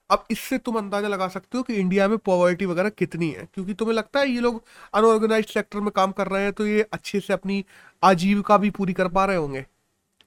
अब 0.09 0.25
इससे 0.31 0.57
तुम 0.57 0.77
अंदाज़ा 0.77 1.07
लगा 1.07 1.27
सकते 1.27 1.57
हो 1.57 1.63
कि 1.63 1.74
इंडिया 1.75 2.07
में 2.07 2.18
पॉवर्टी 2.20 2.65
वगैरह 2.65 2.89
कितनी 2.91 3.29
है, 3.29 3.48
क्योंकि 3.53 3.74
तुम्हें 3.74 3.96
लगता 3.96 4.20
है 4.20 4.29
ये 4.29 4.39
लोग 4.41 4.63
अनऑर्गेनाइज 4.94 5.46
सेक्टर 5.48 5.79
में 5.79 5.91
काम 5.91 6.11
कर 6.11 6.27
रहे 6.27 6.44
हैं 6.44 6.53
तो 6.53 6.68
ये 6.68 6.81
अच्छे 6.94 7.20
से 7.20 7.33
अपनी 7.33 7.63
आजीविका 8.03 8.57
भी 8.57 8.70
पूरी 8.72 8.94
कर 8.94 9.07
पा 9.09 9.25
रहे 9.25 9.37
होंगे। 9.37 9.65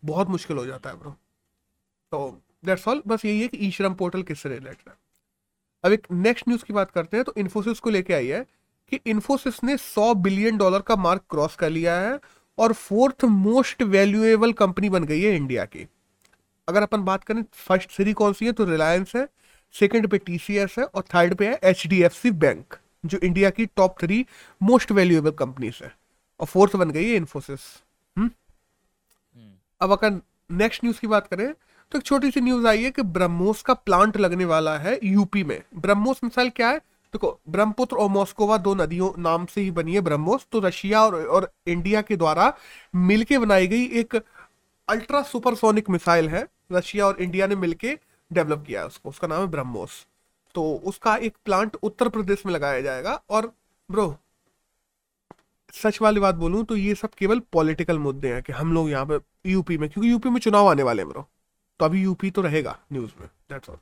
बहुत 0.03 0.29
मुश्किल 0.29 0.57
हो 0.57 0.67
जाता 0.67 0.91
है 0.91 0.99
ब्रो 0.99 1.11
तो 2.13 2.41
दैट्स 2.65 2.89
ऑल 2.89 3.03
बस 3.07 3.25
यही 3.25 3.41
है 3.41 3.49
कि 3.49 3.59
ई 3.59 3.71
श्रम 3.71 3.95
पोर्टल 3.95 4.23
किससे 4.23 4.49
रिलेटेड 4.49 4.89
है। 4.89 4.95
अब 5.85 5.93
एक 5.93 6.07
नेक्स्ट 6.13 6.49
न्यूज़ 6.49 6.65
की 6.65 6.73
बात 6.73 6.91
करते 6.91 7.17
हैं 7.17 7.25
तो 7.25 7.35
इन्फोसिस 7.39 7.81
को 7.81 7.91
लेके 7.91 8.15
आई 8.15 8.27
है 8.27 8.45
कि 8.93 9.01
इन्फोसिस 9.07 9.63
ने 9.65 9.77
100 9.77 10.15
बिलियन 10.17 10.57
डॉलर 10.59 10.81
का 10.81 10.97
मार्क 10.99 11.23
क्रॉस 11.31 11.57
कर 11.57 11.71
लिया 11.71 11.99
है 12.01 12.19
और 12.59 12.73
फोर्थ 12.75 13.25
मोस्ट 13.25 13.83
वैल्यूएबल 13.85 14.53
कंपनी 14.55 14.89
बन 14.91 15.05
गई 15.05 15.21
है 15.23 15.35
इंडिया 15.37 15.65
की। 15.65 15.87
अगर 16.69 16.83
अपन 16.83 17.03
बात 17.05 17.25
करें 17.25 17.43
फ़र्स्ट 17.57 17.91
थ्री 17.91 18.13
कौन 18.13 18.33
सी 18.33 18.47
है 18.47 18.53
तो 18.53 18.65
रिलायंस 18.65 19.13
है। 19.17 19.27
सेकंड 19.75 20.09
पे 20.09 20.19
टीसीएस 20.19 20.75
है 20.79 20.85
और 20.85 21.03
थर्ड 21.15 21.35
पे 21.35 21.49
है 21.49 21.59
एचडीएफसी 21.65 22.31
बैंक 22.31 22.77
जो 23.07 23.19
इंडिया 23.19 23.51
की 23.51 23.67
top 23.67 23.97
three 24.01 24.25
most 24.63 24.93
valuable 24.93 25.31
companies 25.31 25.85
है। 25.85 25.93
और 26.41 26.47
फोर्थ 26.47 26.77
बन 26.77 26.91
गई 26.91 27.09
है 27.09 27.17
इन्फोसिस 27.17 27.61
हम्म? 28.17 28.31
हम्म। 29.37 29.53
अब 29.81 29.93
अगर 29.93 30.21
नेक्स्ट 30.51 30.85
न्यूज़ 30.85 31.01
की 31.01 31.07
बात 31.07 31.27
करें 31.27 31.53
तो 31.93 31.99
एक 31.99 32.05
छोटी 32.05 32.31
सी 32.31 32.41
न्यूज़ 32.41 32.67
आई 32.67 32.83
है 32.83 32.91
कि 32.91 33.03
ब्रह्मोस 33.03 33.63
का 33.63 33.75
प्लांट 33.75 34.17
लगने 34.17 34.45
वाला 34.45 34.77
है 34.79 34.99
यूपी 35.05 35.45
में। 35.45 35.61
ब्रह्मोस 35.77 36.21
मिसाइल 36.25 36.51
क्या 36.51 36.69
है? 36.69 36.79
देखो 36.79 37.27
तो 37.27 37.41
ब्रह्मपुत्र 37.49 37.97
और 37.97 38.09
मॉस्कोवा 38.09 38.57
दो 38.59 38.75
नदियों 38.75 39.11
नाम 39.23 39.47
से 39.47 39.61
ही 39.61 39.71
बनी 39.71 39.95
है 39.95 40.01
ब्रह्मोस 40.01 40.47
तो 40.53 40.61
रशिया 40.61 41.03
और, 41.03 41.15
और 41.27 41.51
इंडिया 41.67 42.03
के 42.03 42.17
द्वारा 42.17 42.53
मिलके 42.95 43.39
बनाई 43.39 43.67
गई 43.67 43.85
एक 44.01 44.17
अल्ट्रा 44.89 45.23
सुपरसोनिक 45.23 45.89
मिसाइल 45.91 46.29
है। 46.29 46.47
रशिया 46.73 47.07
और 47.07 47.23
इंडिया 47.23 47.47
ने 47.47 47.57
मिलके 47.57 47.99
डेवलप 48.31 48.65
किया 48.67 48.81
है 48.81 48.87
उसको 48.87 49.09
उसका 49.09 49.29
नाम 49.29 49.41
है 49.41 49.47
ब्रह्मोस। 49.47 50.07
तो 50.55 50.73
उसका 50.85 51.17
एक 51.17 51.37
प्लांट 51.45 51.77
उत्तर 51.83 52.09
प्रदेश 52.09 52.45
में 52.47 52.53
लगाया 52.53 52.81
जाएगा 52.81 53.15
और 53.31 53.47
ब्रो 53.89 54.17
सच 55.75 56.01
वाली 56.03 56.21
बात 56.21 56.35
बोलूँ 56.35 56.65
तो 56.65 56.77
ये 56.77 56.95
सब 56.95 57.15
केवल 57.15 57.41
पॉलिटिकल 57.53 57.99
मुद्दे 57.99 58.33
हैं 58.35 58.43
कि 58.43 58.53
हम 58.53 58.73
लोग 58.73 58.91
यहाँ 58.91 59.07
पे 59.07 59.19
यूपी 59.51 59.79
में 59.79 59.89
क्योंकि 59.91 60.11
यूपी 60.11 60.29
में 60.29 60.41
चुनाव 60.41 60.69
आने 60.69 60.83
वाले 60.83 61.03
हैं 61.03 61.09
ब्रो 61.09 61.27
तो 61.81 61.85
अभी 61.85 62.03
यूपी 62.03 62.31
तो 62.31 62.43
रहेगा 62.43 62.79
न्यूज़ 62.93 63.11
में 63.21 63.29
दैट्स 63.51 63.71
ऑल 63.71 63.79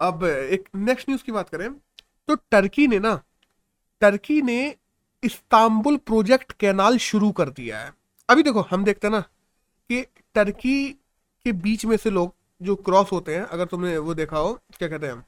अब 0.00 0.24
एक 0.24 0.68
नेक्स्ट 0.76 1.08
न्यूज़ 1.08 1.24
की 1.24 1.32
बात 1.32 1.48
करें 1.48 1.72
तो 2.28 2.34
टर्की 2.50 2.86
ने 2.86 2.98
ना 2.98 3.14
टर्की 4.02 4.40
ने 4.42 4.74
इस्तांबुल 5.22 5.96
प्रोजेक्ट 5.96 6.52
कैनाल 6.52 6.98
शुरू 6.98 7.30
कर 7.32 7.48
दिया 7.50 7.78
है। 7.78 7.92
अभी 8.28 8.42
देखो 8.42 8.60
हम 8.70 8.84
देखते 8.84 9.06
हैं 9.06 9.12
ना 9.12 9.20
कि 9.20 10.02
टर्की 10.34 10.88
के 11.46 11.52
बीच 11.54 11.84
में 11.84 11.96
से 11.96 12.10
लोग 12.10 12.34
जो 12.60 12.74
क्रॉस 12.78 13.12
होते 13.12 13.36
हैं, 13.36 13.42
अगर 13.42 13.66
तुमने 13.66 13.96
वो 13.98 14.14
देखा 14.14 14.38
हो, 14.38 14.52
क्या 14.72 14.88
कहते 14.88 15.06
हैं? 15.06 15.24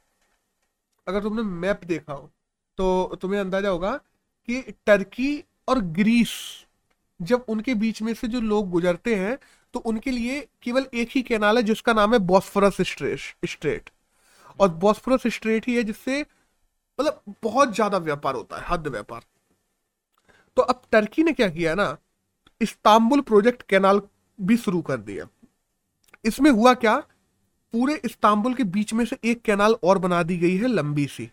अगर 1.06 1.22
तुमने 1.22 1.42
मैप 1.42 1.84
देखा 1.84 2.12
हो 2.12 2.30
तो 2.78 3.16
तुम्हें 3.22 3.40
अंदाज़ा 3.40 3.68
होगा 3.68 3.92
कि 4.48 4.60
टर्की 4.86 5.44
और 5.68 5.80
ग्रीस 5.92 6.30
जब 7.20 7.44
उनके 7.48 7.74
बीच 7.74 8.00
में 8.02 8.12
से 8.14 8.28
जो 8.28 8.40
लोग 8.42 8.70
गुजरते 8.70 9.14
हैं 9.16 9.38
तो 9.74 9.80
उनके 9.80 10.10
लिए 10.10 10.40
केवल 10.62 10.86
एक 10.94 11.08
ही 11.10 11.22
कैनाल 11.22 11.56
है, 11.56 11.62
जिसका 11.62 11.92
नाम 11.92 12.12
है 12.12 12.18
बॉस्फरस 12.20 12.76
स्ट्रेट 12.80 13.90
और 14.60 14.68
बॉस्फरस 14.70 15.26
स्ट्रेट 15.26 15.66
ही 15.68 15.74
है, 15.76 15.82
जिससे 15.84 16.20
मतलब 16.98 17.22
बहुत 17.42 17.74
ज़्यादा 17.74 17.98
व्यापार 17.98 18.34
होता 18.34 18.56
है, 18.56 18.64
हद 18.68 18.88
व्यापार. 18.88 19.20
तो 20.56 20.62
अब 20.62 20.82
टर्की 20.92 21.22
ने 21.24 21.32
क्या 21.32 21.48
किया 21.50 21.74
ना, 21.74 21.96
इस्तांबुल 22.60 23.20
प्रोजेक्ट 23.22 23.62
कैनाल 23.62 24.00
भी 24.38 24.56
शुरू 24.58 24.80
कर 24.82 24.96
दिया. 24.98 25.26
इसमें 26.24 26.50
हुआ 26.50 26.74
क्या? 26.76 27.02
पूरे 27.74 27.94
इस्तांबुल 28.04 28.54
के 28.54 28.64
बीच 28.64 28.92
में 28.94 29.04
से 29.04 29.16
एक 29.24 29.42
कैनाल 29.42 29.76
और 29.84 29.98
बना 29.98 30.22
दी 30.22 30.36
गई 30.38 30.56
है 30.56 30.68
लंबी 30.68 31.06
सी 31.06 31.30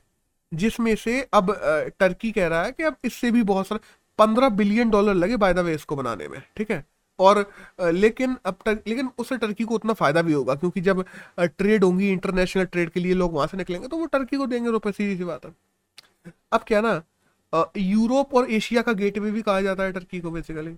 जिसमें 0.52 0.96
से 0.96 1.22
अब 1.34 1.52
टर्की 2.00 2.32
कह 2.32 2.48
रहा 2.48 2.64
है 2.64 2.72
कि 2.72 2.84
अब 2.84 2.96
इससे 3.06 3.32
भी 3.32 3.44
बहुत 3.44 3.68
सारे 3.68 3.80
पंद्रह 4.20 4.50
बिलियन 4.50 4.90
डॉलर 4.90 5.14
लगे 5.14 5.38
बाय 5.38 5.54
द 5.54 5.60
वे 5.60 5.74
इसको 5.76 5.96
बनाने 5.96 6.28
में 6.28 6.42
ठीक 6.58 6.72
है? 6.72 6.86
और 7.20 7.40
लेकिन 7.82 8.36
अब 8.46 8.58
टर, 8.66 8.78
लेकिन 8.88 9.10
उससे 9.18 9.38
टर्की 9.38 9.64
को 9.64 9.76
उतना 9.76 9.94
फ़ायदा 9.94 10.22
भी 10.22 10.34
होगा 10.34 10.56
क्योंकि 10.56 10.82
जब 10.82 11.04
ट्रेड 11.40 11.84
होंगी 11.84 12.10
इंटरनेशनल 12.12 12.66
ट्रेड 12.66 12.90
के 12.90 13.00
लिए 13.00 13.14
लोग 13.14 13.34
वहाँ 13.34 13.48
से 13.48 13.58
निकलेंगे 13.58 13.88
तो 13.88 13.98
वो 13.98 14.06
टर्की 14.06 14.38
को 14.38 14.46
देंगे 14.48 14.72
रुपए 14.72 14.92
सीधी 14.92 15.18
सी 15.18 15.24
बात 15.24 15.46
है। 15.46 15.54
अब 16.54 16.64
क्या 16.68 16.82
ना 16.82 17.02
यूरोप 17.78 18.34
और 18.36 18.52
एशिया 18.52 18.82
का 18.82 18.94
गेटवे 18.94 19.32
भी 19.32 19.42
कहा 19.42 19.62
जाता 19.62 19.84
है 19.84 19.92
टर्की 19.92 20.20
को 20.20 20.32
बेसिकली 20.32 20.74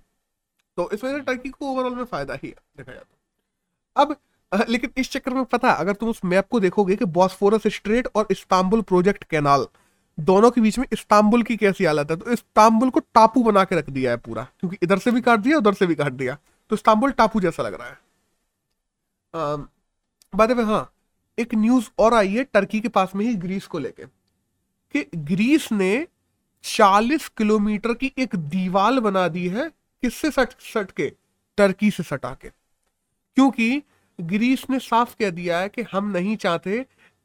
तो 0.77 0.89
इस 0.91 1.03
वजह 1.03 1.13
से 1.13 1.23
टर्की 1.23 1.49
को 1.49 1.71
ओवरऑल 1.71 1.95
में 1.95 2.03
फ़ायदा 2.05 2.33
ही 2.33 2.47
है 2.47 2.55
देखा 2.77 2.91
जाता 2.91 4.01
अब 4.01 4.15
लेकिन 4.69 4.89
इस 4.97 5.11
चक्कर 5.11 5.33
में 5.33 5.43
पता 5.45 5.71
अगर 5.71 5.93
तुम 5.93 6.09
उस 6.09 6.21
मैप 6.25 6.47
को 6.47 6.59
देखोगे 6.59 6.95
कि 6.95 7.05
बॉस्फोरस 7.07 7.67
स्ट्रेट 7.67 8.07
और 8.15 8.27
इस्तांबुल 8.31 8.81
प्रोजेक्ट 8.81 9.23
कैनाल 9.23 9.67
दोनों 10.17 10.49
के 10.51 10.61
बीच 10.61 10.77
में 10.79 10.85
इस्तांबुल 10.93 11.43
की 11.43 11.55
कैसी 11.57 11.85
हालत 11.85 12.11
है 12.11 12.17
तो 12.17 12.31
इस्तांबुल 12.31 12.89
को 12.89 12.99
टापू 12.99 13.43
बना 13.43 13.63
के 13.63 13.75
रख 13.75 13.89
दिया 13.89 14.11
है 14.11 14.17
पूरा, 14.17 14.43
क्योंकि 14.59 14.77
इधर 14.83 14.99
से 14.99 15.11
भी 15.11 15.21
काट 15.21 15.39
दिया, 15.39 15.57
उधर 15.57 15.73
से 15.73 15.85
भी 15.87 15.95
काट 15.95 16.11
दिया 16.13 16.37
तो 16.71 16.75
इस्तांबुल 16.75 17.11
टापू 17.11 17.39
जैसा 17.41 17.63
लग 17.63 17.73
रहा 17.73 17.87
है। 17.87 17.97
बाद 20.33 20.51
में 20.51 20.63
हाँ 20.63 20.91
एक 21.37 21.53
न्यूज़ 21.55 21.89
और 21.99 22.13
आई 22.13 22.33
है 22.33 22.43
टर्की 22.43 22.79
के 22.79 22.87
पास 22.89 23.11
में 23.15 23.25
ही 23.25 23.33
ग्रीस 23.35 23.67
को 23.67 23.79
लेके, 23.79 24.05
कि 24.05 25.05
ग्रीस 25.15 25.71
ने 25.71 26.07
चालीस 26.63 27.27
किलोमीटर 27.29 27.93
की 27.93 28.11
एक 28.17 28.35
दीवाल 28.35 28.99
बना 28.99 29.27
दी 29.27 29.47
है 29.47 29.69
किससे 29.69 30.31
सट 30.31 30.59
सट 30.63 30.91
के? 30.91 31.09
टर्की 31.57 31.91
से 31.91 32.03
सटा 32.03 32.33
के, 32.33 32.49
क्योंकि 33.37 33.81
ग्रीस 34.21 34.69
ने 34.69 34.79
साफ़ 34.79 35.15
कह 35.19 35.29
दिया 35.29 35.59
है 35.59 35.69
कि 35.69 35.81
हम 35.81 36.09
नहीं 36.09 36.35
चाहते 36.37 36.79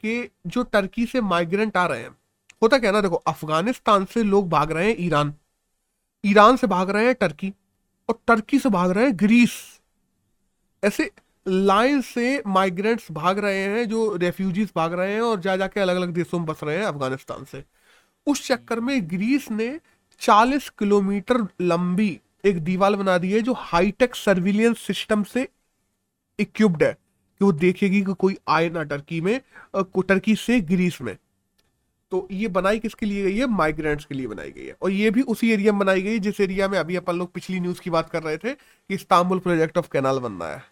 कि 0.05 0.31
जो 0.47 0.63
टर्की 0.63 1.07
से 1.07 1.21
माइग्रेंट 1.21 1.77
आ 1.77 1.87
रहे 1.87 2.01
हैं, 2.01 2.17
होता 2.63 2.79
क्या 2.79 2.91
ना, 2.93 3.01
देखो, 3.01 3.17
अफ़गानिस्तान 3.17 4.05
से 4.05 4.23
लोग 4.23 4.49
भाग 4.49 4.73
रहे 4.73 4.89
हैं 4.89 4.97
ईरान। 4.99 5.35
ईरान 6.27 6.57
से 6.57 6.67
भाग 6.67 6.91
रहे 6.91 7.07
हैं 7.07 7.15
टर्की 7.15 7.53
और 8.09 8.21
टर्की 8.27 8.59
से 8.59 8.69
भाग 8.69 8.91
रहे 8.91 9.05
हैं 9.05 9.19
ग्रीस। 9.19 9.81
ऐसे 10.85 11.11
लाइन 11.49 12.01
से 12.01 12.43
माइग्रेंट्स 12.47 13.13
भाग 13.13 13.39
रहे 13.39 13.59
हैं, 13.59 13.89
जो 13.89 14.17
रेफ्यूजीज 14.17 14.73
भाग 14.77 14.93
रहे 14.93 15.15
हैं 15.15 15.21
और 15.21 15.41
जा 15.41 15.57
जाके 15.57 15.81
अलग 15.81 15.97
अलग 15.97 16.09
देशों 16.09 16.39
में 16.39 16.47
बस 16.47 16.61
रहे 16.65 16.77
हैं 16.77 16.85
अफ़गानिस्तान 16.85 17.45
से। 17.45 17.65
उस 18.27 18.47
चक्कर 18.47 18.81
में 18.81 19.11
ग्रीस 19.11 19.51
ने 19.51 19.81
40 20.21 20.69
किलोमीटर 20.69 21.47
लंबी 21.61 22.21
एक 22.45 22.59
दीवार 22.65 22.97
बना 22.97 23.19
दी 23.19 23.33
है 23.33 23.41
जो 23.41 23.53
हाईटेक 23.53 24.15
सर्विलियंस 24.15 24.79
सिस्टम 24.79 25.23
से 25.23 25.49
इक्विप्ड 26.39 26.83
है 26.83 26.93
कि 26.93 27.45
वो 27.45 27.53
देखेगी 27.53 28.03
कि 28.03 28.13
कोई 28.15 28.37
आए 28.49 28.69
ना 28.71 28.83
टर्की 28.83 29.21
में 29.21 29.41
टर्की 29.77 30.35
से 30.37 30.61
ग्रीस 30.63 31.01
में। 31.03 31.17
तो 32.13 32.27
ये 32.31 32.49
बनाई 32.49 32.79
किसके 32.79 33.07
लिए 33.07 33.23
गई 33.23 33.37
है? 33.37 33.47
माइग्रेंट्स 33.47 34.05
के 34.05 34.15
लिए 34.15 34.27
बनाई 34.27 34.51
गई 34.51 34.67
है। 34.67 34.77
और 34.83 34.91
ये 34.91 35.11
भी 35.11 35.23
उसी 35.25 35.53
एरिया 35.53 35.73
में 35.73 35.79
बनाई 35.79 36.03
गई 36.03 36.19
जिस 36.19 36.41
एरिया 36.41 36.69
में 36.69 36.79
अभी 36.79 36.97
अपन 36.97 37.17
लोग 37.17 37.33
पिछली 37.33 37.61
न्यूज़ 37.61 37.81
की 37.81 37.91
बात 37.91 38.11
कर 38.11 38.23
रहे 38.23 38.37
थे 38.37 38.53
कि 38.53 38.95
इस्तांबुल 38.95 39.39
प्रोजेक्ट 39.39 39.79
ऑफ़ 39.79 39.89
कैनाल 39.93 40.19
बनना 40.19 40.47
है। 40.47 40.63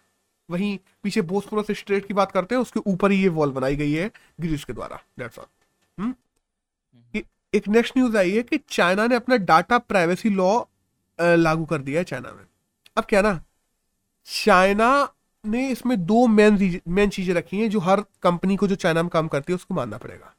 वहीं 0.49 0.77
पीछे 1.03 1.21
बोस्पोरस 1.23 1.71
स्ट्रेट 1.71 2.05
की 2.07 2.13
बात 2.13 2.31
करते 2.31 2.55
हैं, 2.55 2.61
उसके 2.61 2.79
ऊपर 2.79 3.11
ही 3.11 3.21
ये 3.21 3.27
वॉल 3.29 3.51
बनाई 3.51 3.75
गई 3.75 3.91
है 3.91 4.09
ग्रीस 4.41 4.63
के 4.63 4.73
द्वारा। 4.73 4.99
डेट्स 5.19 5.39
ऑल 5.39 6.13
एक 7.53 7.67
नेक्स्ट 7.67 7.97
न्यूज़ 7.97 8.17
आई 8.17 8.31
है 8.31 8.41
कि 8.43 8.57
चाइना 8.69 9.05
ने 9.07 9.15
अपना 9.15 9.35
डाटा 9.37 9.77
प्राइवेसी 9.77 10.29
लॉ 10.29 10.63
लागू 11.19 11.65
कर 11.65 11.77
दिया 11.77 11.99
है 11.99 12.03
चाइना 12.03 12.31
में। 12.31 12.45
अब 12.97 13.03
क्या 13.03 13.21
ना, 13.21 13.41
चाइना 14.25 15.13
ने 15.45 15.67
इसमें 15.69 16.05
दो 16.05 16.25
मेन 16.27 16.79
मेन 16.87 17.09
चीज़ें 17.09 17.33
रखी 17.35 17.59
हैं 17.59 17.69
जो 17.69 17.79
हर 17.79 18.01
कंपनी 18.23 18.55
को 18.55 18.67
जो 18.67 18.75
चाइना 18.75 19.01
में 19.03 19.09
काम 19.09 19.27
करती 19.27 19.53
है, 19.53 19.55
उसको 19.55 19.73
मानना 19.73 19.97
पड़ेगा। 19.97 20.33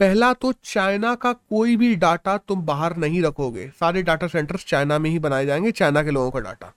पहला 0.00 0.32
तो 0.32 0.52
चाइना 0.64 1.14
का 1.14 1.32
कोई 1.32 1.76
भी 1.76 1.94
डाटा 1.96 2.36
तुम 2.38 2.60
बाहर 2.62 2.96
नहीं 2.96 3.22
रखोगे। 3.22 3.66
सारे 3.80 4.02
डाटा 4.02 4.26
सेंटर्स 4.26 4.64
चाइना 4.64 4.98
में 4.98 5.08
ही 5.10 5.18
बनाए 5.18 5.46
जाएँगे 5.46 5.70
चाइना 5.72 6.02
के 6.02 6.10
लोगों 6.10 6.30
का 6.30 6.40
डाटा 6.40 6.72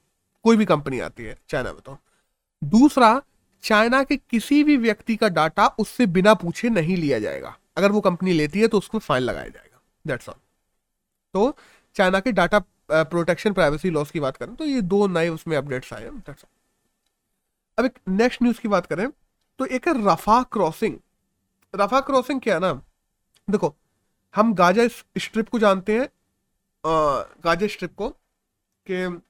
कोई 0.45 0.57
भी 0.57 0.65
कंपनी 0.65 0.99
आती 0.99 1.23
है 1.23 1.37
चाइना 1.49 1.71
में 1.71 1.81
तो। 1.85 1.97
दूसरा 2.61 3.21
चाइना 3.63 4.03
के 4.03 4.15
किसी 4.19 4.63
भी 4.63 4.77
व्यक्ति 4.77 5.15
का 5.15 5.27
डाटा 5.29 5.67
उससे 5.79 6.05
बिना 6.07 6.33
पूछे 6.33 6.69
नहीं 6.69 6.97
लिया 6.97 7.19
जाएगा। 7.19 7.55
अगर 7.77 7.91
वो 7.91 8.01
कंपनी 8.01 8.33
लेती 8.33 8.59
है 8.59 8.67
तो 8.67 8.77
उसको 8.77 8.99
फाइन 8.99 9.23
लगाया 9.23 9.47
जाएगा। 9.47 9.81
दैट्स 10.05 10.29
ऑल 10.29 10.35
तो 11.33 11.55
चाइना 11.95 12.19
के 12.19 12.31
डाटा 12.31 12.59
प्रोटेक्शन 12.91 13.53
प्राइवेसी 13.53 13.89
लॉस 13.89 14.11
की 14.11 14.19
बात 14.19 14.37
करें 14.37 14.55
तो 14.55 14.65
ये 14.65 14.81
दो 14.83 15.05
नए 15.07 15.29
उसमें 15.29 15.55
अपडेट्स 15.57 15.93
आए 15.93 16.01
दैट्स 16.03 16.43
ऑल 16.43 16.49
अब 17.81 17.85
एक 17.85 17.99
नेक्स्ट 18.09 18.41
न्यूज़ 18.43 18.59
की 18.61 18.67
बात 18.67 18.85
करें 18.85 19.07
तो 19.59 19.65
एक 19.67 19.87
है 19.87 19.93
रफा 20.05 20.41
क्रॉसिंग 20.53 20.97
रफा 21.73 21.99
क्रॉसिंग 22.01 22.41
क्या 22.41 22.55
है 22.55 22.61
ना? 22.61 22.73
देखो 23.47 23.75
हम 24.33 24.53
गाजा 24.53 24.87
स्ट्रिप 24.87 25.49
को 25.49 25.59
जानते 25.59 25.97
हैं 25.99 26.07
गाजा 27.45 27.67
स्ट्रिप 27.67 27.95
को 27.95 28.09
कि 28.87 29.21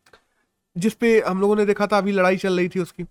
जिस 0.76 0.94
पे 0.94 1.20
हम 1.22 1.42
लोगों 1.42 1.56
ने 1.56 1.66
देखा 1.66 1.88
था 1.88 1.98
अभी 1.98 2.12
लड़ाई 2.12 2.38
चल 2.38 2.58
रही 2.58 2.70
थी 2.70 2.80
उसकी। 2.80 3.04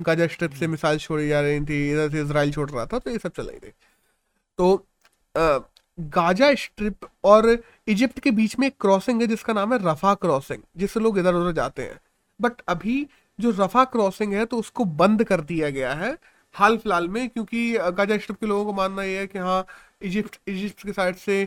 गाजा 0.00 0.26
स्ट्रिप 0.26 0.52
से 0.52 0.66
मिसाइल 0.66 0.98
छोड़ी 0.98 1.28
जा 1.28 1.40
रही 1.40 1.60
थी 1.60 1.90
इधर 1.92 2.10
से 2.10 2.22
इसराइल 2.22 2.52
छोड़ 2.52 2.70
रहा 2.70 2.86
था 2.86 2.98
तो 2.98 3.10
ये 3.10 3.18
सब 3.18 3.32
चल 3.32 3.46
रही 3.46 3.58
थी। 3.58 3.72
तो 4.58 4.74
आ, 5.34 5.58
गाजा 5.98 6.54
स्ट्रिप 6.56 7.06
और 7.24 7.56
इजिप्ट 7.88 8.18
के 8.20 8.30
बीच 8.32 8.58
में 8.58 8.66
एक 8.66 8.76
क्रॉसिंग 8.80 9.20
है 9.22 9.26
जिसका 9.26 9.52
नाम 9.52 9.72
है 9.72 9.78
रफा 9.82 10.14
क्रॉसिंग 10.16 10.62
जिससे 10.76 11.00
लोग 11.00 11.18
इधर 11.18 11.34
उधर 11.34 11.52
जाते 11.52 11.82
हैं। 11.82 12.00
बट 12.40 12.60
अभी 12.68 13.06
जो 13.38 13.50
रफा 13.58 13.84
क्रॉसिंग 13.86 14.32
है 14.34 14.44
तो 14.46 14.58
उसको 14.58 14.84
बंद 14.96 15.24
कर 15.24 15.40
दिया 15.42 15.70
गया 15.70 15.92
है 15.94 16.16
हाल 16.54 16.76
फ़िलहाल 16.76 17.08
में, 17.08 17.28
क्योंकि 17.28 17.72
गाजा 17.92 18.16
स्ट्रिप 18.18 18.38
के 18.40 18.46
लोगों 18.46 18.64
को 18.64 18.72
मानना 18.72 19.02
यह 19.02 19.20
है 19.20 19.26
कि 19.26 19.38
हाँ 19.38 19.64
इजिप्ट 20.02 20.38
इजिप्ट 20.48 20.82
की 20.82 20.92
साइड 20.92 21.16
से 21.16 21.42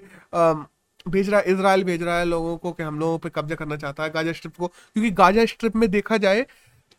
भेज 1.06 1.30
रहा 1.30 1.40
है 1.40 1.54
इसराइल 1.54 1.84
भेज 1.84 2.04
रहा 2.04 2.18
है 2.20 2.26
लोगों 2.26 2.58
को 2.58 2.72
कि 2.72 2.84
हम 2.84 3.00
लोगों 3.00 3.18
पे 3.20 3.30
कब्जा 3.30 3.56
करना 3.56 3.76
चाहता 3.78 4.04
है 4.04 4.10
गाजा 4.10 4.32
स्ट्रिप 4.34 4.56
को। 4.56 4.68
क्योंकि 4.68 5.12
गाजा 5.12 5.46
स्ट्रिप 5.46 5.76
में 5.76 5.90
देखा 5.92 6.18
जाए 6.18 6.46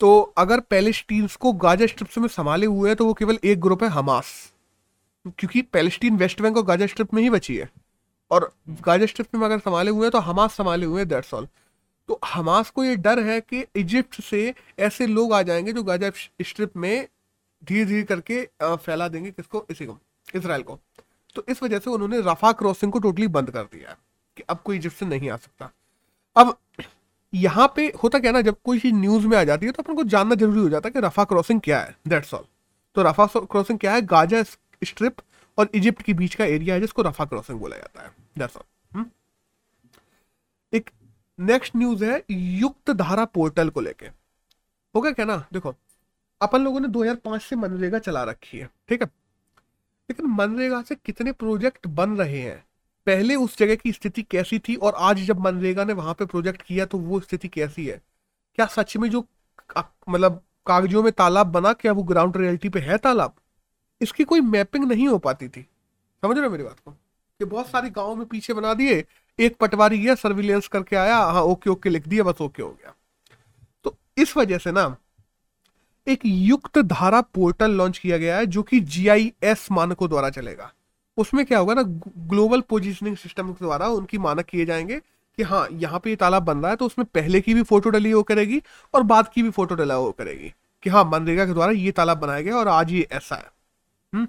तो 0.01 0.21
अगर 0.39 0.61
पैलेस्टीन्स 0.71 1.37
को 1.37 1.53
गाजा 1.59 1.87
स्ट्रिप 1.87 2.19
में 2.19 2.29
संभाले 2.29 2.67
हुए 2.67 2.89
हैं 2.91 2.97
तो 2.97 3.07
वो 3.07 3.15
केवल 3.15 3.39
एक 3.45 3.61
ग्रुप 3.61 3.83
है 3.83 3.89
हमास 3.91 4.33
क्योंकि 5.29 5.63
पैलेस्टीन 5.63 6.17
वेस्ट 6.17 6.41
बैंक 6.43 6.57
और 6.57 6.65
गाजा 6.65 6.87
स्ट्रिप 6.87 7.15
में 7.15 7.23
ही 7.23 7.31
बची 7.31 7.57
है। 7.57 7.69
और 8.31 8.53
गाजा 8.83 9.07
स्ट्रिप 9.07 9.35
में 9.35 9.45
अगर 9.47 9.59
संभाले 9.59 9.91
हुए 9.91 10.03
हैं 10.03 10.11
तो 10.11 10.19
हमास 10.21 10.57
संभाले 10.57 10.87
हुए 10.87 11.01
हैं 11.01 11.09
दैट्स 11.09 11.35
ऑल 11.35 11.49
तो 12.09 12.19
हमास 12.25 12.71
को 12.71 12.85
ये 12.85 12.97
डर 12.97 13.19
है 13.21 13.41
कि 13.41 13.65
इजिप्ट 13.77 14.21
से 14.23 14.55
ऐसे 14.79 15.07
लोग 15.07 15.33
आ 15.33 15.43
जाएँगे 15.43 15.73
जो 15.73 15.83
गाजा 15.83 16.11
स्ट्रिप 16.43 16.77
में 16.77 17.09
धीरे 17.63 17.85
धीरे 17.85 18.03
करके 18.05 18.45
फैला 18.63 19.09
देंगे 19.09 19.31
किसको? 19.31 19.65
इसी 19.71 19.87
को, 19.87 19.99
इसराइल 20.35 20.63
को। 20.63 20.79
तो 21.37 21.45
इस 21.49 21.63
वजह 21.63 21.79
से 21.79 21.91
उन्होंने 21.91 22.21
रफा 22.23 22.53
क्रॉसिंग 22.53 22.93
को 22.93 22.99
टोटली 22.99 23.27
बंद 23.29 23.51
कर 23.51 23.63
दिया 23.65 23.97
कि 24.37 24.43
अब 24.49 24.61
कोई 24.65 24.77
इजिप्ट 24.77 24.97
से 24.97 25.07
नहीं 25.07 25.31
आ 25.31 25.37
सकता। 25.37 25.71
अब 26.37 26.57
यहाँ 27.33 27.73
पे 27.77 27.87
होता 28.03 28.19
क्या 28.19 28.33
ना, 28.33 28.41
जब 28.41 28.57
कोई 28.65 28.79
चीज़ 28.79 28.95
न्यूज़ 28.95 29.27
में 29.27 29.37
आ 29.39 29.43
जाती 29.45 29.67
है 29.67 29.73
तो 29.73 29.83
अपन 29.83 29.95
को 29.95 30.03
जानना 30.05 30.35
ज़रूरी 30.35 30.61
हो 30.61 30.69
जाता 30.69 30.89
है 30.89 30.93
कि 30.93 31.01
रफा 31.01 31.25
क्रॉसिंग 31.25 31.61
क्या 31.61 31.81
है 31.81 31.97
दैट्स 32.09 32.35
ऑल 32.35 32.45
तो 32.97 33.03
रफा 33.03 33.27
क्रॉसिंग 33.37 33.79
क्या 33.79 33.95
है? 33.95 34.03
गाजा 34.03 34.43
स्ट्रिप 34.43 35.17
और 35.59 35.69
इजिप्ट 35.75 36.03
के 36.03 36.13
बीच 36.15 36.35
का 36.35 36.45
एरिया 36.45 36.75
है 36.75 36.81
जिसको 36.81 37.03
रफा 37.03 37.25
क्रॉसिंग 37.25 37.61
बोला 37.61 37.77
जाता 37.77 38.03
है 38.03 38.11
दैट्स 38.39 38.57
ऑल 38.57 38.63
नेक्स्ट 41.39 41.77
न्यूज़ 41.77 42.05
है 42.05 42.25
युक्त 42.31 42.91
धारा 42.91 43.25
पोर्टल 43.25 43.71
को 43.71 43.81
लेके। 43.81 44.07
होगा 44.95 45.11
क्या 45.11 45.25
ना? 45.25 45.37
देखो, 45.53 45.75
अपन 46.41 46.61
लोगों 46.61 46.81
ने 46.81 46.89
2005 46.89 47.43
से 47.43 47.57
मनरेगा 47.57 47.99
चला 47.99 48.23
रखी 48.25 48.59
है, 48.59 48.69
ठीक 48.89 49.03
है? 49.03 49.09
लेकिन 50.11 50.27
मनरेगा 50.27 50.83
से 50.83 50.95
कितने 50.95 51.33
प्रोजेक्ट 51.33 51.87
बन 51.87 52.17
रहे 52.17 52.39
हैं? 52.39 52.65
पहले 53.07 53.35
उस 53.35 53.59
जगह 53.59 53.75
की 53.75 53.93
स्थिति 53.93 54.23
कैसी 54.23 54.59
थी 54.59 54.75
और 54.75 54.95
आज 54.95 55.19
जब 55.19 55.39
मनरेगा 55.41 55.85
ने 55.85 55.93
वहाँ 55.93 56.15
पे 56.15 56.27
प्रोजेक्ट 56.27 56.63
किया 56.63 56.87
तो 56.87 56.99
वो 56.99 57.21
स्थिति 57.21 57.49
कैसी 57.49 57.87
है? 57.87 58.01
क्या 58.55 58.67
सच 58.67 58.97
में 58.97 59.11
जो 59.11 59.25
मतलब 60.09 60.43
कागजों 60.67 61.03
में 61.03 61.13
तालाब 61.13 61.47
बना, 61.47 61.73
क्या 61.73 61.93
वो 61.93 62.03
ग्राउंड 62.03 62.37
रियलिटी 62.37 62.69
पे 62.69 62.81
है 62.81 62.99
तालाब? 62.99 63.35
इसकी 64.01 64.25
कोई 64.25 64.41
मैपिंग 64.41 64.85
नहीं 64.85 65.09
हो 65.09 65.19
पाती 65.19 65.49
थी। 65.49 65.63
समझ 66.23 66.39
रहे 66.39 66.49
मेरी 66.49 66.65
बात 66.65 66.81
को? 66.81 66.91
कि 66.91 67.45
बहुत 67.45 67.67
सारे 67.67 67.91
गाँव 67.91 68.15
में 68.17 68.27
पीछे 68.27 68.55
बना 68.55 68.75
दिए 68.75 69.05
एक 69.41 69.57
पटवारी 69.57 69.99
गया 69.99 70.15
सर्विलेंस 70.15 70.69
करके 70.69 70.97
आया 70.97 71.17
हाँ 71.17 71.43
ओके 71.43 71.71
ओके 71.71 71.91
लिख 71.91 72.09
दिया, 72.09 72.25
बस 72.25 72.41
ओके 72.41 72.63
हो 72.63 72.69
गया। 72.69 72.95
तो 73.85 73.97
इस 74.17 74.37
वजह 74.37 74.59
से 74.59 74.73
ना, 74.73 74.97
एक 76.07 76.21
युक्त 76.25 76.79
धारा 76.79 77.21
पोर्टल 77.21 77.71
लॉन्च 77.71 77.99
किया 77.99 78.19
गया 78.19 78.37
है, 78.37 78.47
जो 78.47 78.63
कि 78.63 78.81
जीआईएस 78.81 79.69
मानकों 79.73 80.09
द्वारा 80.09 80.31
चलेगा। 80.31 80.73
उसमें 81.17 81.47
क्या 81.47 81.59
होगा 81.59 81.75
ना, 81.75 81.83
ग्लोबल 82.19 82.61
पोजिशनिंग 82.61 83.17
सिस्टम 83.17 83.53
के 83.53 83.65
द्वारा 83.65 83.89
उनकी 83.89 84.19
मानक 84.19 84.45
किए 84.45 84.65
जाएँगे 84.65 85.01
कि 85.39 85.43
हाँ 85.43 85.69
यहाँ 85.73 86.01
पे 86.01 86.11
ये 86.11 86.17
तालाब 86.17 86.43
बन 86.43 86.59
रहा 86.59 86.71
है 86.71 86.77
तो 86.77 86.87
उसमें 86.87 87.07
पहले 87.15 87.41
की 87.41 87.55
भी 87.55 87.63
फ़ोटो 87.63 87.91
डली 87.91 88.11
हो 88.11 88.23
करेगी 88.23 88.63
और 88.95 89.03
बाद 89.03 89.29
की 89.29 89.43
भी 89.43 89.51
फ़ोटो 89.51 89.75
डला 89.75 89.95
हो 89.95 90.11
करेगी 90.13 90.53
कि 90.83 90.91
हाँ 90.91 91.05
मनरेगा 91.05 91.47
के 91.47 91.53
द्वारा 91.53 91.73
ये 91.73 91.93
तालाब 91.93 92.19
बनाया 92.19 92.41
गया 92.41 92.57
और 92.57 92.69
आज 92.69 92.93
ये 92.93 93.07
ऐसा 93.13 93.37
है। 93.37 93.51
हम्म? 94.15 94.29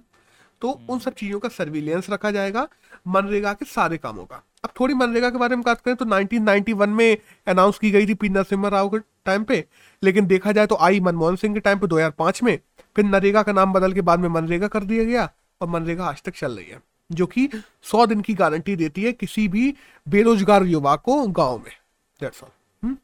तो 0.61 0.81
उन 0.89 0.99
सब 0.99 1.13
चीज़ों 1.13 1.39
का 1.39 1.49
सर्विलियंस 1.49 2.09
रखा 2.09 2.31
जाएगा, 2.31 2.67
मनरेगा 3.07 3.53
के 3.53 3.65
सारे 3.65 3.97
कामों 3.97 4.25
का। 4.25 4.43
अब 4.63 4.69
थोड़ी 4.79 4.93
मनरेगा 4.93 5.29
के 5.29 5.37
बारे 5.37 5.55
में 5.55 5.63
बात 5.63 5.81
करें 5.81 5.95
तो 5.95 6.05
1991 6.05 6.87
में 6.87 7.17
अनाउंस 7.47 7.77
की 7.79 7.91
गई 7.91 8.07
थी 8.07 8.13
पी 8.13 8.29
नरसिम्हा 8.29 8.69
राव 8.69 8.89
के 8.89 8.97
टाइम 9.25 9.43
पे। 9.43 9.63
लेकिन 10.03 10.25
देखा 10.27 10.51
जाए 10.51 10.67
तो 10.67 10.75
आई 10.77 10.99
मनमोहन 10.99 11.35
सिंह 11.35 11.53
के 11.53 11.59
टाइम 11.59 11.79
पे 11.79 11.87
2005 11.87 12.41
में, 12.43 12.59
फिर 12.95 13.05
नरेगा 13.05 13.43
का 13.43 13.51
नाम 13.51 13.73
बदल 13.73 13.93
के 13.93 14.01
बाद 14.01 14.19
में 14.19 14.29
मनरेगा 14.29 14.67
कर 14.67 14.83
दिया 14.83 15.03
गया 15.03 15.29
और 15.61 15.67
मनरेगा 15.67 16.05
आज 16.05 16.21
तक 16.23 16.33
चल 16.35 16.51
रही 16.51 16.65
है, 16.65 16.81
जो 17.09 17.25
कि 17.27 17.49
सौ 17.81 18.05
दिन 18.05 18.21
की 18.21 18.33
गारंटी 18.33 18.75
देती 18.75 19.03
है 19.03 19.11
किसी 19.13 19.47
भी 19.47 19.73
बेरोजगार 20.07 20.65
युवा 20.65 20.95
को 20.95 21.21
गाँव 21.29 21.57
में। 21.57 21.71
दैट्स 22.19 22.43
हम्म? 22.43 22.97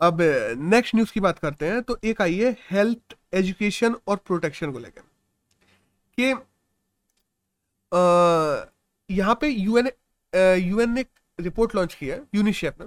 अब 0.00 0.18
नेक्स्ट 0.70 0.94
न्यूज़ 0.94 1.12
की 1.12 1.20
बात 1.20 1.38
करते 1.38 1.66
हैं 1.66 1.82
तो 1.82 1.98
एक 2.04 2.22
आई 2.22 2.34
है 2.36 2.56
हेल्थ 2.70 3.16
एजुकेशन 3.34 3.96
और 4.08 4.16
प्रोटेक्शन 4.16 4.72
को 4.72 4.78
लेकर। 4.78 5.02
यहाँ 9.10 9.34
पे 9.40 9.48
यूएन 9.48 9.90
यूएन 10.32 10.90
ने 10.90 11.04
रिपोर्ट 11.38 11.74
लॉन्च 11.74 11.94
किया 11.94 12.14
है 12.14 12.22
यूनिशेफ 12.34 12.80
ने। 12.80 12.86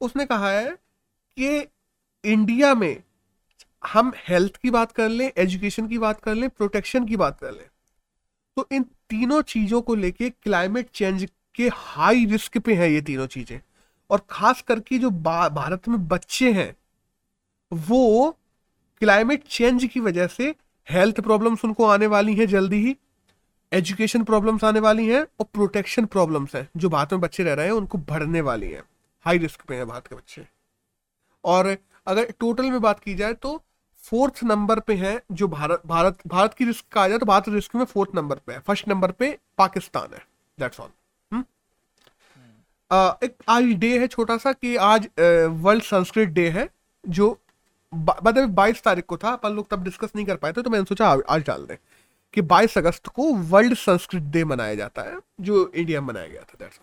उसने 0.00 0.24
कहा 0.26 0.50
है 0.50 0.70
कि 1.36 1.66
इंडिया 2.24 2.74
में 2.74 3.02
हम 3.82 4.12
हेल्थ 4.18 4.56
की 4.56 4.70
बात 4.70 4.92
कर 4.92 5.08
लें 5.08 5.30
एजुकेशन 5.38 5.88
की 5.88 5.98
बात 5.98 6.20
कर 6.20 6.34
लें 6.34 6.48
प्रोटेक्शन 6.50 7.06
की 7.06 7.16
बात 7.16 7.38
कर 7.40 7.52
लें 7.52 7.66
तो 8.56 8.66
इन 8.72 8.82
तीनों 9.10 9.40
चीज़ों 9.44 9.80
को 9.82 9.94
लेके 9.94 10.30
क्लाइमेट 10.32 10.88
चेंज 10.90 11.26
के 11.54 11.68
हाई 11.74 12.24
रिस्क 12.26 12.58
पे 12.58 12.74
हैं 12.74 12.88
ये 12.88 13.00
तीनों 13.02 13.26
चीज़ें। 13.28 13.60
और 14.10 14.20
खास 14.30 14.60
करके 14.62 14.98
जो 14.98 15.10
भारत 15.10 15.88
में 15.88 16.06
बच्चे 16.08 16.52
हैं, 16.52 16.74
वो 17.72 18.30
क्लाइमेट 19.02 19.44
चेंज 19.46 19.84
की 19.84 20.00
वजह 20.00 20.26
से 20.26 20.54
हेल्थ 20.86 21.20
प्रॉब्लम्स 21.20 21.64
उनको 21.64 21.84
आने 21.86 22.06
वाली 22.06 22.34
हैं 22.34 22.46
जल्दी 22.48 22.76
ही। 22.76 22.96
एजुकेशन 23.72 24.24
प्रॉब्लम्स 24.24 24.64
आने 24.64 24.80
वाली 24.80 25.06
हैं 25.06 25.20
और 25.40 25.46
प्रोटेक्शन 25.54 26.04
प्रॉब्लम्स 26.06 26.54
हैं। 26.54 26.68
जो 26.76 26.88
भारत 26.88 27.12
में 27.12 27.20
बच्चे 27.20 27.42
रह 27.42 27.54
रहे 27.54 27.66
हैं, 27.66 27.72
उनको 27.72 27.98
बढ़ने 28.00 28.40
वाली 28.40 28.70
हैं। 28.70 28.82
हाई 29.26 29.38
रिस्क 29.38 29.62
पे 29.68 29.76
हैं 29.76 29.86
भारत 29.88 30.06
के 30.06 30.14
बच्चे। 30.14 30.46
और 31.44 31.76
अगर 32.06 32.30
टोटल 32.40 32.70
में 32.70 32.80
बात 32.80 33.00
की 33.00 33.14
जाए 33.14 33.32
तो 33.34 33.60
फोर्थ 34.02 34.42
नंबर 34.44 34.80
पे 34.80 34.94
है 34.94 35.20
जो 35.32 35.48
भारत 35.48 35.82
भारत 35.86 36.18
भारत 36.26 36.54
की 36.54 36.64
रिस्क 36.64 36.84
का 36.92 37.02
आ 37.02 37.08
जाए 37.08 37.18
तो 37.18 37.26
भारत 37.26 37.48
रिस्क 37.48 37.74
में 37.76 37.84
फोर्थ 37.84 38.14
नंबर 38.14 38.36
पे 38.36 38.52
है। 38.52 38.58
फ़र्स्ट 38.60 38.88
नंबर 38.88 39.12
पे 39.12 39.36
पाकिस्तान 39.58 40.14
है। 40.14 40.20
दैट्स 40.58 40.80
ऑल 40.80 40.90
एक 43.22 43.34
आज 43.48 43.64
डे 43.74 43.98
है 43.98 44.06
छोटा 44.06 44.36
सा 44.36 44.52
कि 44.52 44.74
आज 44.78 45.08
वर्ल्ड 45.18 45.82
संस्कृत 45.82 46.28
डे 46.28 46.48
है, 46.50 46.68
जो 47.04 47.38
मतलब 47.92 48.48
बाईस 48.54 48.82
तारीख 48.82 49.04
को 49.04 49.16
था। 49.16 49.30
अपन 49.30 49.52
लोग 49.52 49.68
तब 49.70 49.82
डिस्कस 49.84 50.12
नहीं 50.16 50.26
कर 50.26 50.36
पाए 50.36 50.52
थे 50.52 50.62
तो 50.62 50.70
मैंने 50.70 50.84
सोचा 50.84 51.08
आज 51.08 51.42
डाल 51.46 51.64
दें। 51.66 51.76
कि 52.36 52.42
22 52.44 52.76
अगस्त 52.78 53.06
को 53.08 53.32
वर्ल्ड 53.46 53.74
संस्कृत 53.74 54.22
डे 54.30 54.44
मनाया 54.44 54.74
जाता 54.74 55.02
है 55.02 55.18
जो 55.40 55.70
इंडिया 55.74 56.00
में 56.00 56.08
मनाया 56.08 56.26
गया 56.26 56.40
था 56.42 56.56
दैट्स 56.58 56.80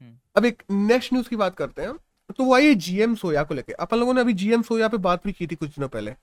हम्म। 0.00 0.16
अब 0.36 0.44
एक 0.44 0.62
नेक्स्ट 0.70 1.12
न्यूज़ 1.12 1.28
की 1.28 1.36
बात 1.36 1.56
करते 1.56 1.82
हैं 1.82 1.92
तो 2.30 2.44
वो 2.44 2.54
आई 2.54 2.74
जीएम 2.76 3.14
सोया 3.14 3.42
को 3.42 3.54
लेके 3.54 3.72
अपन 3.74 3.96
लोगों 3.96 4.14
ने 4.14 4.20
अभी 4.20 4.32
जीएम 4.34 4.62
सोया 4.62 4.88
पे 4.88 4.96
बात 5.00 5.24
भी 5.24 5.32
की 5.32 5.46
थी 5.46 5.54
कुछ 5.54 5.70
दिनों 5.70 5.88
पहले 5.88 6.14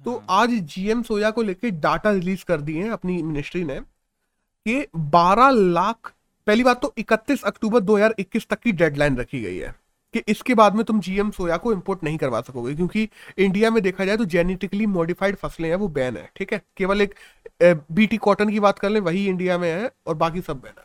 तो 0.00 0.10
हम्म। 0.10 0.26
आज 0.30 0.50
जीएम 0.66 1.02
सोया 1.02 1.30
को 1.30 1.42
लेके 1.42 1.70
डाटा 1.80 2.10
रिलीज़ 2.10 2.44
कर 2.44 2.60
दिए 2.60 2.82
हैं 2.82 2.90
अपनी 2.90 3.22
मिनिस्ट्री 3.22 3.64
ने 3.64 3.80
कि 3.80 4.86
12 5.12 5.50
लाख 5.50 6.12
पहली 6.46 6.64
बात 6.64 6.82
तो 6.82 6.92
31 6.98 7.42
अक्टूबर 7.44 7.80
2021 7.84 8.46
तक 8.46 8.60
की 8.60 8.72
डेडलाइन 8.74 9.16
रखी 9.16 9.40
गई 9.40 9.56
है 9.56 9.74
कि 10.14 10.22
इसके 10.28 10.54
बाद 10.54 10.74
में 10.74 10.84
तुम 10.84 11.00
जीएम 11.00 11.30
सोया 11.30 11.56
को 11.56 11.72
इंपोर्ट 11.72 12.04
नहीं 12.04 12.18
करवा 12.18 12.40
सकोगे 12.40 12.74
क्योंकि 12.74 13.08
इंडिया 13.38 13.70
में 13.70 13.82
देखा 13.82 14.04
जाए 14.04 14.16
तो 14.16 14.24
जेनेटिकली 14.26 14.86
मॉडिफाइड 14.88 15.36
फ़सलें 15.36 15.68
हैं 15.68 15.76
वो 15.76 15.88
बैन 15.90 16.16
है 16.16 16.28
ठीक 16.36 16.52
है? 16.52 16.62
केवल 16.76 17.02
एक 17.02 17.14
बीटी 17.62 18.16
कॉटन 18.18 18.50
की 18.50 18.60
बात 18.60 18.78
कर 18.78 18.90
ले 18.90 19.00
वही 19.00 19.26
इंडिया 19.26 19.58
में 19.58 19.70
है 19.70 19.90
और 20.06 20.14
बाकी 20.14 20.40
सब 20.40 20.60
बैन 20.60 20.72
है। 20.78 20.84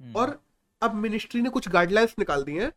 हम्म। 0.00 0.20
और 0.20 0.38
अब 0.82 0.94
मिनिस्ट्री 0.96 1.40
ने 1.42 1.48
कुछ 1.48 1.68
गाइडलाइंस 1.68 2.14
निकाल 2.18 2.42
दी 2.42 2.56
हैं 2.56 2.70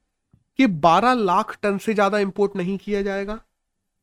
कि 0.59 0.67
12 0.79 1.13
लाख 1.15 1.57
टन 1.63 1.77
से 1.77 1.93
ज़्यादा 1.93 2.19
इंपोर्ट 2.19 2.55
नहीं 2.55 2.77
किया 2.77 3.01
जाएगा। 3.01 3.39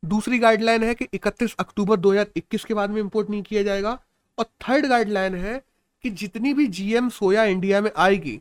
दूसरी 0.03 0.39
गाइडलाइन 0.39 0.85
है 0.85 0.95
कि 0.95 1.09
31 1.15 1.55
अक्टूबर 1.59 1.97
2021 1.97 2.65
के 2.65 2.75
बाद 2.75 2.91
में 2.91 3.01
इंपोर्ट 3.01 3.31
नहीं 3.31 3.43
किया 3.43 3.63
जाएगा। 3.63 3.99
और 4.39 4.45
थर्ड 4.63 4.87
गाइडलाइन 4.87 5.35
है 5.35 5.61
कि 6.05 6.11
जितनी 6.13 6.53
भी 6.55 6.67
जीएम 6.69 7.09
सोया 7.09 7.45
इंडिया 7.45 7.81
में 7.81 7.91
आएगी 7.97 8.41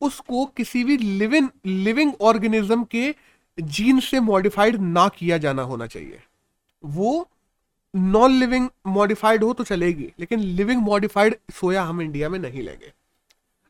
उसको 0.00 0.44
किसी 0.56 0.82
भी 0.84 0.96
लिविंग 0.96 1.48
लिविंग 1.66 2.12
ऑर्गेनिज्म 2.22 2.84
के 2.86 3.14
जीन 3.58 4.00
से 4.00 4.20
मॉडिफाइड 4.22 4.76
ना 4.80 5.08
किया 5.08 5.38
जाना 5.38 5.62
होना 5.62 5.86
चाहिए। 5.86 6.20
वो 6.82 7.28
नॉन 7.94 8.32
लिविंग 8.32 8.68
मॉडिफाइड 8.88 9.44
हो 9.44 9.52
तो 9.52 9.64
चलेगी 9.64 10.12
लेकिन 10.18 10.40
लिविंग 10.40 10.82
मॉडिफाइड 10.82 11.36
सोया 11.54 11.82
हम 11.82 12.02
इंडिया 12.02 12.28
में 12.28 12.38
नहीं 12.38 12.62
लेंगे। 12.62 12.92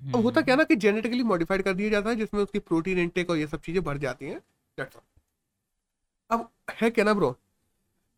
अब 0.00 0.22
होता 0.22 0.40
क्या 0.40 0.56
ना 0.56 0.64
कि 0.64 0.76
जेनेटिकली 0.76 1.22
मॉडिफाइड 1.24 1.62
कर 1.62 1.74
दिया 1.74 1.90
जाता 1.90 2.10
है 2.10 2.16
जिसमें 2.16 2.42
उसकी 2.42 2.58
प्रोटीन 2.60 2.98
इनटेक 2.98 3.30
और 3.30 3.36
ये 3.36 3.46
सब 3.46 3.60
चीज़ें 3.60 3.82
बढ़ 3.84 3.98
जाती 3.98 4.26
हैं। 4.26 4.40
अब 6.30 6.48
है 6.72 6.90
क्या 6.90 7.04
ना 7.04 7.14
ब्रो 7.14 7.36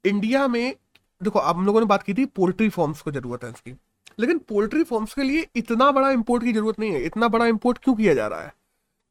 इंडिया 0.05 0.47
में 0.49 0.75
देखो 1.21 1.39
आप 1.41 1.59
लोगों 1.59 1.81
ने 1.81 1.87
बात 1.87 2.03
की 2.03 2.15
थी 2.15 2.25
पोल्ट्री 2.27 2.69
फॉर्म्स 2.69 3.01
को 3.03 3.11
ज़रूरत 3.11 3.45
है 3.45 3.51
इसकी। 3.51 3.73
लेकिन 4.19 4.39
पोल्ट्री 4.49 4.83
फॉर्म्स 4.85 5.15
के 5.15 5.23
लिए 5.23 5.47
इतना 5.57 5.91
बड़ा 5.93 6.11
इम्पोर्ट 6.11 6.45
की 6.45 6.53
ज़रूरत 6.53 6.79
नहीं 6.81 6.93
है। 6.93 7.03
इतना 7.05 7.29
बड़ा 7.29 7.47
इम्पोर्ट 7.47 7.79
क्यों 7.79 7.95
किया 7.95 8.15
जा 8.15 8.27
रहा 8.27 8.43
है? 8.43 8.53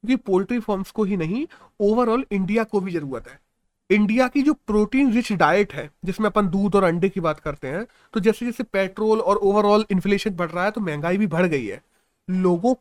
क्योंकि 0.03 0.23
पोल्ट्री 0.23 0.59
फॉर्म्स 0.59 0.91
को 0.91 1.03
ही 1.03 1.17
नहीं 1.17 1.45
ओवरऑल 1.81 2.25
इंडिया 2.31 2.63
को 2.63 2.79
भी 2.81 2.91
ज़रूरत 2.91 3.27
है। 3.27 3.39
इंडिया 3.89 4.27
की 4.27 4.41
जो 4.41 4.53
प्रोटीन 4.53 5.11
रिच 5.13 5.31
डाइट 5.33 5.73
है, 5.73 5.89
जिसमें 6.05 6.27
अपन 6.27 6.47
दूध 6.47 6.75
और 6.75 6.83
अंडे 6.83 7.09
की 7.09 7.19
बात 7.19 7.39
करते 7.39 7.67
हैं 7.67 7.85
तो 8.13 8.19
जैसे 8.19 8.45
जैसे 8.45 8.63
पेट्रोल 8.63 9.19
और 9.19 9.37
ओवरऑल 9.37 9.85
इन्फ्लेशन 9.91 10.35
बढ़ 10.35 10.49
रहा 10.51 10.63
है 10.65 10.71
तो 10.71 10.81
महँगाई 10.81 11.17
भी 11.17 11.27
बढ़ 11.27 11.45
गई 11.45 11.65
है। 11.65 11.81
लोगों 12.27 12.73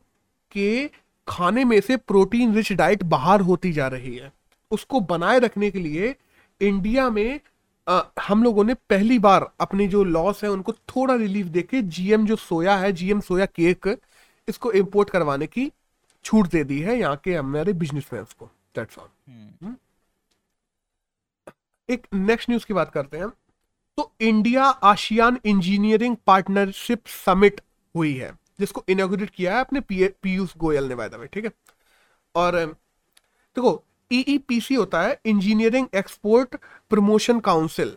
के 0.53 0.87
खाने 1.29 1.65
में 1.65 1.81
से 1.81 1.97
प्रोटीन 1.97 2.55
रिच 2.55 2.73
डाइट 2.73 3.03
बाहर 3.05 3.41
होती 3.41 3.73
जा 3.73 3.87
रही 3.89 4.15
है। 4.17 4.33
उसको 4.71 5.01
बनाए 5.03 5.39
रखने 5.39 5.71
के 5.71 5.79
लिए 5.79 6.15
इंडिया 6.61 7.09
में 7.11 7.41
आ, 7.89 8.03
हम 8.21 8.43
लोगों 8.45 8.65
ने 8.65 8.75
पहली 8.75 9.19
बार 9.19 9.51
अपने 9.61 9.87
जो 9.89 10.03
लॉस 10.05 10.45
है 10.45 10.51
उनको 10.51 10.73
थोड़ा 10.73 11.15
रिलीफ 11.15 11.47
देके 11.47 11.83
जीएम 11.83 12.27
जो 12.27 12.37
सोया 12.37 12.77
है 12.77 12.93
जीएम 12.93 13.21
सोया 13.21 13.47
केक 13.47 13.97
इसको 14.49 14.73
इंपोर्ट 14.73 15.11
करवाने 15.11 15.47
की 15.47 15.71
छूट 16.25 16.49
दे 16.49 16.65
दी 16.65 16.81
है 16.81 16.99
यहाँ 16.99 17.17
के 17.25 17.35
हमारे 17.35 17.73
बिजनेसमैन 17.73 18.25
को। 18.39 18.51
दैट्स 18.77 18.99
ऑल 18.99 19.75
एक 21.89 22.07
नेक्स्ट 22.15 22.51
न्यूज़ 22.51 22.67
की 22.67 22.75
बात 22.75 22.91
करते 22.91 23.19
हैं। 23.19 23.29
तो 23.99 24.13
India 24.21 24.65
ASEAN 24.65 25.39
engineering 25.45 26.17
partnership 26.27 27.07
summit 27.07 27.61
हुई 27.95 28.15
है 28.15 28.33
जिसको 28.61 28.85
इनोग्रेट 28.89 29.31
किया 29.31 29.55
है 29.55 29.61
अपने 29.61 29.81
पीयूष 29.91 30.57
गोयल 30.57 30.85
ने 30.85 30.95
वायदा 30.95 31.19
में 31.19 31.27
ठीक 31.33 31.45
है? 31.45 31.51
और 32.35 32.57
देखो 32.57 33.83
ईईपीसी 34.11 34.75
e 34.75 34.77
e 34.77 34.81
होता 34.81 35.03
है 35.03 35.19
इंजीनियरिंग 35.25 35.87
एक्सपोर्ट 35.95 36.57
प्रमोशन 36.91 37.41
काउंसिल 37.41 37.97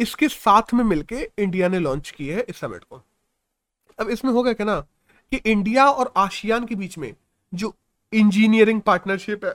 इसके 0.00 0.28
साथ 0.28 0.72
में 0.74 0.84
मिलके 0.84 1.28
इंडिया 1.38 1.68
ने 1.68 1.78
लॉन्च 1.78 2.10
की 2.10 2.28
है 2.28 2.44
इस 2.48 2.56
समिट 2.56 2.84
को. 2.84 3.02
अब 3.98 4.10
इसमें 4.10 4.32
होगा 4.32 4.52
क्या 4.52 4.66
ना 4.66 4.78
कि 5.32 5.40
इंडिया 5.46 5.90
और 5.90 6.12
आशियान 6.16 6.66
के 6.66 6.74
बीच 6.74 6.96
में 6.98 7.14
जो 7.52 7.74
इंजीनियरिंग 8.12 8.80
पार्टनरशिप 8.80 9.44
है, 9.44 9.54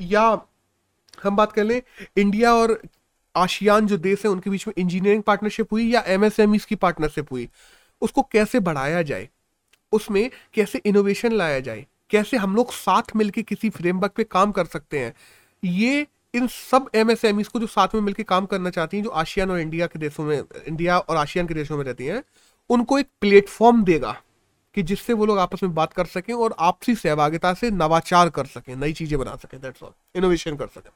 या 0.00 0.22
हम 1.24 1.36
बात 1.36 1.52
कर 1.52 1.64
लें 1.64 1.80
इंडिया 2.16 2.54
और 2.54 2.80
आशियान 3.34 3.86
जो 3.86 3.96
देश 3.98 4.24
है, 4.24 4.30
उनके 4.30 4.50
बीच 4.50 4.66
में 4.66 4.74
इंजीनियरिंग 4.78 5.22
पार्टनरशिप 5.22 5.72
हुई 5.72 5.90
या 5.92 6.02
एमएसएमई 6.06 6.58
की 6.58 6.74
पार्टनरशिप 6.76 7.32
हुई, 7.32 7.48
उसको 8.02 8.22
कैसे 8.22 8.60
बढ़ाया 8.60 9.02
जाए, 9.02 9.28
उसमें 9.92 10.30
कैसे 10.54 10.80
इनोवेशन 10.84 11.32
लाया 11.32 11.60
जाए 11.60 11.86
कैसे 12.10 12.36
हम 12.36 12.56
लोग 12.56 12.72
साथ 12.72 13.16
मिलकर 13.16 13.42
किसी 13.42 13.70
फ्रेमवर्क 13.70 14.12
पे 14.12 14.24
काम 14.24 14.52
कर 14.52 14.64
सकते 14.66 14.98
हैं? 14.98 15.14
ये 15.62 16.06
इन 16.34 16.46
सब 16.46 16.88
एम 16.94 17.14
को 17.42 17.60
जो 17.60 17.66
साथ 17.66 17.94
में 17.94 18.00
मिलकर 18.00 18.22
काम 18.22 18.46
करना 18.46 18.70
चाहती 18.70 18.96
हैं, 18.96 19.04
जो 19.04 19.10
आशियान 19.10 19.50
और 19.50 19.60
इंडिया 19.60 19.86
के 19.86 19.98
देशों 19.98 20.24
में, 20.24 20.42
इंडिया 20.68 20.98
और 20.98 21.16
आशियान 21.16 21.46
के 21.46 21.54
देशों 21.54 21.76
में 21.76 21.84
रहती 21.84 22.06
हैं, 22.06 22.22
उनको 22.70 22.98
एक 22.98 23.08
प्लेटफॉर्म 23.20 23.82
देगा 23.84 24.12
कि 24.76 24.82
जिससे 24.82 25.12
वो 25.12 25.26
लोग 25.26 25.38
आपस 25.38 25.62
में 25.62 25.74
बात 25.74 25.92
कर 25.92 26.06
सकें 26.06 26.32
और 26.34 26.54
आपसी 26.58 26.94
सहभागिता 26.94 27.52
से 27.54 27.70
नवाचार 27.70 28.30
कर 28.30 28.46
सकें, 28.46 28.74
नई 28.76 28.92
चीज़ें 28.92 29.18
बना 29.18 29.36
सकें 29.36 29.60
दैट्स 29.60 29.82
ऑल 29.82 29.92
इनोवेशन 30.16 30.56
कर 30.56 30.66
सकें। 30.66 30.90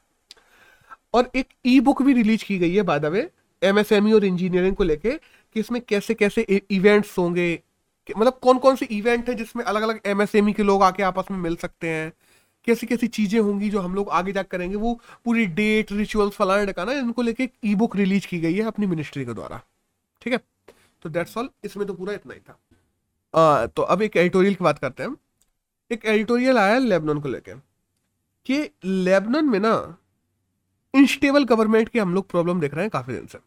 और 1.13 1.29
एक 1.35 1.47
ई 1.65 1.79
बुक 1.79 2.01
भी 2.01 2.13
रिलीज़ 2.13 2.43
की 2.45 2.57
गई 2.57 2.75
है 2.75 2.81
बाय 2.81 2.99
द 2.99 3.05
वे 3.05 3.29
एमएसएमई 3.61 4.11
और 4.11 4.25
इंजीनियरिंग 4.25 4.75
को 4.75 4.83
लेके, 4.83 5.11
कि 5.11 5.59
इसमें 5.59 5.81
कैसे 5.81 6.13
कैसे 6.13 6.41
इवेंट्स 6.71 7.17
होंगे 7.17 7.59
मतलब 8.17 8.39
कौन 8.41 8.57
कौन 8.57 8.75
से 8.75 8.85
इवेंट 8.85 9.29
है 9.29 9.35
जिसमें 9.35 9.63
अलग 9.63 9.81
अलग 9.81 9.99
एमएसएमई 10.05 10.53
के 10.53 10.63
लोग 10.63 10.83
आके 10.83 11.03
आपस 11.03 11.31
में 11.31 11.37
मिल 11.37 11.55
सकते 11.55 11.89
हैं? 11.89 12.11
कैसी 12.65 12.87
कैसी 12.87 13.07
चीज़ें 13.07 13.39
होंगी 13.39 13.69
जो 13.69 13.79
हम 13.81 13.95
लोग 13.95 14.09
आगे 14.09 14.31
जाकर 14.31 14.57
करेंगे? 14.57 14.75
वो 14.75 14.99
पूरी 15.25 15.45
डेट 15.45 15.91
रिचुअल्स 15.91 16.37
का 16.39 16.85
ना 16.85 16.91
इनको 16.91 17.21
लेके 17.21 17.49
ई 17.65 17.75
बुक 17.75 17.95
रिलीज़ 17.95 18.27
की 18.27 18.39
गई 18.39 18.53
है 18.53 18.63
अपनी 18.63 18.85
मिनिस्ट्री 18.85 19.25
के 19.25 19.33
द्वारा। 19.33 19.61
ठीक 20.21 20.33
है? 20.33 20.39
तो 21.01 21.09
डेट्स 21.09 21.37
ऑल 21.37 21.49
इसमें 21.63 21.87
तो 21.87 21.93
पूरा 21.93 22.13
इतना 22.13 22.33
ही 22.33 22.39
था। 22.39 22.59
आ, 23.33 23.65
तो 23.65 23.81
अब 23.81 24.01
एक 24.01 24.17
एडिटोरियल 24.17 24.55
की 24.55 24.63
बात 24.63 24.79
करते 24.79 25.03
हैं 25.03 25.15
एक 25.91 26.05
एडिटोरियल 26.05 26.57
आया 26.57 26.77
लेबनन 26.77 27.19
को 27.19 27.29
लेकर 27.29 27.61
कि 28.45 28.69
लेबनन 28.83 29.45
में 29.45 29.59
ना 29.59 29.97
इनस्टेबल 30.93 31.43
गवर्नमेंट 31.43 31.89
की 31.89 31.99
हम 31.99 32.13
लोग 32.15 32.29
प्रॉब्लम 32.29 32.59
देख 32.59 32.73
रहे 32.73 32.83
हैं 32.83 32.89
काफ़ी 32.89 33.13
दिन 33.13 33.25
से। 33.25 33.37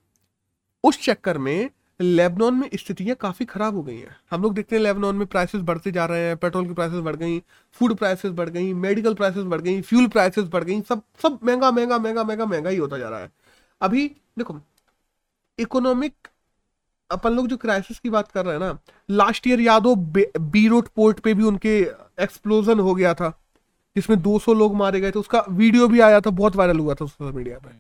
उस 0.85 1.03
चक्कर 1.05 1.39
में 1.39 1.71
लेबनान 2.01 2.55
में 2.55 2.69
स्थितियाँ 2.75 3.17
काफ़ी 3.21 3.45
ख़राब 3.47 3.75
हो 3.77 3.83
गई 3.83 3.97
हैं। 3.97 4.17
हम 4.31 4.43
लोग 4.43 4.55
देखते 4.55 4.77
हैं 4.77 4.83
लेबनान 4.83 5.17
में 5.17 5.27
प्राइसेस 5.27 5.61
बढ़ते 5.63 5.91
जा 5.93 6.05
रहे 6.07 6.27
हैं 6.27 6.37
पेट्रोल 6.37 6.67
की 6.67 6.75
प्राइसेस 6.75 7.01
बढ़ 7.01 7.17
गई 7.17 7.39
फ़ूड 7.77 7.95
प्राइसेस 7.97 8.33
बढ़ 8.33 8.49
गई 8.49 8.73
मेडिकल 8.75 9.15
प्राइसेस 9.15 9.45
बढ़ 9.45 9.61
गई 9.61 9.81
फ्यूल 9.83 10.07
प्राइसेस 10.09 10.45
बढ़ 10.45 10.65
गई, 10.65 10.81
सब 10.83 11.03
सब 11.23 11.39
महँगा 11.45 11.71
महँगा 11.71 11.99
महँगा 11.99 12.25
महँगा 12.25 12.47
महँगा 12.47 12.71
ही 12.71 12.77
होता 12.77 12.99
जा 12.99 13.09
रहा 13.09 13.21
है। 13.21 13.31
अभी 13.81 14.07
देखो 14.39 14.59
इकोनॉमिक 15.59 16.29
अपन 17.11 17.33
लोग 17.33 17.49
जो 17.49 17.57
क्राइसिस 17.57 17.99
की 17.99 18.11
बात 18.11 18.31
कर 18.33 18.45
रहे 18.45 18.55
हैं 18.55 18.61
ना 18.61 18.79
लास्ट 19.09 19.47
ईयर 19.47 19.61
याद 19.61 19.87
हो 19.87 19.95
बी 19.97 20.67
रोड 20.69 20.89
पोर्ट 20.97 21.21
पे 21.21 21.35
भी 21.35 21.43
उनके 21.45 21.79
एक्सप्लोजन 22.23 22.81
हो 22.81 22.95
गया 22.95 23.15
था, 23.15 23.29
जिसमें 23.97 24.21
200 24.23 24.55
लोग 24.55 24.75
मारे 24.77 25.01
गए 25.01 25.11
थे, 25.11 25.19
उसका 25.19 25.45
वीडियो 25.51 25.89
भी 25.89 26.01
आया 26.01 26.21
था, 26.21 26.31
बहुत 26.31 26.57
वायरल 26.57 26.79
हुआ 26.79 26.95
था 26.95 27.07
सोशल 27.07 27.33
मीडिया 27.33 27.59
पे। 27.59 27.71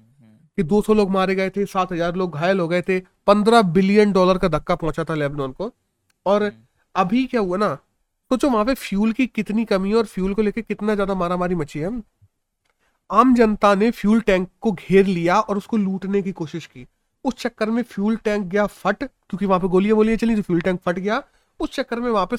कि 0.58 0.62
200 0.64 0.94
लोग 0.94 1.10
मारे 1.10 1.34
गए 1.34 1.50
थे 1.50 1.64
सात 1.66 1.92
हज़ार 1.92 2.16
लोग 2.16 2.34
घायल 2.34 2.60
हो 2.60 2.68
गए 2.68 2.82
थे 2.82 2.98
पंद्रह 3.26 3.62
बिलियन 3.72 4.12
डॉलर 4.12 4.38
का 4.38 4.48
धक्का 4.48 4.74
पहुँचा 4.76 5.04
था 5.04 5.14
लेबनान 5.14 5.52
को। 5.52 5.70
और 6.26 6.42
हम्म। 6.42 6.62
अभी 6.94 7.24
क्या 7.26 7.40
हुआ 7.40 7.56
ना 7.56 7.74
सोचो 7.74 8.36
तो 8.38 8.50
वहाँ 8.50 8.64
पे 8.64 8.74
फ्यूल 8.76 9.12
की 9.12 9.26
कितनी 9.28 9.64
कमी 9.64 9.90
है 9.90 9.96
और 9.96 10.04
फ्यूल 10.06 10.34
को 10.34 10.42
लेकर 10.42 10.60
कितना 10.62 10.94
ज़्यादा 10.94 11.14
मारामारी 11.14 11.54
मची 11.54 11.78
है। 11.78 11.90
आम 13.10 13.34
जनता 13.34 13.74
ने 13.74 13.90
फ्यूल 13.92 14.20
टैंक 14.20 14.48
को 14.60 14.72
घेर 14.72 15.06
लिया 15.06 15.38
और 15.40 15.56
उसको 15.56 15.76
लूटने 15.76 16.22
की 16.22 16.32
कोशिश 16.32 16.66
की। 16.66 16.86
उस 17.24 17.34
चक्कर 17.34 17.70
में 17.70 17.82
फ्यूल 17.82 18.16
टैंक 18.16 18.46
गया 18.46 18.66
फट 18.66 19.02
क्योंकि 19.02 19.46
वहाँ 19.46 19.60
पे 19.60 19.68
गोलियाँ 19.68 19.96
बोलियाँ 19.96 20.16
चली 20.16 20.36
तो 20.36 20.42
फ्यूल 20.42 20.60
टैंक 20.60 20.80
फट 20.80 20.98
गया। 20.98 21.22
उस 21.60 21.72
चक्कर 21.72 22.00
में 22.00 22.10
वहाँ 22.10 22.28
पे 22.32 22.36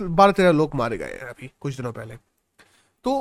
बारह 0.00 0.32
तेरह 0.32 0.52
लोग 0.52 0.74
मारे 0.74 0.98
गए 0.98 1.12
हैं 1.12 1.28
अभी 1.28 1.50
कुछ 1.60 1.76
दिनों 1.76 1.92
पहले। 1.92 2.16
तो 3.04 3.20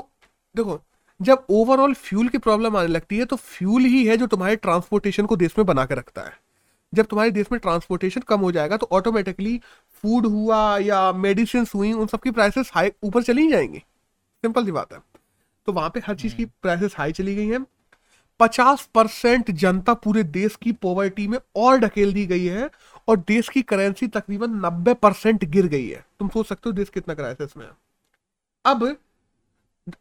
देखो 0.56 0.80
जब 1.24 1.46
ओवरऑल 1.50 1.94
फ्यूल 1.94 2.28
की 2.28 2.38
प्रॉब्लम 2.38 2.78
आने 2.78 2.88
लगती 2.88 3.18
है 3.18 3.26
तो 3.26 3.36
फ्यूल 3.36 3.82
ही 3.82 4.06
है 4.06 4.18
जो 4.18 4.28
तुम्हारे 4.28 4.56
ट्रांसपोर्टेशन 4.56 5.26
को 5.26 5.36
देश 5.36 5.58
में 5.58 5.66
बना 5.68 5.86
के 5.86 5.96
रखता 5.96 6.22
है। 6.22 6.34
जब 6.94 7.06
तुम्हारे 7.06 7.32
देश 7.32 7.52
में 7.52 7.60
ट्रांसपोर्टेशन 7.62 8.22
कम 8.22 8.40
हो 8.40 8.52
जाएगा 8.52 8.78
तो 8.78 8.88
ऑटोमेटिकली 8.92 9.58
फ़ूड 10.02 10.26
हुआ 10.26 10.78
या 10.78 11.12
मेडिसिन 11.12 11.66
हुई 11.76 11.92
उन 11.94 12.08
सबकी 12.08 12.32
प्राइसेस 12.32 12.72
हाई 12.74 12.92
ऊपर 13.04 13.24
चली 13.24 13.48
जाएँगी। 13.52 13.80
सिंपल 13.80 14.66
सी 14.66 14.72
बात 14.72 14.94
है। 14.94 15.00
तो 15.68 15.74
वहाँ 15.74 15.90
पे 15.90 16.02
हर 16.06 16.16
चीज़ 16.16 16.36
की 16.36 16.46
प्राइसेस 16.46 16.96
हाई 16.98 17.12
चली 17.12 17.36
गई 17.36 17.48
हैं। 17.48 17.66
पचास 18.40 18.90
परसेंट 18.96 19.52
जनता 19.52 19.94
पूरे 19.94 20.24
देश 20.24 20.56
की 20.56 20.72
पॉवर्टी 20.72 21.28
में 21.28 21.38
और 21.56 21.78
ढकेल 21.78 22.14
दी 22.14 22.26
गई 22.26 22.46
है 22.46 22.70
और 23.08 23.18
देश 23.18 23.50
की 23.50 23.62
करेंसी 23.62 24.08
तकरीबन 24.08 24.52
नब्बे 24.66 24.94
परसेंट 24.94 25.46
गिर 25.46 25.68
गई 25.68 25.88
है। 25.88 26.06
तुम 26.20 26.30
सोच 26.30 26.48
सकते 26.48 26.70
हो 26.70 26.72
देश 26.72 26.90
कितना 26.90 27.14
क्राइसिस 27.14 27.58
में 27.58 27.66
है। 27.66 27.72
अब 28.66 28.86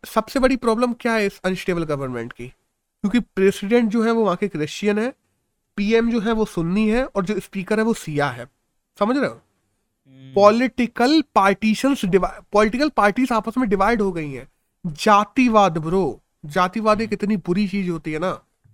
सबसे 0.06 0.40
बड़ी 0.40 0.56
प्रॉब्लम 0.56 0.92
क्या 0.92 1.12
है 1.12 1.26
इस 1.26 1.40
अनस्टेबल 1.44 1.84
गवर्नमेंट 1.84 2.32
की? 2.32 2.48
क्योंकि 2.48 3.20
प्रेसिडेंट 3.20 3.90
जो 3.90 4.02
है 4.02 4.10
वो 4.10 4.24
वहाँ 4.24 4.36
के 4.36 4.48
क्रिश्चियन 4.48 4.98
है 4.98 5.12
पीएम 5.76 6.10
जो 6.10 6.20
है 6.20 6.32
वो 6.32 6.44
सुन्नी 6.44 6.88
है 6.88 7.04
और 7.04 7.24
जो 7.24 7.40
स्पीकर 7.40 7.78
है 7.78 7.84
वो 7.84 7.94
सिया 7.94 8.28
है। 8.28 8.46
समझ 8.98 9.16
रहे 9.16 9.28
हो? 9.28 9.40
पॉलिटिकल 10.34 11.22
पार्टीशन 11.34 11.94
पॉलिटिकल 12.52 12.88
पार्टीज़ 12.88 13.32
आपस 13.34 13.58
में 13.58 13.68
डिवाइड 13.68 14.02
हो 14.02 14.12
गई 14.12 14.32
हैं। 14.32 14.48
जातिवाद 14.86 15.78
ब्रो 15.78 16.20
जातिवाद 16.44 17.00
एक 17.00 17.12
इतनी 17.12 17.36
बुरी 17.36 17.68
चीज़ 17.68 17.90
होती 17.90 18.12
है 18.12 18.18
ना 18.18 18.32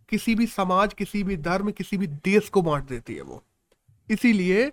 किसी 0.08 0.34
भी 0.34 0.46
समाज 0.46 0.94
किसी 0.94 1.22
भी 1.24 1.36
धर्म 1.36 1.70
किसी 1.70 1.96
भी 1.96 2.06
देश 2.06 2.48
को 2.48 2.62
बांट 2.62 2.84
देती 2.84 3.14
है 3.14 3.22
वो। 3.22 3.42
इसीलिए 4.10 4.72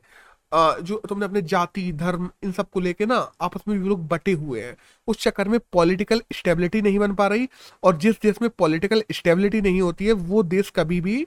जो 0.55 1.01
तुमने 1.09 1.25
अपने 1.25 1.41
जाति, 1.43 1.91
धर्म, 1.93 2.29
इन 2.43 2.51
सबको 2.51 2.79
लेके 2.79 3.05
ना 3.05 3.15
आपस 3.41 3.61
में 3.67 3.75
लोग 3.77 4.07
बटे 4.07 4.31
हुए 4.33 4.61
हैं। 4.61 4.75
उस 5.07 5.21
चक्कर 5.21 5.47
में 5.47 5.59
पॉलिटिकल 5.73 6.21
स्टेबिलिटी 6.33 6.81
नहीं 6.81 6.99
बन 6.99 7.13
पा 7.15 7.27
रही 7.27 7.47
और 7.83 7.97
जिस 7.97 8.21
देश 8.23 8.41
में 8.41 8.49
पॉलिटिकल 8.49 9.03
स्टेबिलिटी 9.11 9.61
नहीं 9.61 9.81
होती 9.81 10.05
है, 10.05 10.13
वो 10.13 10.43
देश 10.45 10.71
कभी 10.75 11.01
भी 11.01 11.25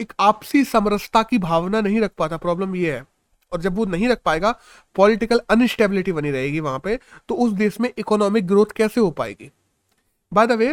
एक 0.00 0.12
आपसी 0.20 0.64
समरसता 0.64 1.22
की 1.22 1.38
भावना 1.38 1.80
नहीं 1.80 2.00
रख 2.00 2.10
पाता। 2.18 2.36
प्रॉब्लम 2.36 2.74
ये 2.76 2.92
है 2.92 3.04
और 3.52 3.60
जब 3.60 3.76
वो 3.76 3.84
नहीं 3.86 4.08
रख 4.08 4.20
पाएगा, 4.24 4.54
पॉलिटिकल 4.96 5.40
अनस्टेबिलिटी 5.50 6.12
बनी 6.12 6.30
रहेगी 6.30 6.60
वहाँ 6.60 6.78
पे 6.78 6.98
तो 7.28 7.34
उस 7.36 7.52
देश 7.54 7.80
में 7.80 7.90
इकोनॉमिक 7.98 8.46
ग्रोथ 8.46 8.76
कैसे 8.76 9.00
हो 9.00 9.10
पाएगी? 9.12 9.50
बाय 10.32 10.46
द 10.46 10.52
वे 10.52 10.72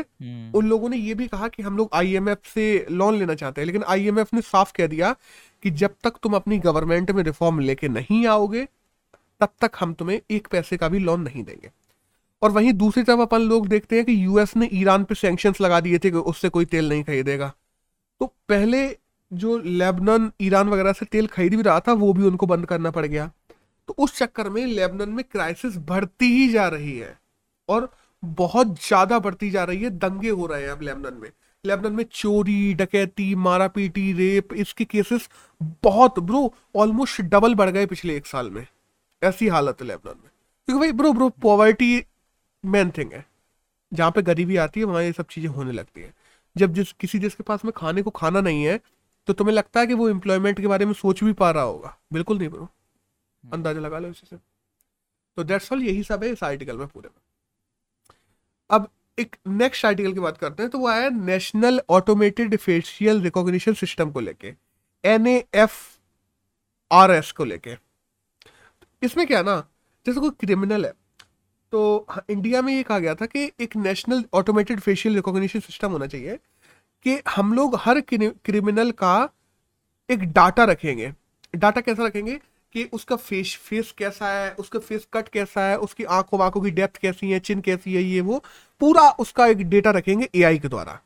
उन 0.55 0.67
लोगों 0.67 0.89
ने 0.89 0.97
ये 0.97 1.13
भी 1.13 1.27
कहा 1.27 1.47
कि 1.47 1.63
हम 1.63 1.77
लोग 1.77 1.89
आईएमएफ 1.93 2.47
से 2.53 2.85
लोन 2.91 3.17
लेना 3.17 3.35
चाहते 3.35 3.61
हैं 3.61 3.65
लेकिन 3.65 3.83
आईएमएफ 3.83 4.33
ने 4.33 4.41
साफ़ 4.41 4.71
कह 4.75 4.87
दिया 4.87 5.15
कि 5.63 5.69
जब 5.71 5.95
तक 6.03 6.13
तुम 6.23 6.33
अपनी 6.33 6.57
गवर्नमेंट 6.59 7.11
में 7.11 7.23
रिफॉर्म 7.23 7.59
लेके 7.59 7.87
नहीं 7.87 8.25
आओगे 8.27 8.67
तब 9.41 9.49
तक 9.61 9.71
हम 9.79 9.93
तुम्हें 9.93 10.19
एक 10.31 10.47
पैसे 10.47 10.77
का 10.77 10.89
भी 10.89 10.99
लोन 10.99 11.21
नहीं 11.21 11.43
देंगे। 11.43 11.71
और 12.41 12.51
वहीं 12.51 12.73
दूसरी 12.73 13.03
तरफ़ 13.03 13.19
अपन 13.19 13.41
लोग 13.41 13.67
देखते 13.67 13.95
हैं 13.95 14.05
कि 14.05 14.25
यूएस 14.25 14.55
ने 14.57 14.69
ईरान 14.73 15.03
पे 15.03 15.15
सैंक्शंस 15.15 15.61
लगा 15.61 15.79
दिए 15.79 15.99
थे 15.99 16.11
कि 16.11 16.17
उससे 16.17 16.49
कोई 16.49 16.65
तेल 16.65 16.89
नहीं 16.89 17.03
खरीदेगा। 17.03 17.51
तो 18.21 18.25
पहले 18.49 18.87
जो 19.31 19.57
लेबनन 19.57 20.31
ईरान 20.41 20.69
वगैरह 20.69 20.93
से 20.93 21.05
तेल 21.05 21.27
खरीद 21.27 21.55
भी 21.55 21.61
रहा 21.61 21.79
था 21.79 21.93
वो 21.93 22.13
भी 22.13 22.23
उनको 22.23 22.45
बंद 22.45 22.65
करना 22.65 22.91
पड़ 22.91 23.05
गया। 23.05 23.31
तो 23.87 23.95
उस 23.97 24.17
चक्कर 24.17 24.49
में 24.49 24.65
लेबनन 24.65 25.09
में 25.09 25.23
क्राइसिस 25.31 25.77
बढ़ती 25.77 26.25
ही 26.25 26.47
जा 26.49 26.67
रही 26.67 26.97
है। 26.97 27.17
और 27.69 27.91
बहुत 28.23 28.75
ज़्यादा 28.79 29.19
बढ़ती 29.19 29.49
जा 29.49 29.63
रही 29.63 29.83
है, 29.83 29.89
दंगे 29.89 30.29
हो 30.29 30.45
रहे 30.45 30.61
हैं 30.63 30.69
अब 30.69 30.81
लेबनन 30.81 31.13
में। 31.13 31.29
लेबनन 31.63 31.93
में 31.93 32.03
चोरी, 32.11 32.73
डकैती 32.73 33.33
मारा 33.35 33.67
पीटी 33.67 34.11
रेप, 34.13 34.53
इसके 34.53 34.85
केसेस 34.85 35.29
बहुत, 35.83 36.19
ब्रो 36.19 36.53
ऑलमोस्ट 36.75 37.21
डबल 37.23 37.55
बढ़ 37.55 37.69
गए 37.69 37.85
पिछले 37.85 38.15
एक 38.17 38.25
साल 38.27 38.49
में। 38.49 38.65
ऐसी 39.21 39.47
हालत 39.47 39.81
है 39.81 39.87
लेबनन 39.87 40.15
में। 40.15 40.29
क्योंकि 40.67 40.79
भाई, 40.79 40.91
bro 40.91 41.13
bro 41.13 41.29
poverty 41.41 42.03
main 42.63 42.91
thing 42.97 43.13
है। 43.13 43.25
जहाँ 43.91 44.11
पे 44.11 44.21
गरीबी 44.21 44.55
आती 44.57 44.79
है, 44.79 44.85
वहाँ 44.85 45.03
ये 45.03 45.11
सब 45.11 45.25
चीज़ें 45.27 45.49
होने 45.49 45.71
लगती 45.71 46.01
है। 46.01 46.13
जब 46.55 46.73
जिस, 46.73 46.91
किसी 46.91 47.19
देश 47.19 47.35
के 47.35 47.43
पास 47.43 47.65
में 47.65 47.71
खाने 47.77 48.01
को 48.01 48.09
खाना 48.11 48.41
नहीं 48.41 48.63
है 48.63 48.79
तो 49.27 49.33
तुम्हें 49.33 49.53
लगता 49.55 49.79
है 49.79 49.87
कि 49.87 49.93
वो 49.93 50.07
एम्प्लॉयमेंट 50.09 50.59
के 50.61 50.67
बारे 50.67 50.85
में 50.85 50.93
सोच 50.93 51.23
भी 51.23 51.33
पा 51.33 51.49
रहा 51.51 51.63
होगा। 51.63 51.95
बिल्कुल 52.13 52.37
नहीं, 52.37 52.49
ब्रो। 52.49 52.67
अंदाज़ा 53.43 53.81
लगा 53.81 53.99
लो 53.99 54.09
इसी 54.09 54.27
से। 54.27 54.37
तो 55.37 55.43
दैट्स 55.43 55.71
ऑल 55.73 55.83
यही 55.83 56.03
सब 56.03 56.23
है 56.23 56.29
इस 56.29 56.43
आर्टिकल 56.43 56.77
में 56.77 56.87
पूरे 56.87 57.09
में। 57.09 57.21
अब 58.69 58.87
एक 59.17 59.35
नेक्स्ट 59.47 59.85
आर्टिकल 59.85 60.13
की 60.13 60.19
बात 60.19 60.37
करते 60.37 60.63
हैं 60.63 60.69
तो 60.71 60.79
वो 60.79 60.87
आया 60.87 61.09
national 61.09 61.81
automated 61.89 62.55
facial 62.57 63.21
recognition 63.21 63.73
system 63.73 64.11
को 64.11 64.19
लेके 64.19 64.53
एन 65.03 65.27
एफ़ 65.27 65.73
आर 66.91 67.11
एस 67.11 67.31
को 67.31 67.45
लेके। 67.45 67.75
इसमें 69.01 69.25
क्या 69.27 69.41
ना, 69.41 69.55
जैसे 70.05 70.19
कोई 70.19 70.29
क्रिमिनल 70.39 70.85
है 70.85 70.91
तो 71.73 72.05
इंडिया 72.29 72.61
में 72.61 72.73
ये 72.73 72.83
कहा 72.83 72.99
गया 72.99 73.13
था 73.15 73.25
कि 73.25 73.51
एक 73.61 73.75
national 73.75 74.23
automated 74.33 74.79
facial 74.79 75.15
recognition 75.15 75.59
system 75.59 75.91
होना 75.91 76.07
चाहिए 76.07 76.37
कि 77.05 77.21
हम 77.29 77.53
लोग 77.53 77.75
हर 77.79 77.99
क्रिमिनल 78.01 78.91
का 78.93 79.29
एक 80.09 80.23
डाटा 80.33 80.63
रखेंगे। 80.63 81.11
डाटा 81.53 81.81
कैसा 81.81 82.05
रखेंगे? 82.05 82.39
कि 82.75 82.83
उसका 82.93 83.15
फेस 83.15 83.55
फेस 83.63 83.93
कैसा 83.97 84.27
है, 84.29 84.51
उसका 84.53 84.79
फेस 84.79 85.07
कट 85.13 85.27
कैसा 85.29 85.61
है, 85.61 85.77
उसकी 85.77 86.03
आँखों 86.03 86.39
वाँखों 86.39 86.61
की 86.61 86.71
डेप्थ 86.71 86.97
कैसी 86.97 87.31
है 87.31 87.39
चिन 87.39 87.61
कैसी 87.61 87.93
है, 87.93 88.03
ये 88.03 88.21
वो 88.21 88.43
पूरा 88.81 89.09
उसका 89.19 89.47
एक 89.47 89.57
डेटा 89.69 89.91
रखेंगे 89.91 90.29
एआई 90.35 90.59
के 90.59 90.67
द्वारा। 90.67 90.99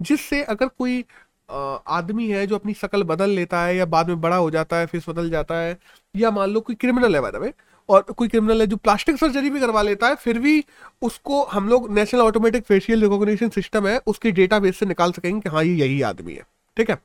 जिससे 0.00 0.42
अगर 0.44 0.68
कोई 0.68 1.04
आदमी 1.50 2.28
है 2.28 2.46
जो 2.46 2.54
अपनी 2.54 2.74
शक्ल 2.74 3.02
बदल 3.02 3.30
लेता 3.30 3.62
है 3.62 3.76
या 3.76 3.86
बाद 3.86 4.08
में 4.08 4.20
बड़ा 4.20 4.36
हो 4.36 4.50
जाता 4.50 4.76
है 4.76 4.86
फेस 4.86 5.08
बदल 5.08 5.30
जाता 5.30 5.54
है, 5.54 5.78
या 6.14 6.30
मान 6.30 6.50
लो 6.50 6.60
कोई 6.60 6.76
क्रिमिनल 6.76 7.16
है 7.16 7.20
बाय 7.22 7.52
और 7.88 8.02
कोई 8.02 8.28
क्रिमिनल 8.28 8.60
है 8.60 8.66
जो 8.66 8.76
प्लास्टिक 8.76 9.16
सर्जरी 9.16 9.50
भी 9.50 9.60
करवा 9.60 9.82
लेता 9.82 10.08
है, 10.08 10.14
फिर 10.14 10.38
भी 10.38 10.64
उसको 11.02 11.42
हम 11.44 11.68
लोग 11.68 11.90
national 11.92 12.20
automatic 12.20 12.64
facial 12.64 13.02
recognition 13.02 13.48
system 13.48 13.88
है, 13.88 13.98
उसके 14.06 14.30
डेटा 14.32 14.58
बेस 14.58 14.78
से 14.78 14.86
निकाल 14.86 15.12
सकेंगे 15.12 15.40
कि 15.40 15.48
हाँ 15.48 15.64
ये 15.64 15.74
यही 15.76 16.00
आदमी 16.02 16.34
है। 16.34 16.42
ठीक 16.76 16.90
है? 16.90 16.98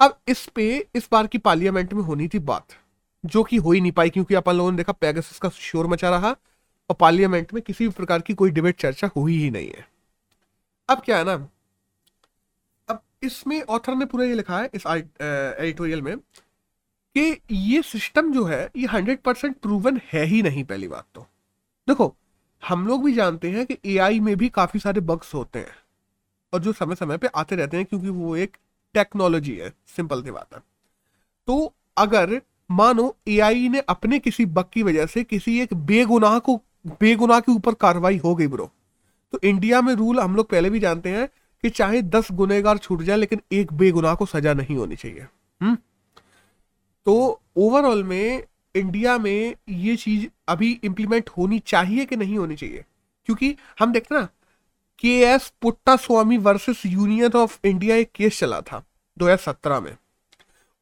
अब 0.00 0.18
इस 0.28 0.46
पे, 0.46 0.86
इस 0.94 1.08
बार 1.12 1.26
की 1.26 1.38
पार्लियामेंट 1.38 1.92
में 1.94 2.02
होनी 2.02 2.28
थी 2.28 2.38
बात। 2.38 2.76
जो 3.26 3.42
कि 3.42 3.56
हो 3.56 3.72
ही 3.72 3.80
नहीं 3.80 3.92
पाई, 3.92 4.10
क्योंकि 4.10 4.34
अपन 4.34 4.56
लोगों 4.56 4.70
ने 4.70 4.76
देखा 4.76 4.92
पैगस 4.94 5.38
का 5.38 5.48
शोर 5.50 5.86
मचा 5.86 6.10
रहा 6.10 6.30
और 6.90 6.96
पार्लियामेंट 7.00 7.52
में 7.54 7.62
किसी 7.62 7.86
भी 7.86 7.92
प्रकार 7.92 8.20
की 8.20 8.34
कोई 8.34 8.50
डिबेट 8.50 8.80
चर्चा 8.80 9.10
हुई 9.16 9.36
ही 9.36 9.50
नहीं 9.50 9.68
है। 9.68 9.86
अब 10.88 11.00
क्या 11.00 11.18
है 11.18 11.24
ना? 11.24 11.34
अब 12.88 13.00
इसमें 13.22 13.60
ऑथर 13.62 13.94
ने 13.94 14.04
पूरा 14.06 14.24
ये 14.24 14.34
लिखा 14.34 14.58
है, 14.58 14.70
इस 14.74 14.86
एडिटोरियल 14.86 16.02
में, 16.02 16.16
कि 16.16 17.40
ये 17.52 17.80
सिस्टम 17.84 18.32
जो 18.32 18.44
है, 18.44 18.68
ये 18.76 18.86
हंड्रेड 18.86 19.18
परसेंट 19.18 19.56
प्रूवन 19.56 20.00
है 20.12 20.24
ही 20.24 20.42
नहीं 20.42 20.64
पहली 20.64 20.88
बात 20.88 21.06
तो। 21.14 21.26
देखो, 21.88 22.14
हम 22.62 22.86
लोग 22.86 23.04
भी 23.04 23.12
जानते 23.14 23.50
हैं 23.50 23.64
कि 23.66 23.78
एआई 23.86 24.20
में 24.20 24.36
भी 24.36 24.48
काफ़ी 24.50 24.80
सारे 24.80 25.00
बग्स 25.02 25.34
होते 25.34 25.58
हैं, 25.58 25.74
और 26.52 26.60
जो 26.60 26.72
समय 26.72 26.94
समय 26.94 27.18
पे 27.18 27.26
आते 27.26 27.56
रहते 27.56 27.76
हैं, 27.76 27.86
क्योंकि 27.86 28.08
वो 28.08 28.36
एक 28.36 28.56
टेक्नोलॉजी 28.94 29.56
है 29.56 29.72
सिंपल 29.96 30.22
सी 30.22 30.30
बात 30.30 30.54
है। 30.54 30.60
तो 31.48 31.74
अगर 31.96 32.40
मानो 32.70 33.16
एआई 33.28 33.68
ने 33.68 33.78
अपने 33.78 34.18
किसी 34.18 34.46
बग 34.46 34.64
की 34.72 34.82
वजह 34.82 35.06
से 35.06 35.24
किसी 35.24 35.60
एक 35.60 35.74
बेगुनाह 35.74 36.38
को, 36.38 36.62
बेगुनाह 36.86 37.40
के 37.40 37.52
ऊपर 37.52 37.74
कार्रवाई 37.74 38.16
हो 38.16 38.34
गई 38.34 38.46
ब्रो 38.46 38.70
तो 39.32 39.40
इंडिया 39.44 39.80
में 39.80 39.94
रूल 39.94 40.20
हम 40.20 40.36
लोग 40.36 40.50
पहले 40.50 40.70
भी 40.70 40.80
जानते 40.80 41.08
हैं 41.08 41.28
कि 41.62 41.70
चाहे 41.70 42.02
दस 42.02 42.28
गुनेगार 42.32 42.78
छूट 42.78 43.02
जाए, 43.02 43.16
लेकिन 43.16 43.40
एक 43.52 43.72
बेगुनाह 43.72 44.14
को 44.14 44.26
सजा 44.26 44.54
नहीं 44.54 44.76
होनी 44.76 44.96
चाहिए। 44.96 45.26
हम्म? 45.62 45.76
तो 47.06 47.40
ओवरऑल 47.56 48.04
में 48.04 48.42
इंडिया 48.74 49.18
में 49.18 49.54
ये 49.68 49.96
चीज़ 49.96 50.26
अभी 50.48 50.80
इंप्लीमेंट 50.84 51.30
होनी 51.38 51.58
चाहिए 51.58 52.04
कि 52.04 52.16
नहीं 52.16 52.38
होनी 52.38 52.56
चाहिए? 52.56 52.84
क्योंकि 53.26 53.56
हम 53.80 53.92
देखते 53.92 54.14
ना 54.14 54.28
के 54.98 55.08
S 55.08 55.52
Puttaswamy 55.96 56.36
versus 56.36 56.82
union 56.86 57.32
of 57.32 57.58
India 57.64 57.96
एक 57.96 58.10
केस 58.14 58.38
चला 58.38 58.60
था 58.60 58.84
2017 59.18 59.80
में। 59.80 59.96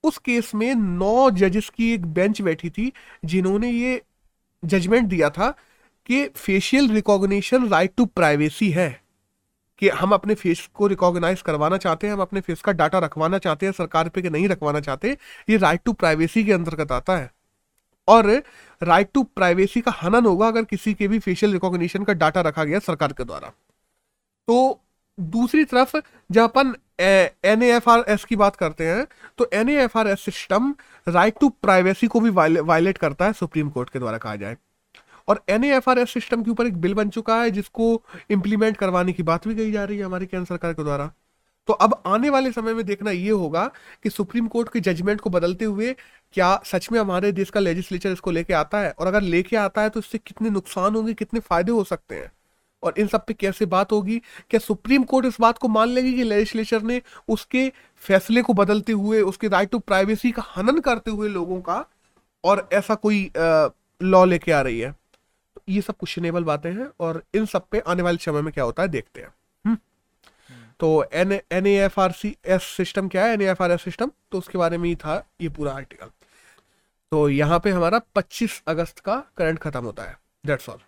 उस 0.04 0.18
केस 0.18 0.54
में 0.54 0.74
नौ 0.74 1.30
जजेस 1.30 1.68
की 1.68 1.92
एक 1.92 2.06
बेंच 2.06 2.40
बैठी 2.42 2.70
थी, 2.70 2.92
जिन्होंने 3.24 3.70
ये 3.70 4.02
जजमेंट 4.62 5.08
दिया 5.08 5.30
था 5.30 5.50
कि 6.06 6.26
facial 6.28 6.90
recognition 6.90 7.68
right 7.68 7.94
to 7.96 8.04
privacy 8.06 8.70
है, 8.70 8.88
कि 9.78 9.88
हम 9.88 10.12
अपने 10.12 10.34
फेस 10.34 10.68
को 10.74 10.86
रिकॉग्नाइज 10.86 11.42
करवाना 11.42 11.76
चाहते 11.76 12.06
हैं, 12.06 12.14
हम 12.14 12.20
अपने 12.20 12.40
फेस 12.40 12.60
का 12.60 12.72
डाटा 12.72 12.98
रखवाना 12.98 13.38
चाहते 13.38 13.66
हैं, 13.66 13.72
सरकार 13.72 14.08
पे 14.08 14.22
कि 14.22 14.30
नहीं 14.30 14.48
रखवाना 14.48 14.80
चाहते, 14.80 15.16
ये 15.50 15.56
राइट 15.56 15.80
टू 15.84 15.92
प्राइवेसी 15.92 16.44
के 16.44 16.52
अंतर्गत 16.52 16.92
आता 16.92 17.16
है। 17.16 17.30
और 18.08 18.30
राइट 18.82 19.10
टू 19.14 19.22
प्राइवेसी 19.24 19.80
का 19.80 19.92
हनन 19.92 20.26
होगा 20.26 20.46
अगर 20.46 20.64
किसी 20.64 20.94
के 20.94 21.08
भी 21.08 21.18
फेशियल 21.18 21.52
रिकॉग्निशन 21.52 22.04
का 22.04 22.12
डाटा 22.12 22.40
रखा 22.40 22.64
गया 22.64 22.78
सरकार 22.78 23.12
के 23.12 23.24
द्वारा। 23.24 23.48
तो 24.48 24.80
दूसरी 25.18 25.64
तरफ़ 25.64 25.96
जब 26.30 26.42
अपन 26.42 26.74
एन 26.98 27.62
एफ़ 27.62 27.88
आर 27.90 28.04
एस 28.08 28.24
की 28.24 28.36
बात 28.36 28.56
करते 28.56 28.86
हैं 28.86 29.06
तो 29.38 29.48
N 29.52 29.68
A 29.68 29.74
F 29.84 29.98
R 29.98 30.08
S 30.08 30.20
system 30.20 30.74
right 31.08 31.38
to 31.40 31.48
privacy 31.62 32.06
को 32.06 32.20
भी 32.20 32.30
वायलेट 32.30 32.98
करता 32.98 33.26
है 33.26 33.32
सुप्रीम 33.32 33.70
कोर्ट 33.70 33.90
के 33.90 33.98
द्वारा 33.98 34.18
कहा 34.18 34.36
जाए। 34.36 34.56
और 35.28 35.42
N 35.48 35.64
A 35.64 35.74
F 35.76 35.90
R 35.90 35.98
S 35.98 36.10
system 36.10 36.42
के 36.42 36.50
ऊपर 36.50 36.66
एक 36.66 36.76
बिल 36.80 36.94
बन 36.94 37.08
चुका 37.08 37.40
है, 37.42 37.50
जिसको 37.50 38.02
इंप्लीमेंट 38.30 38.76
करवाने 38.76 39.12
की 39.12 39.22
बात 39.22 39.48
भी 39.48 39.54
कही 39.54 39.72
जा 39.72 39.84
रही 39.84 39.98
है 39.98 40.04
हमारी 40.04 40.26
केंद्र 40.26 40.46
सरकार 40.46 40.72
के 40.72 40.82
द्वारा। 40.82 41.10
तो 41.68 41.72
अब 41.74 42.02
आने 42.06 42.30
वाले 42.30 42.50
समय 42.52 42.74
में 42.74 42.84
देखना 42.86 43.10
ये 43.10 43.30
होगा 43.30 43.66
कि 44.02 44.10
सुप्रीम 44.10 44.48
कोर्ट 44.48 44.68
के 44.72 44.80
जजमेंट 44.82 45.20
को 45.20 45.30
बदलते 45.30 45.64
हुए 45.64 45.94
क्या 46.34 46.60
सच 46.66 46.88
में 46.92 46.98
हमारे 47.00 47.30
देश 47.32 47.50
का 47.50 47.60
लेजिस्लेचर 47.60 48.12
इसको 48.12 48.30
लेके 48.30 48.52
आता 48.54 48.80
है? 48.80 48.90
और 48.90 49.06
अगर 49.06 49.20
लेके 49.22 49.56
आता 49.56 49.82
है 49.82 49.90
तो 49.90 50.00
इससे 50.00 50.18
कितने 50.18 50.50
नुकसान 50.50 50.94
होंगे, 50.94 51.14
कितने 51.14 51.40
फ़ायदे 51.40 51.72
हो 51.72 51.84
सकते 51.84 52.14
हैं? 52.14 52.30
और 52.84 52.94
इन 52.98 53.06
सब 53.06 53.24
पे 53.26 53.34
कैसे 53.34 53.66
बात 53.66 53.92
होगी? 53.92 54.18
क्या 54.50 54.60
सुप्रीम 54.60 55.02
कोर्ट 55.04 55.26
इस 55.26 55.36
बात 55.40 55.58
को 55.58 55.68
मान 55.68 55.88
लेगी 55.88 56.12
कि 56.14 56.22
लेजिस्लेचर 56.24 56.82
ने 56.82 57.00
उसके 57.28 57.68
फैसले 58.02 58.42
को 58.42 58.54
बदलते 58.54 58.92
हुए, 58.92 59.20
उसके 59.22 59.48
राइट 59.48 59.70
टू 59.70 59.78
प्राइवेसी 59.78 60.30
का 60.30 60.42
हनन 60.56 60.80
करते 60.80 61.10
हुए 61.10 61.28
लोगों 61.28 61.60
का 61.60 61.84
और 62.44 62.68
ऐसा 62.72 62.94
कोई 62.96 63.30
लॉ 63.36 64.24
लेके 64.24 64.52
आ 64.52 64.60
रही 64.60 64.80
है? 64.80 64.90
तो 64.90 65.62
ये 65.68 65.80
सब 65.80 65.94
क्वेश्चनेबल 65.94 66.44
बातें 66.44 66.70
हैं 66.72 66.88
और 67.00 67.22
इन 67.34 67.46
सब 67.46 67.68
पे 67.70 67.78
आने 67.80 68.02
वाले 68.02 68.18
समय 68.22 68.42
में 68.42 68.52
क्या 68.52 68.64
होता 68.64 68.82
है, 68.82 68.88
देखते 68.88 69.20
हैं। 69.20 69.28
हम्म? 69.64 69.76
तो 70.80 71.04
N 71.12 71.32
N 71.32 71.66
F 71.66 72.00
R 72.00 72.12
C 72.12 72.36
S 72.46 72.62
system 72.76 73.08
क्या 73.08 73.24
है? 73.24 73.32
N 73.34 73.42
F 73.42 73.62
R 73.62 73.72
S 73.72 73.82
system 73.82 74.10
तो 74.32 74.38
उसके 74.38 74.58
बारे 74.58 74.78
में 74.78 74.88
ही 74.88 74.94
था 74.96 75.24
ये 75.40 75.48
पूरा 75.48 75.72
आर्टिकल 75.72 76.10
तो 77.12 77.28
यहाँ 77.28 77.58
पे 77.64 77.70
हमारा 77.70 78.00
25 78.16 78.62
अगस्त 78.68 78.98
का 78.98 79.16
करंट 79.36 79.58
खत्म 79.58 79.84
होता 79.84 80.02
है 80.02 80.16
दैट्स 80.46 80.68
ऑल 80.68 80.78